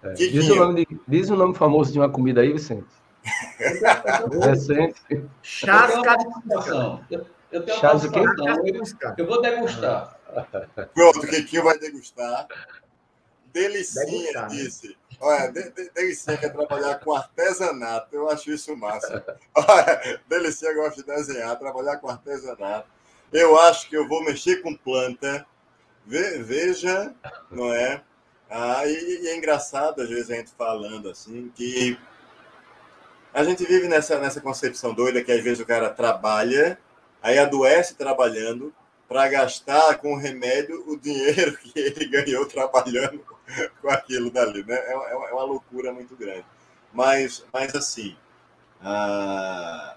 É. 0.01 0.13
Diz, 0.13 0.49
o 0.49 0.55
nome 0.55 0.85
de, 0.85 0.99
diz 1.05 1.29
o 1.29 1.35
nome 1.35 1.53
famoso 1.53 1.91
de 1.91 1.99
uma 1.99 2.09
comida 2.09 2.39
aí, 2.39 2.53
Vicente. 2.53 2.87
Recente. 4.41 5.25
Chasca. 5.41 6.15
Eu, 7.09 7.25
eu 7.53 7.63
tenho 7.63 7.79
Chás 7.79 8.03
uma 8.03 8.17
eu, 8.17 9.15
eu 9.17 9.27
vou 9.27 9.41
degustar. 9.41 10.19
Pronto, 10.93 11.19
o 11.19 11.27
Quequinho 11.27 11.63
vai 11.63 11.77
degustar. 11.77 12.47
Delicinha 13.53 14.05
degustar, 14.05 14.49
né? 14.49 14.55
disse. 14.55 14.97
Olha, 15.19 15.51
Delicinha 15.93 16.37
quer 16.37 16.51
trabalhar 16.51 16.99
com 16.99 17.13
artesanato. 17.13 18.15
Eu 18.15 18.29
acho 18.29 18.51
isso 18.51 18.75
massa. 18.75 19.23
Olha, 19.55 20.19
Delicinha 20.27 20.73
gosta 20.73 21.01
de 21.01 21.07
desenhar, 21.07 21.57
trabalhar 21.59 21.97
com 21.97 22.09
artesanato. 22.09 22.89
Eu 23.31 23.57
acho 23.59 23.87
que 23.87 23.95
eu 23.95 24.07
vou 24.07 24.23
mexer 24.23 24.61
com 24.61 24.75
planta. 24.75 25.45
veja, 26.05 27.13
não 27.51 27.71
é? 27.71 28.01
Ah, 28.49 28.85
e, 28.85 29.23
e, 29.23 29.27
é 29.29 29.37
engraçado, 29.37 30.01
às 30.01 30.09
vezes, 30.09 30.29
a 30.29 30.35
gente 30.35 30.51
falando 30.51 31.09
assim, 31.09 31.51
que 31.55 31.97
a 33.33 33.43
gente 33.43 33.65
vive 33.65 33.87
nessa, 33.87 34.19
nessa 34.19 34.39
concepção 34.39 34.93
doida 34.93 35.23
que 35.23 35.31
às 35.31 35.43
vezes 35.43 35.59
o 35.59 35.65
cara 35.65 35.89
trabalha, 35.89 36.77
aí 37.23 37.39
adoece 37.39 37.95
trabalhando, 37.95 38.73
para 39.07 39.27
gastar 39.27 39.97
com 39.99 40.13
o 40.13 40.17
remédio 40.17 40.83
o 40.87 40.97
dinheiro 40.97 41.57
que 41.57 41.71
ele 41.79 42.05
ganhou 42.07 42.45
trabalhando 42.45 43.23
com 43.81 43.89
aquilo 43.89 44.29
dali, 44.31 44.63
né? 44.63 44.75
É, 44.75 44.91
é, 44.91 45.11
é 45.11 45.33
uma 45.33 45.43
loucura 45.43 45.93
muito 45.93 46.15
grande. 46.15 46.45
Mas, 46.91 47.45
mas 47.51 47.75
assim, 47.75 48.15
ah, 48.81 49.95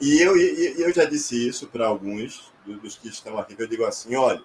e 0.00 0.20
eu, 0.20 0.36
e 0.36 0.80
eu 0.80 0.92
já 0.92 1.04
disse 1.04 1.48
isso 1.48 1.66
para 1.66 1.86
alguns 1.86 2.52
dos 2.64 2.96
que 2.96 3.08
estão 3.08 3.38
aqui, 3.38 3.56
que 3.56 3.62
eu 3.62 3.66
digo 3.66 3.84
assim, 3.84 4.14
olha, 4.14 4.42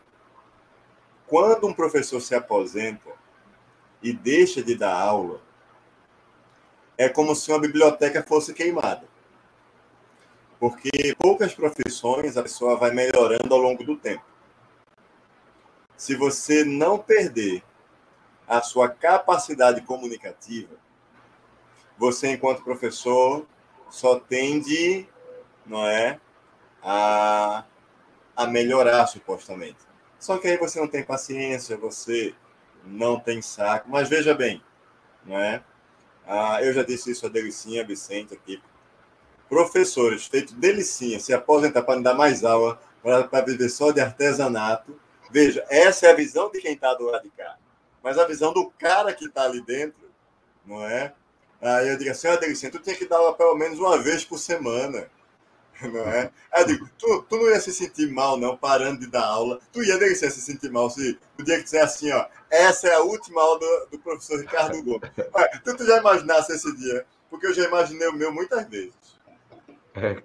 quando 1.27 1.67
um 1.67 1.73
professor 1.73 2.21
se 2.21 2.33
aposenta 2.33 3.11
e 4.01 4.13
deixa 4.13 4.63
de 4.63 4.75
dar 4.75 4.95
aula, 4.95 5.41
é 6.97 7.09
como 7.09 7.35
se 7.35 7.51
uma 7.51 7.59
biblioteca 7.59 8.23
fosse 8.23 8.53
queimada. 8.53 9.07
Porque 10.63 11.13
poucas 11.19 11.53
profissões 11.53 12.37
a 12.37 12.41
pessoa 12.41 12.77
vai 12.77 12.89
melhorando 12.91 13.53
ao 13.53 13.59
longo 13.59 13.83
do 13.83 13.97
tempo. 13.97 14.23
Se 15.97 16.15
você 16.15 16.63
não 16.63 16.97
perder 16.97 17.61
a 18.47 18.61
sua 18.61 18.87
capacidade 18.87 19.81
comunicativa, 19.81 20.73
você, 21.97 22.29
enquanto 22.29 22.63
professor, 22.63 23.45
só 23.89 24.17
tende, 24.21 25.05
não 25.65 25.85
é, 25.85 26.17
a, 26.81 27.65
a 28.33 28.47
melhorar 28.47 29.05
supostamente. 29.07 29.79
Só 30.17 30.37
que 30.37 30.47
aí 30.47 30.57
você 30.57 30.79
não 30.79 30.87
tem 30.87 31.03
paciência, 31.03 31.75
você 31.75 32.33
não 32.85 33.19
tem 33.19 33.41
saco. 33.41 33.89
Mas 33.89 34.07
veja 34.07 34.33
bem, 34.33 34.63
não 35.25 35.37
é? 35.37 35.61
Ah, 36.25 36.63
eu 36.63 36.71
já 36.71 36.83
disse 36.83 37.11
isso 37.11 37.25
a 37.25 37.29
Delicinha, 37.29 37.85
Vicente 37.85 38.33
aqui. 38.33 38.63
Professores 39.53 40.25
feito 40.25 40.55
Delicinha 40.55 41.19
se 41.19 41.31
aposentar 41.33 41.83
para 41.83 41.95
não 41.95 42.01
dar 42.01 42.15
mais 42.15 42.43
aula, 42.43 42.81
para 43.03 43.45
viver 43.45 43.69
só 43.69 43.91
de 43.91 44.01
artesanato. 44.01 44.99
Veja, 45.29 45.63
essa 45.69 46.07
é 46.07 46.11
a 46.11 46.15
visão 46.15 46.49
de 46.49 46.59
quem 46.59 46.73
está 46.73 46.93
do 46.95 47.05
lado 47.05 47.23
de 47.23 47.29
cá. 47.29 47.57
Mas 48.01 48.17
a 48.17 48.25
visão 48.25 48.51
do 48.51 48.71
cara 48.71 49.13
que 49.13 49.25
está 49.25 49.43
ali 49.43 49.61
dentro, 49.61 50.09
não 50.65 50.83
é? 50.83 51.13
Aí 51.61 51.87
eu 51.87 51.97
digo 51.97 52.09
assim, 52.09 52.27
ah, 52.27 52.35
Delicinha, 52.35 52.71
tu 52.71 52.79
tinha 52.79 52.95
que 52.95 53.05
dar 53.05 53.17
aula 53.17 53.35
pelo 53.35 53.55
menos 53.55 53.77
uma 53.77 53.97
vez 53.97 54.25
por 54.25 54.39
semana 54.39 55.07
não 55.91 56.01
é? 56.01 56.31
Aí 56.51 56.63
eu 56.63 56.67
digo, 56.67 56.89
tu, 56.97 57.23
tu 57.23 57.37
não 57.37 57.49
ia 57.49 57.59
se 57.59 57.73
sentir 57.73 58.11
mal, 58.11 58.37
não, 58.37 58.57
parando 58.57 58.99
de 58.99 59.07
dar 59.07 59.25
aula. 59.25 59.59
Tu 59.71 59.83
ia 59.83 59.97
deixar 59.97 60.29
se 60.29 60.41
sentir 60.41 60.71
mal 60.71 60.89
se 60.89 61.17
o 61.37 61.43
dia 61.43 61.57
que 61.57 61.63
disser 61.63 61.83
assim, 61.83 62.11
ó, 62.11 62.25
essa 62.49 62.87
é 62.87 62.93
a 62.93 63.01
última 63.01 63.41
aula 63.41 63.59
do, 63.59 63.87
do 63.91 63.99
professor 63.99 64.39
Ricardo 64.39 64.81
Gomes. 64.83 65.09
Tu, 65.63 65.77
tu 65.77 65.85
já 65.85 65.97
imaginasse 65.97 66.53
esse 66.53 66.75
dia? 66.77 67.05
Porque 67.29 67.47
eu 67.47 67.53
já 67.53 67.65
imaginei 67.65 68.07
o 68.07 68.13
meu 68.13 68.31
muitas 68.31 68.67
vezes. 68.67 68.93
É, 69.95 70.21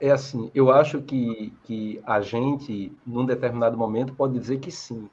é 0.00 0.10
assim, 0.10 0.50
eu 0.54 0.70
acho 0.70 1.00
que, 1.02 1.52
que 1.64 2.00
a 2.04 2.20
gente, 2.20 2.92
num 3.06 3.24
determinado 3.24 3.76
momento, 3.76 4.14
pode 4.14 4.38
dizer 4.38 4.58
que 4.58 4.70
sim. 4.70 5.08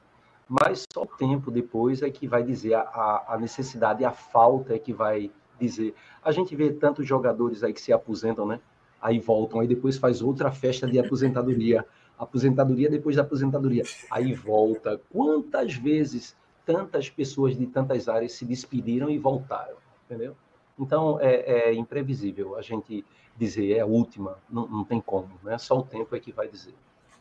Mas 0.48 0.84
só 0.92 1.02
o 1.02 1.06
tempo 1.06 1.50
depois 1.50 2.02
é 2.02 2.10
que 2.10 2.26
vai 2.26 2.42
dizer 2.42 2.74
a, 2.74 3.24
a 3.28 3.38
necessidade, 3.38 4.04
a 4.04 4.12
falta 4.12 4.74
é 4.74 4.78
que 4.78 4.92
vai 4.92 5.30
dizer. 5.60 5.94
A 6.24 6.32
gente 6.32 6.56
vê 6.56 6.72
tantos 6.72 7.06
jogadores 7.06 7.62
aí 7.62 7.72
que 7.72 7.80
se 7.80 7.92
aposentam, 7.92 8.46
né? 8.46 8.60
aí 9.00 9.18
voltam, 9.18 9.60
aí 9.60 9.66
depois 9.66 9.96
faz 9.96 10.20
outra 10.20 10.50
festa 10.50 10.86
de 10.86 10.98
aposentadoria, 10.98 11.84
aposentadoria 12.18 12.90
depois 12.90 13.16
da 13.16 13.22
aposentadoria, 13.22 13.84
aí 14.10 14.34
volta. 14.34 15.00
Quantas 15.10 15.74
vezes 15.74 16.36
tantas 16.66 17.08
pessoas 17.08 17.56
de 17.56 17.66
tantas 17.66 18.08
áreas 18.08 18.32
se 18.32 18.44
despediram 18.44 19.08
e 19.08 19.18
voltaram, 19.18 19.76
entendeu? 20.04 20.36
Então 20.78 21.18
é, 21.20 21.70
é 21.70 21.74
imprevisível 21.74 22.56
a 22.56 22.62
gente 22.62 23.04
dizer 23.38 23.76
é 23.76 23.80
a 23.80 23.86
última, 23.86 24.38
não, 24.50 24.66
não 24.66 24.84
tem 24.84 25.00
como, 25.00 25.38
né? 25.42 25.56
Só 25.58 25.78
o 25.78 25.82
tempo 25.82 26.14
é 26.14 26.20
que 26.20 26.32
vai 26.32 26.48
dizer. 26.48 26.74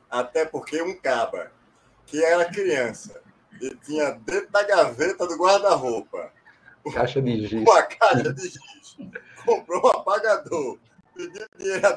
Até 0.09 0.45
porque 0.45 0.82
um 0.82 0.95
caba 0.97 1.51
que 2.05 2.24
era 2.24 2.45
criança 2.45 3.22
e 3.61 3.76
tinha 3.76 4.11
dentro 4.11 4.49
da 4.51 4.63
gaveta 4.63 5.28
do 5.28 5.38
guarda-roupa 5.38 6.32
caixa 6.93 7.22
de 7.22 7.45
giz, 7.45 7.61
uma 7.61 7.84
caixa 7.84 8.34
de 8.34 8.43
giz, 8.43 8.97
comprou 9.45 9.86
um 9.86 9.88
apagador 9.89 10.80
pediu 11.18 11.47
dinheiro 11.57 11.88
a 11.88 11.93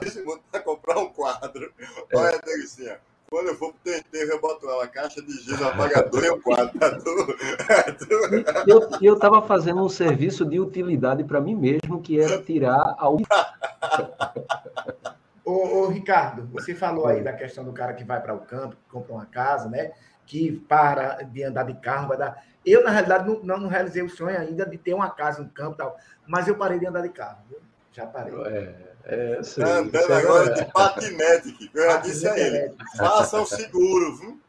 para 0.50 0.60
comprar 0.60 0.98
um 0.98 1.12
quadro. 1.12 1.72
É. 1.78 2.16
Olha, 2.16 2.38
Delicinha, 2.40 3.00
quando 3.30 3.46
eu 3.46 3.54
for 3.54 3.72
pro 3.72 3.94
enterro, 3.94 4.32
eu 4.32 4.40
boto 4.40 4.66
uma 4.66 4.88
caixa 4.88 5.22
de 5.22 5.32
giz, 5.32 5.62
apagador 5.62 6.24
e 6.24 6.30
um 6.32 6.40
quadro. 6.40 6.76
Tá 6.76 6.98
eu, 8.66 8.90
eu 9.00 9.16
tava 9.16 9.40
fazendo 9.42 9.84
um 9.84 9.88
serviço 9.88 10.44
de 10.44 10.58
utilidade 10.58 11.22
para 11.22 11.40
mim 11.40 11.54
mesmo, 11.54 12.02
que 12.02 12.20
era 12.20 12.42
tirar 12.42 12.96
a. 12.98 13.08
ô, 15.44 15.52
ô, 15.52 15.86
Ricardo, 15.86 16.48
você 16.52 16.74
falou 16.74 17.06
aí 17.06 17.22
da 17.22 17.32
questão 17.32 17.62
do 17.62 17.72
cara 17.72 17.94
que 17.94 18.02
vai 18.02 18.20
para 18.20 18.34
o 18.34 18.40
campo, 18.40 18.74
que 18.74 18.90
compra 18.90 19.12
uma 19.12 19.26
casa, 19.26 19.68
né? 19.68 19.92
Que 20.26 20.50
para 20.68 21.22
de 21.22 21.44
andar 21.44 21.62
de 21.62 21.74
carro, 21.74 22.08
vai 22.08 22.18
dar. 22.18 22.44
Eu, 22.66 22.82
na 22.82 22.90
realidade, 22.90 23.28
não, 23.28 23.60
não 23.60 23.68
realizei 23.68 24.02
o 24.02 24.10
sonho 24.10 24.36
ainda 24.40 24.66
de 24.66 24.76
ter 24.76 24.92
uma 24.92 25.08
casa 25.08 25.40
no 25.40 25.48
campo 25.50 25.74
e 25.74 25.78
tal, 25.78 25.96
mas 26.26 26.48
eu 26.48 26.56
parei 26.56 26.80
de 26.80 26.86
andar 26.86 27.02
de 27.02 27.10
carro. 27.10 27.44
Viu? 27.48 27.60
Já 27.92 28.08
parei. 28.08 28.34
É. 28.46 28.89
É, 29.04 29.42
sim, 29.42 29.62
andando 29.62 30.12
agora 30.12 30.52
de 30.54 30.64
patinete, 30.72 31.52
que 31.52 31.70
eu 31.72 31.84
já 31.84 31.96
disse 31.98 32.28
a 32.28 32.38
ele. 32.38 32.74
Façam 32.96 33.44
seguro, 33.46 34.16
viu? 34.16 34.40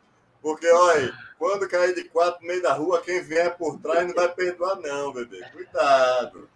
Porque, 0.42 0.70
olha, 0.70 1.14
quando 1.38 1.68
cair 1.68 1.96
de 1.96 2.04
quatro 2.06 2.42
no 2.42 2.48
meio 2.48 2.62
da 2.62 2.74
rua, 2.74 3.02
quem 3.02 3.22
vier 3.22 3.56
por 3.58 3.80
trás 3.80 4.08
não 4.08 4.14
vai 4.14 4.32
perdoar, 4.34 4.76
não, 4.78 5.14
bebê. 5.14 5.44
Cuidado. 5.52 6.50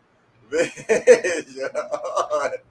Veja, 0.48 1.72
olha, 2.30 2.62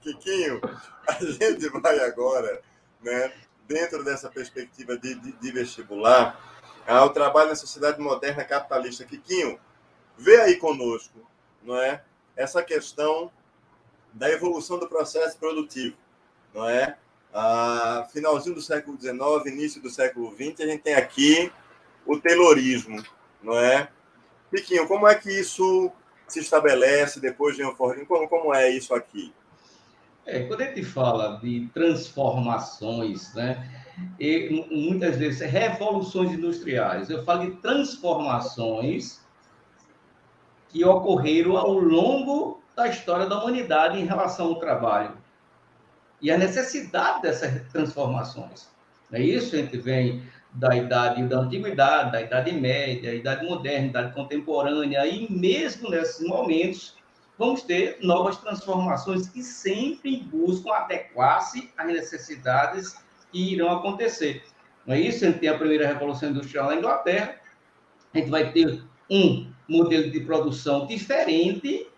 Kikinho, 0.00 0.60
a 1.06 1.14
gente 1.14 1.68
vai 1.80 1.98
agora, 1.98 2.62
né, 3.02 3.32
dentro 3.66 4.04
dessa 4.04 4.28
perspectiva 4.28 4.96
de, 4.96 5.16
de, 5.16 5.32
de 5.32 5.52
vestibular, 5.52 6.40
ao 6.86 7.10
trabalho 7.10 7.50
na 7.50 7.56
sociedade 7.56 8.00
moderna 8.00 8.44
capitalista. 8.44 9.04
Kikinho, 9.04 9.58
vê 10.16 10.40
aí 10.40 10.56
conosco, 10.56 11.28
não 11.62 11.76
é? 11.76 12.02
Essa 12.36 12.62
questão 12.62 13.32
da 14.12 14.30
evolução 14.30 14.78
do 14.78 14.88
processo 14.88 15.38
produtivo, 15.38 15.96
não 16.54 16.68
é? 16.68 16.96
Ah, 17.32 18.08
finalzinho 18.12 18.54
do 18.54 18.62
século 18.62 18.98
XIX, 18.98 19.18
início 19.46 19.82
do 19.82 19.90
século 19.90 20.34
XX, 20.34 20.60
a 20.60 20.66
gente 20.66 20.82
tem 20.82 20.94
aqui 20.94 21.52
o 22.06 22.18
Taylorismo, 22.18 23.02
não 23.42 23.56
é? 23.56 23.88
Piquinho, 24.50 24.88
como 24.88 25.06
é 25.06 25.14
que 25.14 25.30
isso 25.30 25.92
se 26.26 26.40
estabelece 26.40 27.20
depois 27.20 27.56
de 27.56 27.64
um 27.64 27.74
como, 27.74 28.28
como 28.28 28.54
é 28.54 28.70
isso 28.70 28.94
aqui? 28.94 29.32
É, 30.24 30.42
quando 30.42 30.60
a 30.60 30.64
gente 30.66 30.84
fala 30.84 31.38
de 31.38 31.68
transformações, 31.72 33.32
né, 33.34 33.66
e 34.20 34.66
muitas 34.70 35.16
vezes 35.16 35.40
revoluções 35.40 36.32
industriais, 36.32 37.08
eu 37.08 37.24
falo 37.24 37.50
de 37.50 37.56
transformações 37.62 39.20
que 40.68 40.84
ocorreram 40.84 41.56
ao 41.56 41.72
longo 41.72 42.57
da 42.78 42.86
história 42.86 43.26
da 43.26 43.40
humanidade 43.40 43.98
em 43.98 44.06
relação 44.06 44.46
ao 44.46 44.54
trabalho 44.60 45.18
e 46.22 46.30
a 46.30 46.38
necessidade 46.38 47.22
dessas 47.22 47.60
transformações. 47.72 48.68
É 49.12 49.20
isso? 49.20 49.56
A 49.56 49.58
gente 49.58 49.76
vem 49.78 50.22
da 50.54 50.76
idade 50.76 51.26
da 51.26 51.40
antiguidade, 51.40 52.12
da 52.12 52.22
idade 52.22 52.52
média, 52.52 53.12
idade 53.12 53.44
moderna, 53.44 53.88
idade 53.88 54.14
contemporânea, 54.14 55.04
e 55.08 55.30
mesmo 55.30 55.90
nesses 55.90 56.24
momentos 56.24 56.96
vamos 57.36 57.62
ter 57.62 57.98
novas 58.00 58.36
transformações 58.36 59.28
que 59.28 59.42
sempre 59.42 60.18
buscam 60.32 60.72
adequar-se 60.72 61.70
às 61.76 61.86
necessidades 61.88 62.96
que 63.32 63.54
irão 63.54 63.70
acontecer. 63.70 64.44
Não 64.86 64.94
é 64.94 65.00
isso? 65.00 65.24
A 65.24 65.28
gente 65.28 65.40
tem 65.40 65.48
a 65.48 65.58
primeira 65.58 65.86
revolução 65.86 66.30
industrial 66.30 66.68
na 66.68 66.76
Inglaterra, 66.76 67.40
a 68.14 68.18
gente 68.18 68.30
vai 68.30 68.52
ter 68.52 68.84
um 69.10 69.50
modelo 69.68 70.10
de 70.12 70.20
produção 70.20 70.86
diferente 70.86 71.88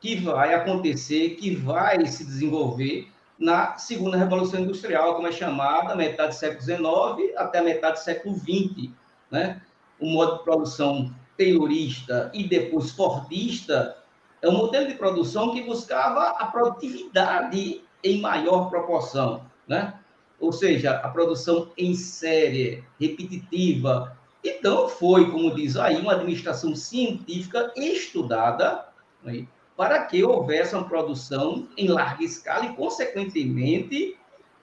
que 0.00 0.16
vai 0.16 0.54
acontecer, 0.54 1.30
que 1.30 1.54
vai 1.54 2.06
se 2.06 2.24
desenvolver 2.24 3.08
na 3.38 3.76
segunda 3.76 4.16
revolução 4.16 4.60
industrial, 4.60 5.14
como 5.14 5.28
é 5.28 5.32
chamada, 5.32 5.94
metade 5.94 6.30
do 6.30 6.38
século 6.38 6.62
XIX 6.62 7.36
até 7.36 7.62
metade 7.62 7.98
do 7.98 8.04
século 8.04 8.34
XX, 8.36 8.90
né? 9.30 9.62
O 10.00 10.06
modo 10.06 10.38
de 10.38 10.44
produção 10.44 11.14
taylorista 11.36 12.30
e 12.34 12.48
depois 12.48 12.90
fordista 12.90 13.96
é 14.42 14.48
um 14.48 14.56
modelo 14.56 14.88
de 14.88 14.94
produção 14.94 15.52
que 15.52 15.62
buscava 15.62 16.30
a 16.30 16.46
produtividade 16.46 17.82
em 18.02 18.20
maior 18.20 18.68
proporção, 18.70 19.42
né? 19.66 19.94
Ou 20.40 20.52
seja, 20.52 20.92
a 20.92 21.08
produção 21.08 21.70
em 21.76 21.94
série, 21.94 22.84
repetitiva. 23.00 24.16
Então, 24.44 24.88
foi, 24.88 25.30
como 25.32 25.54
diz 25.54 25.76
aí, 25.76 25.96
uma 25.96 26.12
administração 26.12 26.76
científica 26.76 27.72
estudada 27.76 28.88
né? 29.22 29.46
Para 29.78 30.06
que 30.06 30.24
houvesse 30.24 30.74
uma 30.74 30.88
produção 30.88 31.68
em 31.76 31.86
larga 31.86 32.24
escala 32.24 32.66
e, 32.66 32.74
consequentemente, 32.74 34.18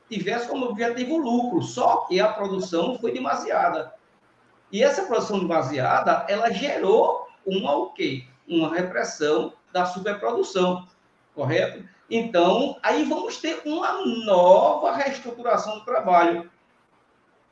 tivesse 0.10 0.46
como 0.46 0.66
objetivo 0.66 1.18
lucro. 1.18 1.62
Só 1.62 2.02
que 2.02 2.20
a 2.20 2.34
produção 2.34 3.00
foi 3.00 3.14
demasiada. 3.14 3.96
E 4.70 4.84
essa 4.84 5.04
produção 5.04 5.40
demasiada, 5.40 6.26
ela 6.28 6.52
gerou 6.52 7.30
uma 7.46 7.74
o 7.78 7.92
quê? 7.92 8.26
Uma 8.46 8.76
repressão 8.76 9.54
da 9.72 9.86
superprodução, 9.86 10.86
correto? 11.34 11.88
Então, 12.12 12.78
aí 12.84 13.06
vamos 13.06 13.38
ter 13.38 13.62
uma 13.64 14.06
nova 14.26 14.92
reestruturação 14.98 15.80
do 15.80 15.86
trabalho. 15.86 16.52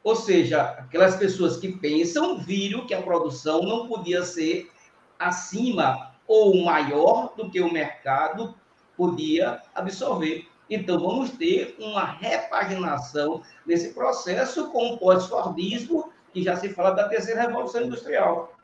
Ou 0.03 0.17
seja, 0.17 0.63
aquelas 0.63 1.15
pessoas 1.15 1.55
que 1.55 1.71
pensam 1.71 2.39
viram 2.39 2.85
que 2.85 2.93
a 2.93 3.01
produção 3.01 3.61
não 3.61 3.87
podia 3.87 4.21
ser 4.23 4.69
acima 5.17 6.12
ou 6.27 6.63
maior 6.63 7.33
do 7.35 7.49
que 7.49 7.61
o 7.61 7.71
mercado 7.71 8.55
podia 8.95 9.61
absorver. 9.73 10.47
Então, 10.69 10.99
vamos 10.99 11.31
ter 11.31 11.75
uma 11.79 12.05
repaginação 12.05 13.41
desse 13.65 13.93
processo 13.93 14.69
com 14.71 14.93
o 14.93 14.97
pós-fordismo, 14.97 16.11
que 16.33 16.41
já 16.41 16.55
se 16.55 16.69
fala 16.69 16.91
da 16.91 17.07
terceira 17.07 17.41
revolução 17.41 17.83
industrial. 17.83 18.55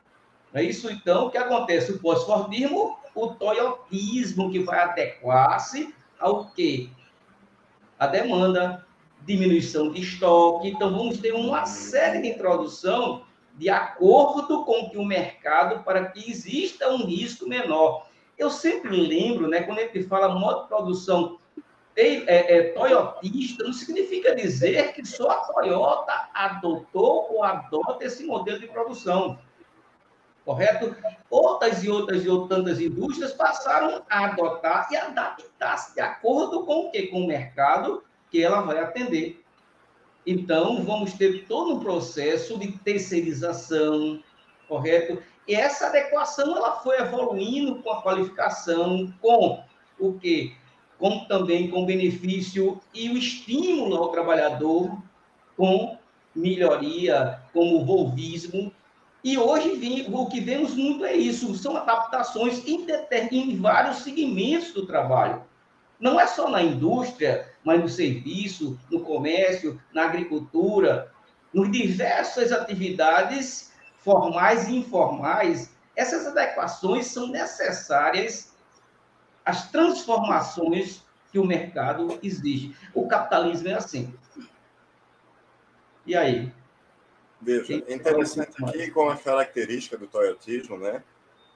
É 0.52 0.62
isso, 0.62 0.90
então, 0.90 1.30
que 1.30 1.38
acontece? 1.38 1.92
O 1.92 2.00
pós-fordismo 2.00 2.98
o 3.14 3.28
toyotismo 3.34 4.50
que 4.50 4.60
vai 4.60 4.80
adequar-se 4.80 5.94
ao 6.18 6.50
quê? 6.50 6.88
A 7.98 8.06
demanda, 8.06 8.86
diminuição 9.22 9.92
de 9.92 10.00
estoque. 10.00 10.68
Então, 10.68 10.90
vamos 10.90 11.18
ter 11.18 11.32
uma 11.32 11.66
série 11.66 12.22
de 12.22 12.28
introdução 12.28 13.24
de 13.60 13.68
acordo 13.68 14.64
com 14.64 14.88
que 14.88 14.96
o 14.96 15.04
mercado 15.04 15.84
para 15.84 16.06
que 16.06 16.30
exista 16.30 16.88
um 16.88 17.04
risco 17.04 17.46
menor. 17.46 18.06
Eu 18.38 18.48
sempre 18.48 18.96
lembro, 18.96 19.48
né, 19.48 19.60
quando 19.64 19.80
gente 19.80 20.02
fala 20.04 20.34
modo 20.34 20.62
de 20.62 20.68
produção 20.68 21.38
é, 21.94 22.56
é, 22.56 22.62
toyotista, 22.70 23.62
não 23.62 23.74
significa 23.74 24.34
dizer 24.34 24.94
que 24.94 25.04
só 25.04 25.28
a 25.28 25.44
Toyota 25.44 26.30
adotou 26.32 27.34
ou 27.34 27.44
adota 27.44 28.02
esse 28.02 28.24
modelo 28.24 28.58
de 28.58 28.66
produção 28.66 29.38
correto? 30.42 30.96
Outras 31.28 31.84
e 31.84 31.90
outras 31.90 32.24
e 32.24 32.30
outras 32.30 32.80
indústrias 32.80 33.34
passaram 33.34 34.02
a 34.08 34.24
adotar 34.24 34.88
e 34.90 34.96
adaptar-se 34.96 35.94
de 35.94 36.00
acordo 36.00 36.64
com 36.64 36.86
o 36.86 36.90
que? 36.90 37.08
Com 37.08 37.24
o 37.24 37.26
mercado 37.26 38.02
que 38.30 38.42
ela 38.42 38.62
vai 38.62 38.78
atender. 38.78 39.39
Então, 40.26 40.84
vamos 40.84 41.14
ter 41.14 41.46
todo 41.46 41.74
um 41.74 41.80
processo 41.80 42.58
de 42.58 42.72
terceirização, 42.72 44.22
correto? 44.68 45.22
E 45.48 45.54
essa 45.54 45.86
adequação 45.86 46.56
ela 46.56 46.80
foi 46.80 46.98
evoluindo 46.98 47.82
com 47.82 47.90
a 47.90 48.02
qualificação, 48.02 49.12
com 49.20 49.62
o 49.98 50.12
que? 50.14 50.54
Com 50.98 51.24
também 51.24 51.70
com 51.70 51.86
benefício 51.86 52.80
e 52.92 53.08
o 53.08 53.16
estímulo 53.16 53.96
ao 53.96 54.10
trabalhador, 54.10 54.96
com 55.56 55.96
melhoria, 56.34 57.40
como 57.52 57.80
o 57.80 57.84
volvismo, 57.84 58.72
e 59.22 59.36
hoje 59.36 60.06
o 60.10 60.26
que 60.26 60.40
vemos 60.40 60.74
muito 60.74 61.04
é 61.04 61.14
isso, 61.14 61.54
são 61.54 61.76
adaptações 61.76 62.66
em, 62.66 62.86
em 63.30 63.56
vários 63.56 63.98
segmentos 63.98 64.72
do 64.72 64.86
trabalho. 64.86 65.42
Não 65.98 66.18
é 66.18 66.26
só 66.26 66.48
na 66.48 66.62
indústria, 66.62 67.49
mas 67.64 67.80
no 67.80 67.88
serviço, 67.88 68.78
no 68.90 69.00
comércio, 69.00 69.80
na 69.92 70.04
agricultura, 70.04 71.12
nos 71.52 71.70
diversas 71.70 72.52
atividades 72.52 73.72
formais 73.98 74.68
e 74.68 74.76
informais. 74.76 75.70
Essas 75.94 76.26
adequações 76.26 77.06
são 77.06 77.28
necessárias 77.28 78.54
às 79.44 79.70
transformações 79.70 81.02
que 81.30 81.38
o 81.38 81.44
mercado 81.44 82.18
exige. 82.22 82.74
O 82.94 83.06
capitalismo 83.06 83.68
é 83.68 83.74
assim. 83.74 84.12
E 86.06 86.16
aí? 86.16 86.52
Veja, 87.40 87.74
interessante 87.88 88.62
aqui 88.64 88.90
com 88.90 89.08
a 89.08 89.16
característica 89.16 89.96
do 89.96 90.06
toyotismo, 90.06 90.76
né? 90.76 91.02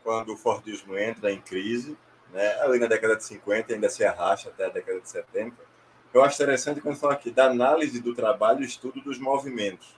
Quando 0.02 0.32
o 0.32 0.36
Fordismo 0.36 0.96
entra 0.96 1.30
em 1.32 1.40
crise, 1.40 1.96
né? 2.32 2.60
Ali 2.60 2.78
na 2.78 2.86
década 2.86 3.16
de 3.16 3.24
50 3.24 3.74
ainda 3.74 3.88
se 3.88 4.04
arrasta 4.04 4.48
até 4.48 4.66
a 4.66 4.70
década 4.70 5.00
de 5.00 5.08
70. 5.08 5.54
Eu 6.14 6.22
acho 6.22 6.36
interessante 6.40 6.80
quando 6.80 6.96
fala 6.96 7.14
aqui 7.14 7.32
da 7.32 7.46
análise 7.46 8.00
do 8.00 8.14
trabalho 8.14 8.62
e 8.62 8.66
estudo 8.66 9.00
dos 9.00 9.18
movimentos. 9.18 9.96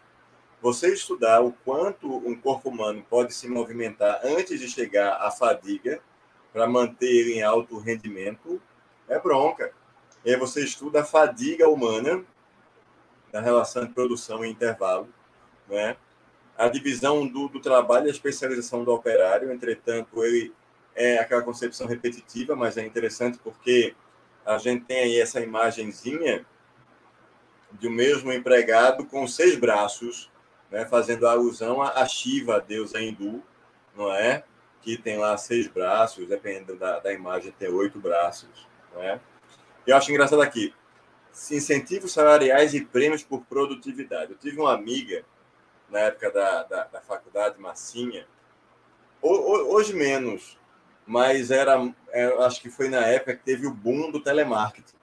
Você 0.62 0.92
estudar 0.92 1.42
o 1.42 1.52
quanto 1.52 2.08
um 2.26 2.34
corpo 2.34 2.70
humano 2.70 3.04
pode 3.08 3.34
se 3.34 3.46
movimentar 3.46 4.22
antes 4.24 4.58
de 4.58 4.66
chegar 4.68 5.18
à 5.20 5.30
fadiga 5.30 6.00
para 6.54 6.66
manter 6.66 7.06
ele 7.06 7.34
em 7.34 7.42
alto 7.42 7.78
rendimento 7.78 8.60
é 9.06 9.18
bronca. 9.18 9.72
E 10.24 10.30
aí 10.30 10.36
você 10.36 10.64
estuda 10.64 11.02
a 11.02 11.04
fadiga 11.04 11.68
humana 11.68 12.24
na 13.30 13.40
relação 13.40 13.84
de 13.84 13.92
produção 13.92 14.42
e 14.42 14.50
intervalo 14.50 15.06
né? 15.68 15.96
A 16.56 16.68
divisão 16.68 17.26
do, 17.26 17.48
do 17.48 17.60
trabalho 17.60 18.06
e 18.06 18.08
a 18.08 18.12
especialização 18.12 18.82
do 18.82 18.92
operário, 18.92 19.52
entretanto, 19.52 20.24
ele 20.24 20.54
é 20.94 21.18
aquela 21.18 21.42
concepção 21.42 21.86
repetitiva, 21.86 22.56
mas 22.56 22.78
é 22.78 22.86
interessante 22.86 23.38
porque 23.38 23.94
a 24.46 24.58
gente 24.58 24.84
tem 24.84 24.98
aí 24.98 25.20
essa 25.20 25.40
imagenzinha 25.40 26.46
de 27.72 27.88
um 27.88 27.90
mesmo 27.90 28.32
empregado 28.32 29.04
com 29.04 29.26
seis 29.26 29.56
braços, 29.56 30.30
né, 30.70 30.86
fazendo 30.86 31.26
alusão 31.26 31.82
a 31.82 32.06
Shiva, 32.06 32.56
a 32.56 32.60
deusa 32.60 33.00
hindu, 33.00 33.42
não 33.94 34.12
é? 34.12 34.44
Que 34.80 34.96
tem 34.96 35.18
lá 35.18 35.36
seis 35.36 35.66
braços, 35.66 36.28
dependendo 36.28 36.76
da, 36.76 37.00
da 37.00 37.12
imagem, 37.12 37.52
tem 37.58 37.68
oito 37.68 37.98
braços, 37.98 38.66
não 38.94 39.02
é? 39.02 39.20
Eu 39.84 39.96
acho 39.96 40.10
engraçado 40.10 40.40
aqui, 40.40 40.72
incentivos 41.50 42.12
salariais 42.12 42.72
e 42.72 42.84
prêmios 42.84 43.22
por 43.22 43.44
produtividade. 43.44 44.32
Eu 44.32 44.38
tive 44.38 44.60
uma 44.60 44.72
amiga 44.72 45.24
na 45.90 46.00
época 46.00 46.30
da, 46.30 46.62
da, 46.62 46.84
da 46.84 47.00
faculdade, 47.00 47.60
massinha. 47.60 48.26
Hoje 49.20 49.92
menos, 49.92 50.56
mas 51.06 51.50
era, 51.50 51.92
era, 52.10 52.44
acho 52.44 52.60
que 52.60 52.68
foi 52.68 52.88
na 52.88 53.06
época 53.06 53.36
que 53.36 53.44
teve 53.44 53.66
o 53.66 53.70
boom 53.70 54.10
do 54.10 54.20
telemarketing. 54.20 54.96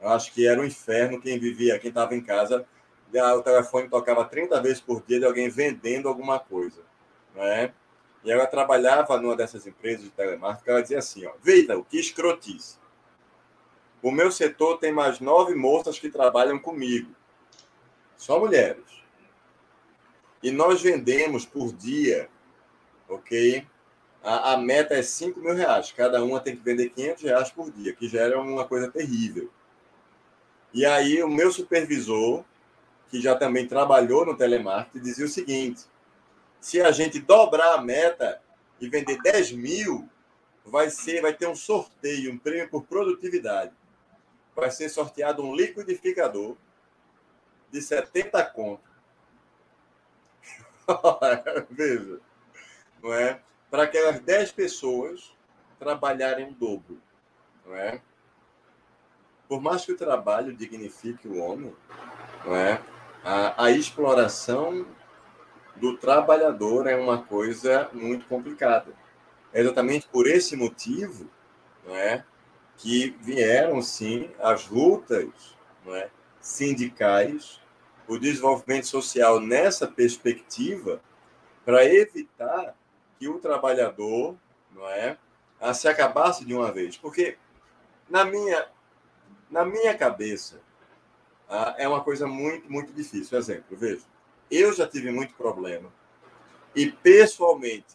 Eu 0.00 0.08
acho 0.08 0.32
que 0.32 0.46
era 0.46 0.60
um 0.60 0.64
inferno 0.64 1.20
quem 1.20 1.38
vivia, 1.38 1.78
quem 1.78 1.90
estava 1.90 2.14
em 2.14 2.20
casa, 2.20 2.66
o 3.12 3.42
telefone 3.42 3.88
tocava 3.88 4.24
30 4.24 4.60
vezes 4.62 4.80
por 4.80 5.02
dia 5.02 5.20
de 5.20 5.26
alguém 5.26 5.48
vendendo 5.48 6.08
alguma 6.08 6.40
coisa, 6.40 6.82
né? 7.34 7.72
E 8.24 8.30
ela 8.30 8.46
trabalhava 8.46 9.18
numa 9.20 9.36
dessas 9.36 9.66
empresas 9.66 10.04
de 10.04 10.10
telemarketing, 10.10 10.70
ela 10.70 10.82
dizia 10.82 10.98
assim, 10.98 11.26
ó, 11.26 11.32
Vitor, 11.42 11.84
que 11.84 11.98
escrotice. 11.98 12.78
O 14.02 14.10
meu 14.10 14.32
setor 14.32 14.78
tem 14.78 14.92
mais 14.92 15.20
nove 15.20 15.54
moças 15.54 15.98
que 15.98 16.08
trabalham 16.08 16.58
comigo. 16.58 17.14
Só 18.16 18.38
mulheres. 18.38 18.84
E 20.42 20.50
nós 20.50 20.82
vendemos 20.82 21.44
por 21.46 21.72
dia, 21.72 22.28
ok? 23.08 23.66
A, 24.22 24.52
a 24.52 24.56
meta 24.56 24.94
é 24.94 25.02
5 25.02 25.40
mil 25.40 25.54
reais. 25.54 25.92
Cada 25.92 26.22
uma 26.22 26.40
tem 26.40 26.56
que 26.56 26.62
vender 26.62 26.90
500 26.90 27.22
reais 27.22 27.50
por 27.50 27.70
dia, 27.70 27.92
que 27.92 28.08
já 28.08 28.20
era 28.20 28.40
uma 28.40 28.66
coisa 28.66 28.90
terrível. 28.90 29.50
E 30.72 30.86
aí 30.86 31.22
o 31.22 31.28
meu 31.28 31.52
supervisor, 31.52 32.44
que 33.10 33.20
já 33.20 33.34
também 33.34 33.66
trabalhou 33.66 34.24
no 34.24 34.36
telemarketing, 34.36 35.04
dizia 35.04 35.24
o 35.24 35.28
seguinte: 35.28 35.82
se 36.60 36.80
a 36.80 36.90
gente 36.90 37.18
dobrar 37.18 37.74
a 37.74 37.82
meta 37.82 38.40
e 38.80 38.88
vender 38.88 39.18
10 39.22 39.52
mil, 39.52 40.08
vai 40.64 40.88
ser, 40.90 41.20
vai 41.20 41.34
ter 41.34 41.46
um 41.46 41.56
sorteio, 41.56 42.32
um 42.32 42.38
prêmio 42.38 42.68
por 42.68 42.84
produtividade 42.84 43.72
vai 44.54 44.70
ser 44.70 44.88
sorteado 44.88 45.42
um 45.42 45.54
liquidificador 45.54 46.56
de 47.70 47.80
70 47.80 48.44
conto. 48.46 48.90
Veja, 51.70 52.20
não 53.02 53.12
é? 53.14 53.40
Para 53.72 53.84
aquelas 53.84 54.20
10 54.20 54.52
pessoas 54.52 55.32
trabalharem 55.78 56.50
o 56.50 56.52
dobro, 56.52 57.00
não 57.64 57.74
é? 57.74 58.02
Por 59.48 59.62
mais 59.62 59.82
que 59.82 59.92
o 59.92 59.96
trabalho 59.96 60.54
dignifique 60.54 61.26
o 61.26 61.38
homem, 61.38 61.74
não 62.44 62.54
é? 62.54 62.82
A, 63.24 63.64
a 63.64 63.70
exploração 63.70 64.86
do 65.76 65.96
trabalhador 65.96 66.86
é 66.86 66.94
uma 66.94 67.22
coisa 67.22 67.88
muito 67.94 68.26
complicada. 68.26 68.92
É 69.54 69.62
exatamente 69.62 70.06
por 70.06 70.26
esse 70.26 70.54
motivo, 70.54 71.30
não 71.86 71.96
é? 71.96 72.26
que 72.76 73.16
vieram, 73.22 73.80
sim, 73.80 74.28
as 74.38 74.68
lutas 74.68 75.56
não 75.82 75.96
é, 75.96 76.10
sindicais, 76.42 77.58
o 78.06 78.18
desenvolvimento 78.18 78.86
social 78.86 79.40
nessa 79.40 79.88
perspectiva, 79.88 81.00
para 81.64 81.86
evitar 81.86 82.74
que 83.22 83.28
o 83.28 83.38
trabalhador 83.38 84.34
não 84.74 84.88
é, 84.88 85.16
se 85.72 85.86
acabasse 85.86 86.44
de 86.44 86.52
uma 86.52 86.72
vez. 86.72 86.96
Porque, 86.96 87.36
na 88.10 88.24
minha, 88.24 88.66
na 89.48 89.64
minha 89.64 89.96
cabeça, 89.96 90.60
é 91.78 91.86
uma 91.86 92.02
coisa 92.02 92.26
muito, 92.26 92.68
muito 92.68 92.92
difícil. 92.92 93.38
Exemplo, 93.38 93.76
veja, 93.76 94.02
eu 94.50 94.72
já 94.72 94.88
tive 94.88 95.12
muito 95.12 95.34
problema 95.34 95.88
e, 96.74 96.90
pessoalmente, 96.90 97.94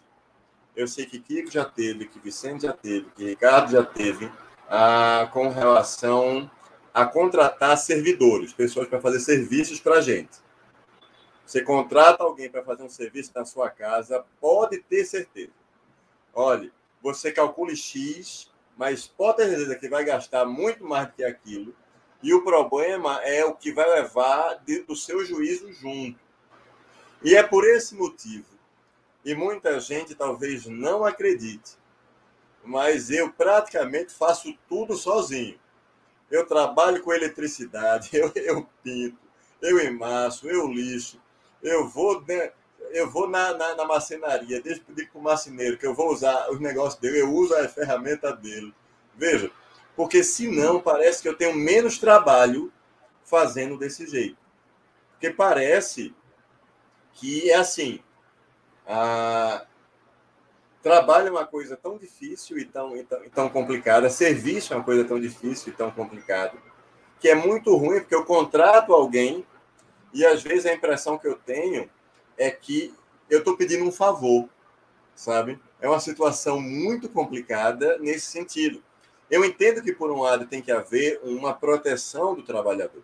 eu 0.73 0.87
sei 0.87 1.05
que 1.05 1.19
Kiko 1.19 1.51
já 1.51 1.65
teve, 1.65 2.05
que 2.05 2.19
Vicente 2.19 2.63
já 2.63 2.71
teve, 2.71 3.09
que 3.13 3.25
Ricardo 3.25 3.69
já 3.69 3.83
teve, 3.83 4.31
ah, 4.69 5.29
com 5.33 5.49
relação 5.49 6.49
a 6.93 7.05
contratar 7.05 7.77
servidores, 7.77 8.53
pessoas 8.53 8.87
para 8.87 9.01
fazer 9.01 9.19
serviços 9.19 9.81
para 9.81 9.95
a 9.95 10.01
gente. 10.01 10.46
Você 11.47 11.61
contrata 11.61 12.25
alguém 12.25 12.49
para 12.49 12.61
fazer 12.61 12.83
um 12.83 12.89
serviço 12.89 13.31
na 13.33 13.45
sua 13.45 13.69
casa, 13.69 14.25
pode 14.41 14.79
ter 14.79 15.05
certeza. 15.05 15.53
Olhe, 16.33 16.73
você 17.01 17.31
calcule 17.31 17.73
X, 17.73 18.51
mas 18.75 19.07
pode 19.07 19.37
ter 19.37 19.47
certeza 19.47 19.75
que 19.77 19.87
vai 19.87 20.03
gastar 20.03 20.45
muito 20.45 20.83
mais 20.83 21.07
do 21.07 21.13
que 21.13 21.23
aquilo. 21.23 21.73
E 22.21 22.33
o 22.33 22.43
problema 22.43 23.21
é 23.23 23.45
o 23.45 23.55
que 23.55 23.71
vai 23.71 23.89
levar 23.89 24.61
do 24.85 24.93
seu 24.93 25.23
juízo 25.23 25.71
junto. 25.71 26.19
E 27.23 27.33
é 27.33 27.41
por 27.41 27.63
esse 27.63 27.95
motivo, 27.95 28.59
e 29.23 29.33
muita 29.33 29.79
gente 29.79 30.15
talvez 30.15 30.65
não 30.65 31.05
acredite, 31.05 31.77
mas 32.61 33.09
eu 33.09 33.31
praticamente 33.31 34.13
faço 34.13 34.53
tudo 34.67 34.97
sozinho. 34.97 35.57
Eu 36.29 36.45
trabalho 36.45 37.01
com 37.01 37.13
eletricidade, 37.13 38.09
eu, 38.19 38.33
eu 38.35 38.67
pinto, 38.83 39.17
eu 39.61 39.79
emasso, 39.79 40.49
eu 40.49 40.67
lixo, 40.67 41.25
eu 41.61 41.87
vou, 41.87 42.21
né, 42.21 42.51
eu 42.91 43.09
vou 43.09 43.27
na, 43.27 43.53
na, 43.53 43.75
na 43.75 43.85
marcenaria, 43.85 44.61
deixa 44.61 44.81
eu 44.81 44.85
pedir 44.85 45.09
para 45.09 45.19
o 45.19 45.23
marceneiro 45.23 45.77
que 45.77 45.85
eu 45.85 45.93
vou 45.93 46.11
usar 46.11 46.49
os 46.49 46.59
negócios 46.59 46.99
dele, 46.99 47.21
eu 47.21 47.31
uso 47.31 47.55
a 47.55 47.67
ferramenta 47.67 48.33
dele. 48.33 48.73
Veja, 49.15 49.51
porque 49.95 50.23
senão 50.23 50.79
parece 50.79 51.21
que 51.21 51.29
eu 51.29 51.35
tenho 51.35 51.55
menos 51.55 51.97
trabalho 51.97 52.71
fazendo 53.23 53.77
desse 53.77 54.07
jeito. 54.07 54.37
Porque 55.11 55.31
parece 55.31 56.13
que 57.13 57.49
é 57.49 57.55
assim, 57.55 57.99
a, 58.85 59.65
Trabalho 60.87 61.27
é 61.27 61.31
uma 61.31 61.45
coisa 61.45 61.75
tão 61.75 61.97
difícil 61.97 62.57
e 62.57 62.63
tão, 62.63 62.95
e 62.95 63.03
tão, 63.03 63.25
e 63.25 63.29
tão 63.29 63.49
complicada, 63.49 64.09
serviço 64.09 64.73
é 64.73 64.77
uma 64.77 64.85
coisa 64.85 65.03
tão 65.03 65.19
difícil 65.19 65.73
e 65.73 65.75
tão 65.75 65.91
complicada, 65.91 66.53
que 67.19 67.27
é 67.27 67.35
muito 67.35 67.75
ruim, 67.75 67.99
porque 67.99 68.15
eu 68.15 68.23
contrato 68.23 68.93
alguém 68.93 69.45
e 70.13 70.25
às 70.25 70.41
vezes 70.41 70.65
a 70.65 70.73
impressão 70.73 71.17
que 71.17 71.27
eu 71.27 71.35
tenho 71.35 71.89
é 72.37 72.49
que 72.49 72.93
eu 73.29 73.39
estou 73.39 73.57
pedindo 73.57 73.83
um 73.83 73.91
favor, 73.91 74.47
sabe? 75.15 75.59
É 75.81 75.87
uma 75.87 75.99
situação 75.99 76.59
muito 76.59 77.09
complicada 77.09 77.97
nesse 77.99 78.27
sentido. 78.27 78.83
Eu 79.29 79.43
entendo 79.43 79.81
que, 79.81 79.91
por 79.91 80.09
um 80.09 80.21
lado, 80.21 80.47
tem 80.47 80.61
que 80.61 80.71
haver 80.71 81.19
uma 81.23 81.53
proteção 81.53 82.33
do 82.33 82.43
trabalhador, 82.43 83.03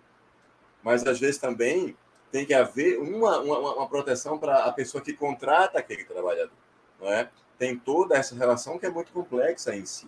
mas 0.81 1.05
às 1.05 1.19
vezes 1.19 1.37
também 1.37 1.97
tem 2.31 2.45
que 2.45 2.53
haver 2.53 2.97
uma, 2.97 3.39
uma, 3.39 3.75
uma 3.75 3.89
proteção 3.89 4.39
para 4.39 4.65
a 4.65 4.71
pessoa 4.71 5.03
que 5.03 5.13
contrata 5.13 5.77
aquele 5.77 6.03
trabalhador, 6.03 6.57
não 6.99 7.11
é? 7.11 7.29
tem 7.57 7.77
toda 7.77 8.17
essa 8.17 8.35
relação 8.35 8.77
que 8.77 8.85
é 8.85 8.89
muito 8.89 9.11
complexa 9.11 9.75
em 9.75 9.85
si, 9.85 10.07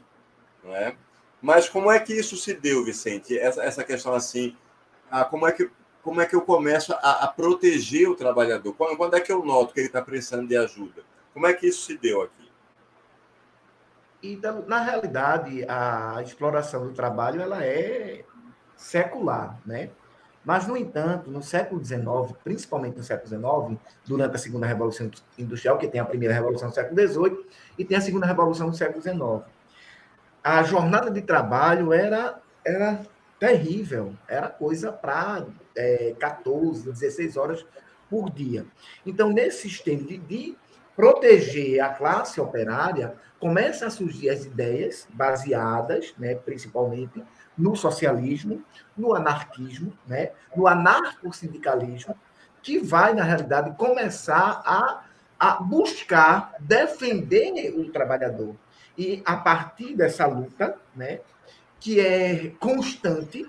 não 0.64 0.76
é? 0.76 0.96
Mas 1.41 1.70
como 1.70 1.91
é 1.91 2.00
que 2.00 2.14
isso 2.14 2.36
se 2.36 2.54
deu, 2.54 2.84
Vicente? 2.84 3.38
Essa, 3.38 3.64
essa 3.64 3.84
questão 3.84 4.14
assim, 4.14 4.58
ah, 5.10 5.24
como 5.24 5.48
é 5.48 5.52
que 5.52 5.70
como 6.06 6.22
é 6.22 6.26
que 6.28 6.36
eu 6.36 6.41
começo 6.41 6.93
a, 6.93 7.24
a 7.24 7.28
proteger 7.28 8.08
o 8.08 8.16
trabalhador? 8.16 8.76
Quando, 8.76 8.95
quando, 8.95 9.16
é 9.16 9.20
que 9.20 9.32
eu 9.32 9.43
noto 9.43 9.74
que 9.74 9.80
ele 9.80 9.88
está 9.88 10.03
precisando 10.03 10.47
de 10.47 10.56
ajuda? 10.56 11.01
Como 11.34 11.47
é 11.47 11.53
que 11.53 11.66
isso 11.66 11.84
se 11.84 11.97
deu 11.97 12.22
aqui? 12.22 12.51
Então, 14.22 14.64
na 14.68 14.80
realidade, 14.82 15.66
a 15.68 16.22
exploração 16.24 16.86
do 16.86 16.93
trabalho 16.93 17.41
ela 17.41 17.66
é 17.66 18.24
secular, 18.78 19.60
né? 19.66 19.89
Mas, 20.45 20.68
no 20.68 20.78
entanto, 20.78 21.32
no 21.32 21.41
século 21.41 21.84
XIX, 21.84 22.06
principalmente 22.43 22.97
no 22.97 23.03
século 23.03 23.28
XIX, 23.28 23.82
durante 24.06 24.36
a 24.36 24.38
segunda 24.38 24.68
revolução 24.68 25.10
industrial, 25.39 25.80
que 25.80 25.88
tem 25.88 25.99
a 25.99 26.06
primeira 26.06 26.36
revolução 26.36 26.70
do 26.70 26.76
século 26.76 27.01
XVIII 27.01 27.45
e 27.80 27.84
tem 27.84 27.97
a 27.97 28.01
segunda 28.01 28.28
revolução 28.28 28.70
do 28.70 28.78
século 28.78 29.01
XIX, 29.01 29.43
a 30.43 30.62
jornada 30.62 31.10
de 31.10 31.24
trabalho 31.24 31.91
era, 31.91 32.39
era 32.64 33.01
terrível, 33.39 34.14
era 34.28 34.47
coisa 34.49 34.91
para 34.91 35.47
é, 35.76 36.15
14, 36.19 36.91
16 36.91 37.38
horas 37.38 37.65
por 38.09 38.30
dia. 38.30 38.65
Então, 39.05 39.32
nesse 39.32 39.69
sistema 39.69 40.03
de, 40.03 40.17
de 40.17 40.57
proteger 40.95 41.82
a 41.82 41.89
classe 41.89 42.39
operária, 42.39 43.15
começam 43.39 43.88
a 43.88 43.91
surgir 43.91 44.30
as 44.30 44.45
ideias 44.45 45.07
baseadas, 45.13 46.13
né, 46.17 46.36
principalmente, 46.36 47.23
no 47.57 47.76
socialismo, 47.76 48.63
no 48.95 49.13
anarquismo, 49.13 49.97
né, 50.07 50.32
no 50.55 50.67
anarco-sindicalismo, 50.67 52.17
que 52.61 52.80
vai, 52.80 53.13
na 53.13 53.23
realidade, 53.23 53.76
começar 53.78 54.61
a, 54.65 55.03
a 55.39 55.61
buscar 55.61 56.55
defender 56.59 57.73
o 57.78 57.91
trabalhador. 57.91 58.55
E 58.97 59.21
a 59.26 59.36
partir 59.36 59.95
dessa 59.95 60.26
luta, 60.26 60.78
né, 60.95 61.19
que 61.80 61.99
é 61.99 62.51
constante, 62.59 63.45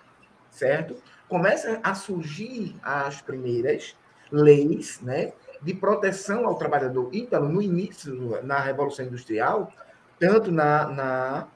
certo? 0.50 0.96
Começam 1.28 1.80
a 1.82 1.94
surgir 1.94 2.76
as 2.82 3.20
primeiras 3.20 3.96
leis, 4.30 5.00
né, 5.00 5.32
de 5.62 5.74
proteção 5.74 6.46
ao 6.46 6.56
trabalhador. 6.56 7.10
Então, 7.12 7.48
no 7.48 7.60
início, 7.62 8.42
na 8.42 8.60
Revolução 8.60 9.04
Industrial, 9.04 9.72
tanto 10.18 10.50
na, 10.50 10.88
na 10.88 11.48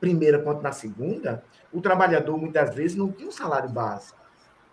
primeira 0.00 0.38
quanto 0.38 0.62
na 0.62 0.72
segunda, 0.72 1.44
o 1.72 1.80
trabalhador 1.80 2.36
muitas 2.36 2.74
vezes 2.74 2.96
não 2.96 3.10
tinha 3.10 3.28
um 3.28 3.32
salário 3.32 3.68
básico. 3.68 4.18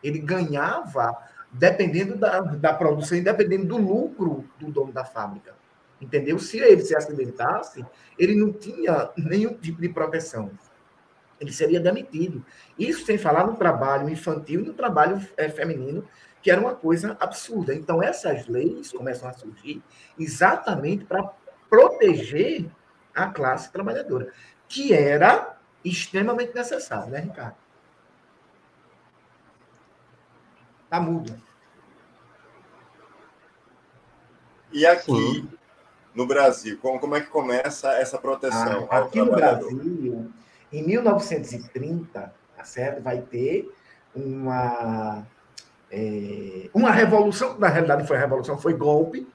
Ele 0.03 0.19
ganhava 0.19 1.15
dependendo 1.51 2.15
da, 2.15 2.41
da 2.41 2.73
produção 2.73 3.17
e 3.17 3.21
dependendo 3.21 3.65
do 3.65 3.77
lucro 3.77 4.45
do 4.59 4.71
dono 4.71 4.91
da 4.91 5.03
fábrica. 5.03 5.53
Entendeu? 6.01 6.39
Se 6.39 6.59
ele 6.59 6.81
se 6.81 6.95
acidentasse, 6.95 7.85
ele 8.17 8.35
não 8.35 8.53
tinha 8.53 9.09
nenhum 9.17 9.53
tipo 9.53 9.81
de 9.81 9.89
proteção. 9.89 10.51
Ele 11.39 11.51
seria 11.51 11.79
demitido. 11.79 12.45
Isso 12.77 13.05
sem 13.05 13.17
falar 13.17 13.47
no 13.47 13.55
trabalho 13.55 14.09
infantil 14.09 14.61
e 14.61 14.65
no 14.65 14.73
trabalho 14.73 15.25
é, 15.37 15.49
feminino, 15.49 16.07
que 16.41 16.51
era 16.51 16.59
uma 16.59 16.75
coisa 16.75 17.17
absurda. 17.19 17.73
Então, 17.73 18.01
essas 18.01 18.47
leis 18.47 18.91
começam 18.91 19.29
a 19.29 19.33
surgir 19.33 19.81
exatamente 20.17 21.05
para 21.05 21.31
proteger 21.69 22.65
a 23.13 23.27
classe 23.27 23.71
trabalhadora, 23.71 24.31
que 24.67 24.93
era 24.93 25.57
extremamente 25.83 26.53
necessário, 26.53 27.11
né, 27.11 27.19
Ricardo? 27.19 27.55
Tá 30.89 30.99
mudo. 30.99 31.39
E 34.71 34.85
aqui, 34.85 35.11
Sim. 35.11 35.49
no 36.13 36.25
Brasil, 36.25 36.77
como, 36.81 36.99
como 36.99 37.15
é 37.15 37.21
que 37.21 37.27
começa 37.27 37.91
essa 37.93 38.17
proteção? 38.17 38.87
Ah, 38.89 38.99
aqui 38.99 39.19
no 39.19 39.31
Brasil, 39.31 40.31
em 40.71 40.83
1930, 40.85 42.33
tá 42.55 42.63
certo? 42.63 43.01
vai 43.01 43.21
ter 43.21 43.71
uma, 44.15 45.25
é, 45.91 46.69
uma 46.73 46.91
revolução, 46.91 47.57
na 47.57 47.67
realidade 47.67 48.07
foi 48.07 48.17
revolução, 48.17 48.57
foi 48.57 48.73
golpe. 48.73 49.27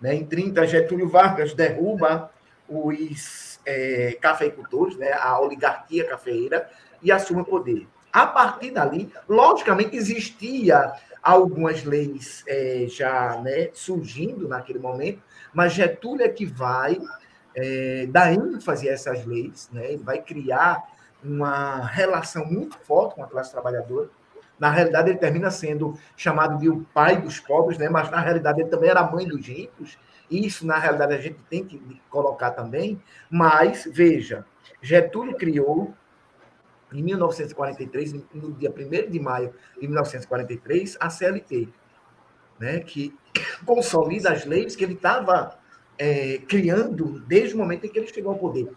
Né? 0.00 0.14
Em 0.14 0.24
30, 0.24 0.66
Getúlio 0.66 1.08
Vargas 1.08 1.54
derruba 1.54 2.30
os 2.68 3.60
é, 3.64 4.16
cafeicultores, 4.20 4.96
né? 4.96 5.12
a 5.12 5.38
oligarquia 5.40 6.08
cafeeira, 6.08 6.68
e 7.02 7.10
assume 7.10 7.42
o 7.42 7.44
poder. 7.44 7.86
A 8.12 8.26
partir 8.26 8.72
dali, 8.72 9.10
logicamente, 9.28 9.96
existia 9.96 10.92
algumas 11.22 11.84
leis 11.84 12.42
é, 12.46 12.86
já 12.88 13.40
né, 13.40 13.70
surgindo 13.72 14.48
naquele 14.48 14.78
momento, 14.78 15.22
mas 15.54 15.72
Getúlio 15.72 16.24
é 16.24 16.28
que 16.28 16.44
vai 16.44 17.00
é, 17.54 18.06
dar 18.08 18.32
ênfase 18.32 18.88
a 18.88 18.92
essas 18.92 19.24
leis, 19.24 19.68
né? 19.72 19.92
ele 19.92 20.02
vai 20.02 20.20
criar 20.20 20.82
uma 21.22 21.84
relação 21.86 22.44
muito 22.44 22.76
forte 22.78 23.14
com 23.14 23.22
a 23.22 23.26
classe 23.26 23.52
trabalhadora. 23.52 24.08
Na 24.58 24.70
realidade, 24.70 25.10
ele 25.10 25.18
termina 25.18 25.50
sendo 25.50 25.98
chamado 26.16 26.58
de 26.58 26.68
o 26.68 26.84
pai 26.94 27.20
dos 27.20 27.40
pobres, 27.40 27.78
né? 27.78 27.88
mas 27.88 28.10
na 28.10 28.20
realidade 28.20 28.60
ele 28.60 28.70
também 28.70 28.90
era 28.90 29.00
a 29.00 29.10
mãe 29.10 29.26
dos 29.26 29.46
ricos. 29.46 29.98
Isso, 30.30 30.66
na 30.66 30.78
realidade, 30.78 31.14
a 31.14 31.20
gente 31.20 31.38
tem 31.50 31.64
que 31.64 31.80
colocar 32.08 32.52
também. 32.52 33.00
Mas, 33.30 33.88
veja, 33.90 34.44
Getúlio 34.80 35.36
criou 35.36 35.94
em 36.92 37.02
1943, 37.02 38.12
no 38.34 38.52
dia 38.52 38.70
1 38.70 39.10
de 39.10 39.20
maio 39.20 39.52
de 39.80 39.86
1943, 39.86 40.96
a 41.00 41.10
CLT, 41.10 41.68
né, 42.58 42.80
que 42.80 43.16
consolida 43.64 44.30
as 44.30 44.44
leis 44.44 44.76
que 44.76 44.84
ele 44.84 44.94
estava 44.94 45.58
é, 46.02 46.38
criando 46.48 47.20
desde 47.20 47.54
o 47.54 47.58
momento 47.58 47.86
em 47.86 47.88
que 47.88 47.98
ele 47.98 48.12
chegou 48.12 48.32
ao 48.32 48.38
poder. 48.38 48.70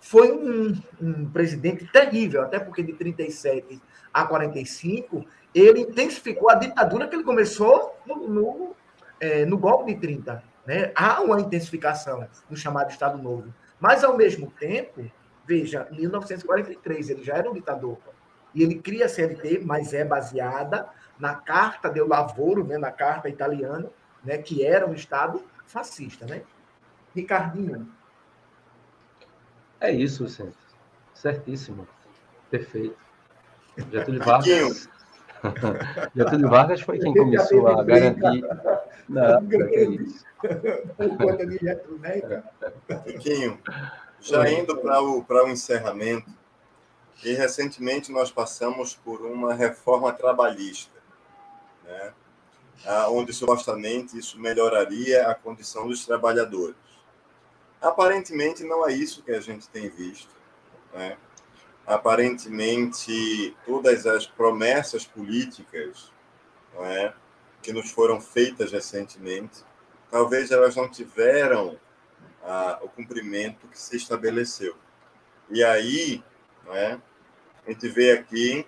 Foi 0.00 0.32
um, 0.32 0.74
um 1.00 1.30
presidente 1.30 1.86
terrível, 1.92 2.42
até 2.42 2.58
porque 2.58 2.82
de 2.82 2.92
37 2.92 3.80
a 4.12 4.26
45, 4.26 5.24
ele 5.54 5.80
intensificou 5.80 6.50
a 6.50 6.54
ditadura 6.54 7.06
que 7.06 7.14
ele 7.14 7.24
começou 7.24 7.96
no, 8.04 8.28
no, 8.28 8.76
é, 9.20 9.44
no 9.44 9.56
golpe 9.56 9.94
de 9.94 10.00
30. 10.00 10.42
Né? 10.66 10.92
Há 10.94 11.20
uma 11.20 11.40
intensificação 11.40 12.26
no 12.50 12.56
chamado 12.56 12.90
Estado 12.90 13.22
Novo. 13.22 13.54
Mas, 13.78 14.02
ao 14.02 14.16
mesmo 14.16 14.50
tempo, 14.58 15.10
Veja, 15.44 15.88
em 15.90 15.96
1943 15.96 17.10
ele 17.10 17.24
já 17.24 17.34
era 17.34 17.50
um 17.50 17.54
ditador. 17.54 17.98
E 18.54 18.62
ele 18.62 18.76
cria 18.76 19.06
a 19.06 19.08
CLT, 19.08 19.60
mas 19.64 19.92
é 19.92 20.04
baseada 20.04 20.88
na 21.18 21.34
Carta 21.34 21.88
del 21.88 22.06
Lavoro, 22.06 22.64
né, 22.64 22.78
na 22.78 22.90
Carta 22.90 23.28
italiana, 23.28 23.88
né, 24.22 24.38
que 24.38 24.64
era 24.64 24.86
um 24.86 24.94
Estado 24.94 25.42
fascista. 25.66 26.26
Né? 26.26 26.42
Ricardinho. 27.14 27.88
É 29.80 29.90
isso, 29.90 30.28
Centro. 30.28 30.54
Certíssimo. 31.14 31.86
Perfeito. 32.50 32.96
Getúlio 33.90 34.22
Vargas. 34.22 34.88
Getúlio 36.14 36.48
Vargas 36.48 36.80
foi 36.82 36.98
quem 36.98 37.12
começou 37.12 37.66
a 37.68 37.82
garantir. 37.82 38.44
Não, 39.08 39.38
é 39.50 39.84
isso. 39.84 40.24
Por 40.96 41.16
conta 41.16 41.46
de 41.46 41.58
Getúlio, 41.58 41.98
né, 41.98 42.42
Riquinho, 43.06 43.58
já 44.20 44.48
indo 44.50 44.76
para 44.78 45.00
o, 45.00 45.24
para 45.24 45.44
o 45.44 45.48
encerramento, 45.48 46.30
e 47.24 47.34
recentemente 47.34 48.10
nós 48.10 48.30
passamos 48.30 48.94
por 48.94 49.20
uma 49.22 49.54
reforma 49.54 50.12
trabalhista, 50.12 50.92
né? 51.84 52.12
onde 53.10 53.32
supostamente 53.32 54.18
isso 54.18 54.40
melhoraria 54.40 55.28
a 55.28 55.34
condição 55.34 55.86
dos 55.86 56.04
trabalhadores. 56.04 56.74
Aparentemente 57.82 58.62
não 58.62 58.88
é 58.88 58.92
isso 58.92 59.24
que 59.24 59.32
a 59.32 59.40
gente 59.40 59.68
tem 59.68 59.90
visto. 59.90 60.32
Né? 60.94 61.16
Aparentemente 61.84 63.56
todas 63.66 64.06
as 64.06 64.24
promessas 64.24 65.04
políticas 65.04 66.12
é? 66.76 67.12
que 67.60 67.72
nos 67.72 67.90
foram 67.90 68.20
feitas 68.20 68.70
recentemente, 68.70 69.64
talvez 70.10 70.52
elas 70.52 70.76
não 70.76 70.88
tiveram 70.88 71.76
a, 72.44 72.78
o 72.82 72.88
cumprimento 72.88 73.66
que 73.66 73.78
se 73.78 73.96
estabeleceu. 73.96 74.76
E 75.50 75.62
aí, 75.64 76.22
é, 76.68 76.98
a 77.66 77.70
gente 77.70 77.88
vê 77.88 78.12
aqui 78.12 78.66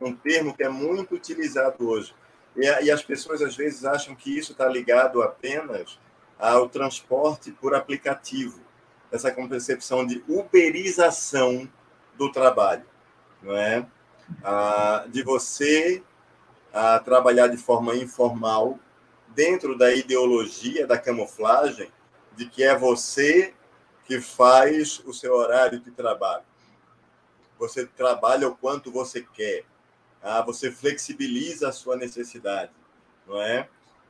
um 0.00 0.14
termo 0.14 0.54
que 0.54 0.62
é 0.62 0.68
muito 0.68 1.14
utilizado 1.14 1.88
hoje. 1.88 2.14
E, 2.56 2.66
e 2.84 2.90
as 2.90 3.02
pessoas, 3.02 3.40
às 3.40 3.56
vezes, 3.56 3.84
acham 3.84 4.14
que 4.14 4.36
isso 4.36 4.52
está 4.52 4.68
ligado 4.68 5.22
apenas 5.22 5.98
ao 6.38 6.68
transporte 6.68 7.52
por 7.52 7.74
aplicativo, 7.74 8.60
essa 9.10 9.30
concepção 9.30 10.06
de 10.06 10.22
uberização 10.28 11.70
do 12.16 12.30
trabalho, 12.30 12.84
não 13.42 13.56
é? 13.56 13.86
Ah, 14.42 15.04
de 15.08 15.22
você 15.22 16.02
ah, 16.72 16.98
trabalhar 16.98 17.48
de 17.48 17.56
forma 17.56 17.94
informal 17.94 18.78
dentro 19.28 19.76
da 19.76 19.92
ideologia 19.92 20.86
da 20.86 20.98
camuflagem 20.98 21.90
de 22.36 22.46
que 22.46 22.62
é 22.62 22.76
você 22.76 23.54
que 24.06 24.20
faz 24.20 25.00
o 25.04 25.12
seu 25.12 25.34
horário 25.34 25.78
de 25.80 25.90
trabalho. 25.90 26.44
Você 27.58 27.86
trabalha 27.86 28.48
o 28.48 28.56
quanto 28.56 28.90
você 28.90 29.22
quer. 29.22 29.64
Ah, 30.22 30.42
você 30.42 30.70
flexibiliza 30.70 31.68
a 31.68 31.72
sua 31.72 31.96
necessidade, 31.96 32.72
não 33.26 33.40
é? 33.40 33.68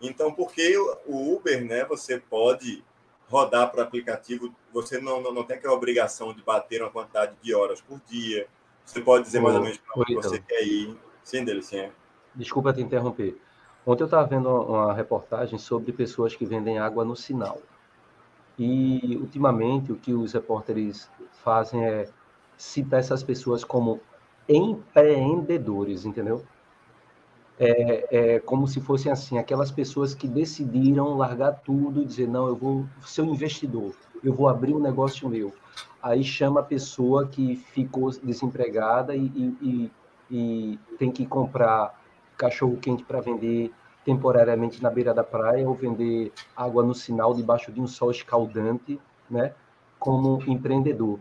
Então, 0.09 0.33
porque 0.33 0.77
o 1.07 1.35
Uber, 1.35 1.65
né, 1.65 1.85
você 1.85 2.19
pode 2.19 2.85
rodar 3.29 3.71
para 3.71 3.81
o 3.81 3.83
aplicativo, 3.83 4.55
você 4.73 5.01
não, 5.01 5.21
não, 5.21 5.33
não 5.33 5.45
tem 5.45 5.57
aquela 5.57 5.75
obrigação 5.75 6.33
de 6.33 6.43
bater 6.43 6.83
uma 6.83 6.91
quantidade 6.91 7.35
de 7.43 7.55
horas 7.55 7.81
por 7.81 8.01
dia. 8.07 8.47
Você 8.85 9.01
pode 9.01 9.25
dizer 9.25 9.41
mais 9.41 9.57
ou 9.57 9.63
menos 9.63 9.79
para 9.79 10.03
onde 10.03 10.15
você 10.15 10.39
quer 10.39 10.63
ir. 10.63 10.97
Sim, 11.23 11.45
Delicinha. 11.45 11.91
Desculpa 12.35 12.73
te 12.73 12.83
interromper. 12.83 13.39
Ontem 13.87 14.03
eu 14.03 14.07
estava 14.07 14.27
vendo 14.27 14.49
uma 14.49 14.93
reportagem 14.93 15.59
sobre 15.59 15.93
pessoas 15.93 16.35
que 16.35 16.45
vendem 16.45 16.79
água 16.79 17.05
no 17.05 17.17
sinal. 17.17 17.61
E, 18.59 19.17
ultimamente, 19.21 19.91
o 19.91 19.97
que 19.97 20.13
os 20.13 20.33
repórteres 20.33 21.11
fazem 21.43 21.85
é 21.85 22.09
citar 22.57 23.01
essas 23.01 23.23
pessoas 23.23 23.65
como 23.65 24.01
empreendedores, 24.49 26.05
entendeu? 26.05 26.45
É, 27.59 28.35
é 28.35 28.41
como 28.41 28.67
se 28.67 28.81
fossem 28.81 29.13
assim, 29.13 29.39
aquelas 29.39 29.71
pessoas 29.71 30.15
que 30.15 30.27
decidiram 30.27 31.17
largar 31.17 31.53
tudo 31.65 32.03
e 32.03 32.05
dizer, 32.05 32.27
não, 32.27 32.49
eu 32.49 32.57
vou 32.57 32.85
ser 33.05 33.23
um 33.23 33.33
investidor, 33.33 33.95
eu 34.25 34.33
vou 34.33 34.49
abrir 34.49 34.75
um 34.75 34.81
negócio 34.81 35.29
meu. 35.29 35.53
Aí 36.03 36.25
chama 36.25 36.61
a 36.61 36.65
pessoa 36.65 37.27
que 37.27 37.57
ficou 37.57 38.11
desempregada 38.11 39.15
e, 39.15 39.27
e, 39.27 39.57
e, 39.63 39.91
e 40.31 40.79
tem 40.99 41.11
que 41.11 41.25
comprar 41.25 41.99
cachorro 42.37 42.77
quente 42.77 43.05
para 43.05 43.21
vender 43.21 43.73
temporariamente 44.05 44.83
na 44.83 44.91
beira 44.91 45.15
da 45.15 45.25
praia 45.25 45.67
ou 45.67 45.75
vender 45.75 46.33
água 46.55 46.83
no 46.83 46.95
sinal 46.95 47.35
debaixo 47.35 47.73
de 47.73 47.81
um 47.81 47.87
sol 47.87 48.11
escaldante, 48.11 49.01
né, 49.31 49.55
como 49.99 50.43
empreendedor. 50.47 51.19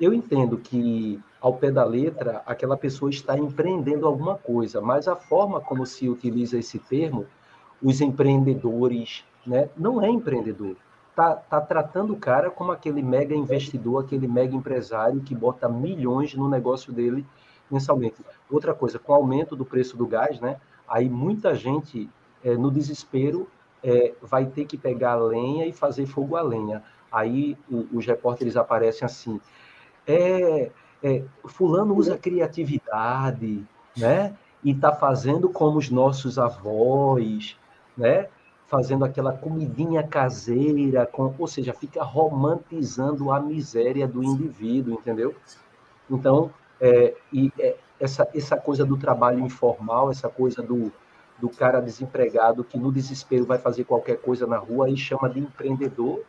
Eu 0.00 0.12
entendo 0.12 0.58
que, 0.58 1.20
ao 1.44 1.52
pé 1.52 1.70
da 1.70 1.84
letra, 1.84 2.42
aquela 2.46 2.74
pessoa 2.74 3.10
está 3.10 3.36
empreendendo 3.36 4.06
alguma 4.06 4.34
coisa, 4.34 4.80
mas 4.80 5.06
a 5.06 5.14
forma 5.14 5.60
como 5.60 5.84
se 5.84 6.08
utiliza 6.08 6.56
esse 6.58 6.78
termo, 6.78 7.26
os 7.82 8.00
empreendedores, 8.00 9.22
né, 9.46 9.68
não 9.76 10.02
é 10.02 10.08
empreendedor. 10.08 10.74
Tá, 11.14 11.36
tá 11.36 11.60
tratando 11.60 12.14
o 12.14 12.16
cara 12.16 12.50
como 12.50 12.72
aquele 12.72 13.02
mega 13.02 13.34
investidor, 13.34 14.02
aquele 14.02 14.26
mega 14.26 14.56
empresário 14.56 15.20
que 15.20 15.34
bota 15.34 15.68
milhões 15.68 16.34
no 16.34 16.48
negócio 16.48 16.90
dele 16.94 17.26
mensalmente. 17.70 18.24
Outra 18.50 18.72
coisa, 18.72 18.98
com 18.98 19.12
o 19.12 19.16
aumento 19.16 19.54
do 19.54 19.66
preço 19.66 19.98
do 19.98 20.06
gás, 20.06 20.40
né, 20.40 20.56
aí 20.88 21.10
muita 21.10 21.54
gente 21.54 22.08
é, 22.42 22.56
no 22.56 22.70
desespero, 22.70 23.46
é, 23.82 24.14
vai 24.22 24.46
ter 24.46 24.64
que 24.64 24.78
pegar 24.78 25.12
a 25.12 25.16
lenha 25.16 25.66
e 25.66 25.74
fazer 25.74 26.06
fogo 26.06 26.36
a 26.36 26.42
lenha. 26.42 26.82
Aí 27.12 27.54
o, 27.70 27.98
os 27.98 28.06
repórteres 28.06 28.56
aparecem 28.56 29.04
assim, 29.04 29.38
é, 30.06 30.70
é, 31.04 31.22
fulano 31.44 31.94
usa 31.94 32.16
criatividade, 32.16 33.62
né? 33.94 34.34
E 34.64 34.70
está 34.70 34.90
fazendo 34.90 35.50
como 35.50 35.76
os 35.76 35.90
nossos 35.90 36.38
avós, 36.38 37.58
né? 37.96 38.28
Fazendo 38.66 39.04
aquela 39.04 39.30
comidinha 39.34 40.02
caseira, 40.02 41.04
com, 41.04 41.34
ou 41.38 41.46
seja, 41.46 41.74
fica 41.74 42.02
romantizando 42.02 43.30
a 43.30 43.38
miséria 43.38 44.08
do 44.08 44.24
indivíduo, 44.24 44.94
entendeu? 44.94 45.34
Então, 46.10 46.50
é, 46.80 47.14
e 47.30 47.52
é, 47.60 47.76
essa, 48.00 48.26
essa 48.34 48.56
coisa 48.56 48.84
do 48.86 48.96
trabalho 48.96 49.40
informal, 49.40 50.10
essa 50.10 50.30
coisa 50.30 50.62
do, 50.62 50.90
do 51.38 51.50
cara 51.50 51.80
desempregado 51.80 52.64
que 52.64 52.78
no 52.78 52.90
desespero 52.90 53.44
vai 53.44 53.58
fazer 53.58 53.84
qualquer 53.84 54.16
coisa 54.16 54.46
na 54.46 54.56
rua 54.56 54.88
e 54.88 54.96
chama 54.96 55.28
de 55.28 55.40
empreendedor. 55.40 56.22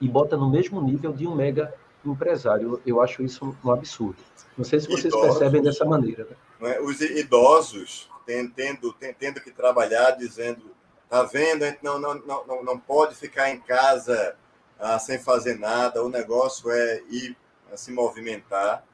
e 0.00 0.08
bota 0.08 0.36
no 0.36 0.50
mesmo 0.50 0.82
nível 0.82 1.12
de 1.12 1.28
um 1.28 1.34
mega 1.34 1.72
empresário. 2.04 2.80
Eu 2.86 3.00
acho 3.00 3.22
isso 3.22 3.56
um 3.64 3.70
absurdo. 3.70 4.18
Não 4.56 4.64
sei 4.64 4.80
se 4.80 4.88
vocês 4.88 5.06
idosos, 5.06 5.38
percebem 5.38 5.62
dessa 5.62 5.84
maneira. 5.84 6.26
Né? 6.60 6.78
Os 6.80 7.00
idosos 7.00 8.08
tendo, 8.54 8.94
tendo 9.18 9.40
que 9.40 9.50
trabalhar, 9.50 10.12
dizendo, 10.12 10.62
tá 11.08 11.22
vendo, 11.24 11.64
a 11.64 11.70
gente 11.70 11.82
não, 11.82 11.98
não, 11.98 12.14
não, 12.14 12.64
não 12.64 12.78
pode 12.78 13.14
ficar 13.16 13.50
em 13.50 13.58
casa 13.60 14.36
ah, 14.78 14.98
sem 14.98 15.18
fazer 15.18 15.58
nada, 15.58 16.02
o 16.02 16.08
negócio 16.08 16.70
é 16.70 17.02
ir 17.10 17.36
a 17.72 17.76
se 17.76 17.92
movimentar. 17.92 18.84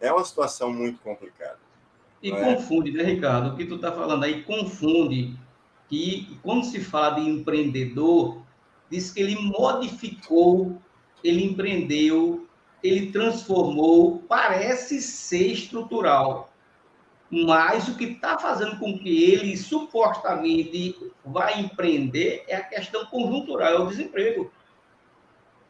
É 0.00 0.12
uma 0.12 0.24
situação 0.24 0.72
muito 0.72 1.00
complicada. 1.00 1.58
E 2.22 2.30
é? 2.30 2.54
confunde, 2.54 2.92
né, 2.92 3.02
Ricardo? 3.02 3.50
O 3.50 3.56
que 3.56 3.66
tu 3.66 3.76
está 3.76 3.92
falando 3.92 4.24
aí 4.24 4.42
confunde 4.42 5.36
que 5.88 6.38
quando 6.42 6.64
se 6.64 6.80
fala 6.80 7.16
de 7.16 7.28
empreendedor, 7.28 8.42
diz 8.90 9.10
que 9.10 9.20
ele 9.20 9.36
modificou, 9.36 10.80
ele 11.22 11.44
empreendeu, 11.44 12.45
ele 12.86 13.12
transformou, 13.12 14.22
parece 14.28 15.00
ser 15.00 15.52
estrutural. 15.52 16.52
Mas 17.30 17.88
o 17.88 17.96
que 17.96 18.04
está 18.04 18.38
fazendo 18.38 18.78
com 18.78 18.96
que 18.98 19.32
ele 19.32 19.56
supostamente 19.56 21.12
vá 21.24 21.52
empreender 21.52 22.44
é 22.46 22.56
a 22.56 22.62
questão 22.62 23.04
conjuntural, 23.06 23.72
é 23.72 23.78
o 23.78 23.88
desemprego. 23.88 24.52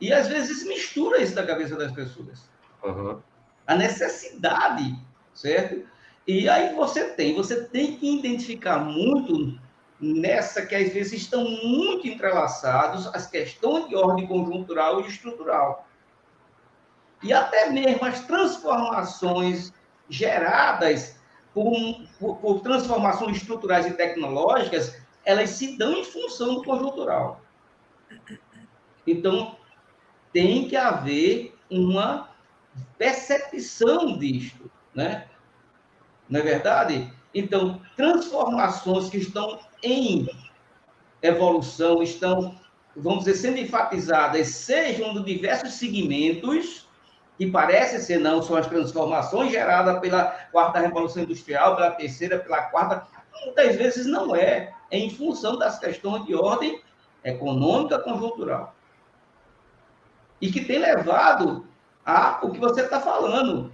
E 0.01 0.13
às 0.13 0.29
vezes 0.29 0.67
mistura 0.67 1.23
isso 1.23 1.35
na 1.35 1.47
cabeça 1.47 1.75
das 1.77 1.93
pessoas. 1.93 2.51
Uhum. 2.85 3.19
A 3.67 3.75
necessidade, 3.75 4.95
certo? 5.33 5.89
E 6.27 6.49
aí 6.49 6.75
você 6.75 7.11
tem, 7.15 7.35
você 7.35 7.65
tem 7.65 7.97
que 7.97 8.19
identificar 8.19 8.79
muito 8.79 9.59
nessa 9.99 10.67
que 10.67 10.75
às 10.75 10.93
vezes 10.93 11.15
estão 11.15 11.49
muito 11.49 12.07
entrelaçados 12.07 13.07
as 13.09 13.27
questões 13.27 13.89
de 13.89 13.97
ordem 13.97 14.27
conjuntural 14.27 15.01
e 15.01 15.09
estrutural. 15.09 15.86
E 17.23 17.33
até 17.33 17.71
mesmo 17.71 18.05
as 18.05 18.21
transformações 18.21 19.73
geradas 20.09 21.17
por, 21.53 21.73
por, 22.19 22.37
por 22.37 22.61
transformações 22.61 23.39
estruturais 23.39 23.87
e 23.87 23.93
tecnológicas, 23.93 24.97
elas 25.25 25.51
se 25.51 25.77
dão 25.77 25.93
em 25.93 26.05
função 26.05 26.57
do 26.57 26.65
conjuntural. 26.65 27.41
Então, 29.07 29.57
tem 30.33 30.69
que 30.69 30.77
haver 30.77 31.57
uma 31.71 32.31
percepção 32.99 34.19
disto, 34.19 34.71
né? 34.95 35.27
Não 36.29 36.41
é 36.41 36.43
verdade? 36.43 37.13
Então, 37.35 37.81
transformações 37.97 39.09
que 39.09 39.19
estão 39.19 39.59
em 39.83 40.29
evolução, 41.23 42.03
estão, 42.03 42.59
vamos 42.95 43.25
dizer, 43.25 43.37
sendo 43.37 43.59
enfatizadas, 43.59 44.49
sejam 44.49 45.15
de 45.15 45.35
diversos 45.35 45.75
segmentos, 45.75 46.86
que 47.37 47.51
parece 47.51 48.01
ser 48.01 48.19
não, 48.19 48.43
são 48.43 48.57
as 48.57 48.67
transformações 48.67 49.51
geradas 49.51 49.99
pela 50.01 50.25
quarta 50.51 50.79
revolução 50.79 51.23
industrial, 51.23 51.77
pela 51.77 51.91
terceira, 51.91 52.39
pela 52.39 52.63
quarta, 52.63 53.07
muitas 53.45 53.77
vezes 53.77 54.07
não 54.07 54.35
é, 54.35 54.73
é 54.91 54.99
em 54.99 55.11
função 55.11 55.59
das 55.59 55.79
questões 55.79 56.25
de 56.25 56.35
ordem 56.35 56.81
econômica 57.23 57.99
conjuntural. 57.99 58.75
E 60.41 60.51
que 60.51 60.65
tem 60.65 60.79
levado 60.79 61.67
a 62.05 62.39
o 62.43 62.51
que 62.51 62.61
você 62.61 62.83
está 62.83 63.01
falando, 63.01 63.73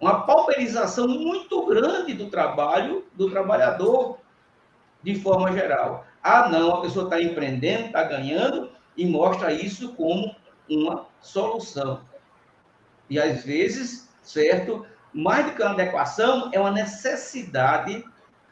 uma 0.00 0.22
pauperização 0.22 1.08
muito 1.08 1.66
grande 1.66 2.14
do 2.14 2.28
trabalho 2.30 3.04
do 3.14 3.30
trabalhador, 3.30 4.18
de 5.02 5.14
forma 5.16 5.52
geral. 5.52 6.04
Ah, 6.22 6.48
não, 6.48 6.76
a 6.76 6.80
pessoa 6.82 7.04
está 7.04 7.20
empreendendo, 7.20 7.86
está 7.86 8.02
ganhando 8.04 8.70
e 8.96 9.06
mostra 9.06 9.52
isso 9.52 9.94
como 9.94 10.34
uma 10.68 11.06
solução. 11.20 12.00
E 13.10 13.18
às 13.18 13.44
vezes, 13.44 14.08
certo, 14.22 14.86
mais 15.12 15.44
do 15.44 15.52
que 15.52 15.62
uma 15.62 15.72
adequação, 15.72 16.48
é 16.52 16.60
uma 16.60 16.70
necessidade 16.70 18.04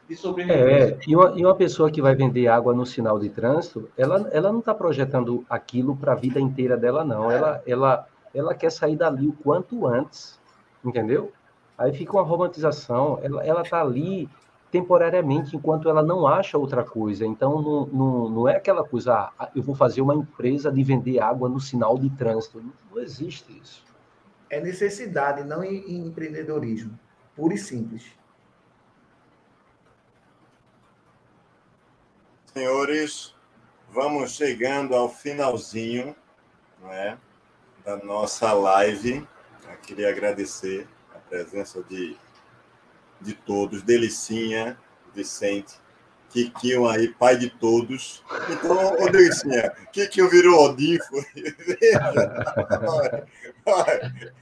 de 0.07 0.15
sobrevivência. 0.15 0.95
É, 0.95 0.99
e 1.07 1.15
uma, 1.15 1.33
e 1.35 1.45
uma 1.45 1.55
pessoa 1.55 1.89
que 1.89 2.01
vai 2.01 2.13
vender 2.13 2.47
água 2.47 2.73
no 2.73 2.85
sinal 2.85 3.17
de 3.17 3.29
trânsito, 3.29 3.89
ela, 3.97 4.27
ela 4.33 4.51
não 4.51 4.59
está 4.59 4.73
projetando 4.73 5.45
aquilo 5.49 5.95
para 5.95 6.11
a 6.11 6.15
vida 6.15 6.39
inteira 6.39 6.75
dela, 6.75 7.05
não. 7.05 7.31
Ela, 7.31 7.63
ela, 7.65 8.07
ela 8.33 8.53
quer 8.53 8.71
sair 8.71 8.97
dali 8.97 9.27
o 9.27 9.33
quanto 9.33 9.87
antes, 9.87 10.37
entendeu? 10.83 11.31
Aí 11.77 11.93
fica 11.93 12.11
uma 12.11 12.23
romantização. 12.23 13.19
Ela 13.23 13.61
está 13.61 13.81
ali 13.81 14.27
temporariamente 14.71 15.55
enquanto 15.55 15.89
ela 15.89 16.03
não 16.03 16.27
acha 16.27 16.57
outra 16.57 16.83
coisa. 16.83 17.25
Então, 17.25 17.61
não, 17.61 17.85
não, 17.85 18.29
não 18.29 18.49
é 18.49 18.57
aquela 18.57 18.83
coisa, 18.83 19.31
ah, 19.39 19.49
eu 19.55 19.63
vou 19.63 19.73
fazer 19.73 20.01
uma 20.01 20.15
empresa 20.15 20.71
de 20.71 20.83
vender 20.83 21.19
água 21.19 21.47
no 21.47 21.59
sinal 21.59 21.97
de 21.97 22.09
trânsito. 22.09 22.61
Não, 22.61 22.73
não 22.91 23.01
existe 23.01 23.57
isso. 23.61 23.88
É 24.49 24.59
necessidade, 24.59 25.43
não 25.43 25.63
em, 25.63 26.07
empreendedorismo. 26.07 26.99
Puro 27.35 27.53
e 27.53 27.57
simples. 27.57 28.03
Senhores, 32.53 33.35
vamos 33.91 34.31
chegando 34.31 34.95
ao 34.95 35.07
finalzinho 35.07 36.15
é, 36.85 37.17
da 37.85 37.97
nossa 37.97 38.51
live. 38.53 39.27
Eu 39.69 39.77
queria 39.77 40.09
agradecer 40.09 40.87
a 41.15 41.19
presença 41.19 41.83
de 41.83 42.17
de 43.21 43.33
todos, 43.33 43.81
Delicinha, 43.81 44.77
Vicente, 45.13 45.79
Kikinho 46.29 46.87
aí, 46.87 47.09
pai 47.09 47.37
de 47.37 47.49
todos. 47.49 48.23
Então, 48.49 48.93
ô 49.01 49.09
Delicinha, 49.09 49.71
Kikinho 49.91 50.29
virou 50.29 50.69
Odifo. 50.69 51.15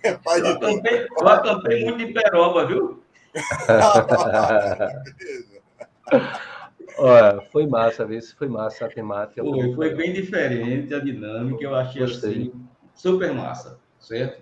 é 0.03 0.13
pai 0.13 0.41
de 0.41 0.59
todos. 0.59 0.81
Eu 1.19 1.27
acampei 1.27 1.85
muito 1.85 2.01
em 2.01 2.13
Peroba, 2.13 2.65
viu? 2.65 3.01
Olha, 6.97 7.41
foi 7.51 7.67
massa, 7.67 8.05
ver 8.05 8.21
se 8.21 8.33
foi 8.35 8.47
massa 8.47 8.85
a 8.85 8.89
temática. 8.89 9.43
Foi, 9.43 9.75
foi 9.75 9.93
bem 9.93 10.13
diferente 10.13 10.93
a 10.93 10.99
dinâmica, 10.99 11.61
eu 11.63 11.75
achei 11.75 12.01
Gostei. 12.01 12.31
assim, 12.31 12.53
super 12.95 13.33
massa, 13.33 13.77
certo? 13.99 14.41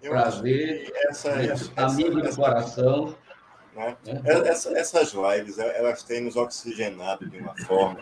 Prazer, 0.00 0.90
essa, 1.06 1.30
essa, 1.30 1.70
amigo 1.76 2.20
essa, 2.20 2.30
do 2.30 2.36
coração. 2.36 3.14
Né? 3.74 3.96
É. 4.06 4.48
Essa, 4.48 4.76
essas 4.76 5.12
lives, 5.12 5.58
elas 5.58 6.02
têm 6.02 6.20
nos 6.20 6.36
oxigenado 6.36 7.28
de 7.28 7.38
uma 7.38 7.56
forma 7.56 8.00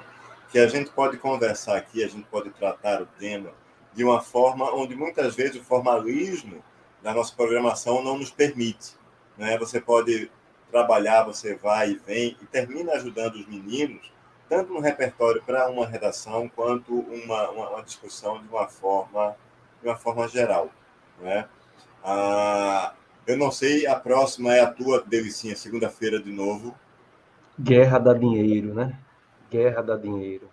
que 0.51 0.59
a 0.59 0.67
gente 0.67 0.91
pode 0.91 1.17
conversar 1.17 1.77
aqui, 1.77 2.03
a 2.03 2.09
gente 2.09 2.27
pode 2.29 2.51
tratar 2.51 3.01
o 3.01 3.07
tema 3.07 3.53
de 3.93 4.05
uma 4.05 4.21
forma 4.21 4.73
onde 4.75 4.95
muitas 4.95 5.35
vezes 5.35 5.61
o 5.61 5.65
formalismo 5.65 6.63
da 7.03 7.15
nossa 7.15 7.35
programação 7.35 8.03
não 8.03 8.19
nos 8.19 8.31
permite. 8.31 8.97
Né? 9.37 9.57
Você 9.59 9.81
pode 9.81 10.31
trabalhar, 10.71 11.25
você 11.25 11.55
vai 11.55 11.91
e 11.91 11.97
vem 11.97 12.37
e 12.41 12.47
termina 12.47 12.93
ajudando 12.93 13.37
os 13.37 13.47
meninos, 13.47 14.13
tanto 14.49 14.73
no 14.73 14.81
repertório 14.81 15.43
para 15.43 15.69
uma 15.69 15.87
redação, 15.87 16.49
quanto 16.49 16.99
uma, 17.01 17.51
uma, 17.51 17.71
uma, 17.71 17.83
discussão 17.83 18.41
de 18.41 18.49
uma 18.49 18.69
forma, 18.69 19.37
de 19.81 19.89
uma 19.89 19.97
forma 19.97 20.29
geral. 20.29 20.71
Né? 21.21 21.49
Ah, 22.03 22.95
eu 23.31 23.37
não 23.37 23.51
sei, 23.51 23.87
a 23.87 23.95
próxima 23.95 24.55
é 24.55 24.61
a 24.61 24.71
tua, 24.71 25.03
Delicinha, 25.03 25.57
segunda-feira 25.57 26.21
de 26.21 26.33
novo. 26.33 26.75
Guerra 27.59 27.99
da 27.99 28.13
Dinheiro, 28.13 28.75
né? 28.75 28.99
Guerra 29.51 29.83
da 29.83 29.97
Dinheiro. 29.97 30.49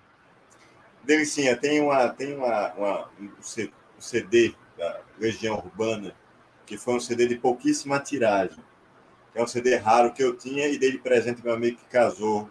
Delicinha, 1.03 1.55
tem, 1.55 1.81
uma, 1.81 2.09
tem 2.09 2.35
uma, 2.35 2.73
uma, 2.73 3.09
um 3.19 3.29
CD 3.99 4.53
da 4.77 4.99
Legião 5.19 5.55
Urbana, 5.57 6.13
que 6.65 6.77
foi 6.77 6.95
um 6.95 6.99
CD 6.99 7.27
de 7.27 7.35
pouquíssima 7.35 7.99
tiragem. 7.99 8.59
É 9.33 9.41
um 9.41 9.47
CD 9.47 9.75
raro 9.75 10.11
que 10.11 10.23
eu 10.23 10.35
tinha 10.35 10.67
e 10.67 10.77
dei 10.77 10.91
de 10.91 10.97
presente 10.97 11.43
meu 11.43 11.53
amigo 11.53 11.77
que 11.77 11.85
casou 11.85 12.49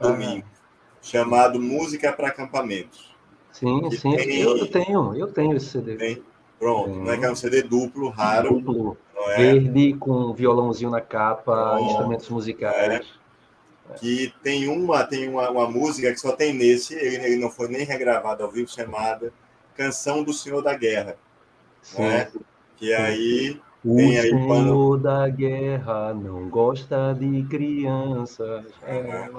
domingo, 0.00 0.46
ah. 0.46 0.98
chamado 1.02 1.60
Música 1.60 2.12
para 2.12 2.28
Acampamentos. 2.28 3.14
Sim, 3.52 3.90
sim, 3.90 4.16
tem... 4.16 4.40
eu 4.40 4.66
tenho, 4.66 5.14
eu 5.14 5.32
tenho 5.32 5.56
esse 5.56 5.66
CD. 5.66 5.96
Tem? 5.96 6.22
Pronto, 6.58 6.90
né? 7.00 7.16
Que 7.16 7.24
é 7.24 7.30
um 7.30 7.36
CD 7.36 7.62
duplo, 7.62 8.08
raro. 8.08 8.60
Duplo. 8.60 8.96
É? 9.30 9.36
Verde, 9.36 9.94
com 9.94 10.32
violãozinho 10.32 10.90
na 10.90 11.00
capa, 11.00 11.78
instrumentos 11.80 12.28
musicais. 12.28 13.06
É. 13.90 13.94
Que 13.94 14.32
tem 14.42 14.68
uma, 14.68 15.04
tem 15.04 15.28
uma, 15.28 15.50
uma, 15.50 15.68
música 15.68 16.12
que 16.12 16.20
só 16.20 16.32
tem 16.32 16.52
nesse, 16.52 16.94
ele, 16.94 17.16
ele 17.16 17.36
não 17.36 17.50
foi 17.50 17.68
nem 17.68 17.84
regravado 17.84 18.44
ao 18.44 18.50
vivo, 18.50 18.68
chamada 18.68 19.32
Canção 19.74 20.22
do 20.22 20.32
Senhor 20.32 20.62
da 20.62 20.74
Guerra. 20.74 21.16
Sim. 21.82 22.02
Né? 22.02 22.30
Que 22.76 22.92
aí. 22.92 23.60
O 23.84 23.96
tem 23.96 24.18
aí 24.18 24.30
Senhor 24.30 24.46
quando... 24.46 24.96
da 24.98 25.28
Guerra 25.28 26.12
não 26.12 26.48
gosta 26.48 27.14
de 27.18 27.44
crianças. 27.44 28.66
É, 28.82 29.30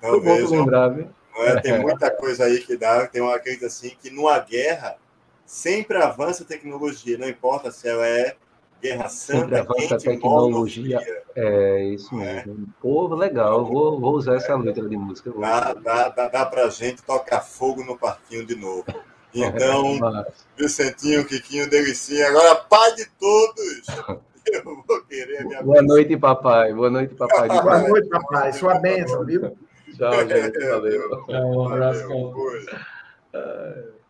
Foi 0.00 0.20
bom 0.20 0.48
lembrar, 0.48 0.88
viu? 0.88 1.08
É, 1.36 1.60
tem 1.60 1.78
muita 1.78 2.10
coisa 2.10 2.44
aí 2.44 2.58
que 2.58 2.76
dá. 2.76 3.06
Tem 3.06 3.22
uma 3.22 3.38
coisa 3.38 3.66
assim 3.66 3.92
que 4.00 4.10
numa 4.10 4.38
guerra 4.38 4.96
sempre 5.46 5.98
avança 5.98 6.42
a 6.42 6.46
tecnologia, 6.46 7.18
não 7.18 7.28
importa 7.28 7.70
se 7.70 7.88
ela 7.88 8.06
é 8.06 8.36
Guerra 8.82 9.08
Santa, 9.08 9.40
sempre 9.40 9.58
avança 9.58 9.94
a 9.94 9.98
tecnologia. 9.98 11.00
É 11.36 11.84
isso 11.84 12.12
é. 12.20 12.44
mesmo. 12.44 12.66
É. 12.68 12.72
Pô, 12.80 13.14
legal, 13.14 13.64
vou, 13.64 14.00
vou 14.00 14.14
usar 14.14 14.34
essa 14.34 14.56
letra 14.56 14.88
de 14.88 14.96
música. 14.96 15.32
Dá, 15.38 15.72
dá, 15.72 16.08
dá, 16.08 16.28
dá 16.28 16.46
pra 16.46 16.68
gente 16.68 17.00
tocar 17.02 17.40
fogo 17.40 17.84
no 17.84 17.96
parquinho 17.96 18.44
de 18.44 18.56
novo. 18.56 18.84
Então, 19.34 19.98
Vicentinho, 20.58 21.24
Quiquinho, 21.24 21.66
Delicinha, 21.70 22.28
agora 22.28 22.54
pai 22.54 22.94
de 22.96 23.06
todos. 23.18 23.86
Eu 24.44 24.62
vou 24.62 25.02
querer 25.08 25.38
a 25.38 25.44
minha 25.44 25.62
Boa 25.62 25.80
bênção. 25.80 25.96
noite, 25.96 26.16
papai. 26.18 26.74
Boa 26.74 26.90
noite, 26.90 27.14
papai. 27.14 27.48
Boa 27.48 27.78
noite, 27.78 28.08
papai. 28.10 28.52
Sua 28.52 28.74
bênção, 28.78 29.24
viu? 29.24 29.56
Tchau, 29.96 30.28
gente. 30.28 30.58
Valeu. 30.58 31.24
Tchau, 31.24 31.46
um 31.46 31.68
abraço. 31.68 32.08
Valeu, 32.08 34.01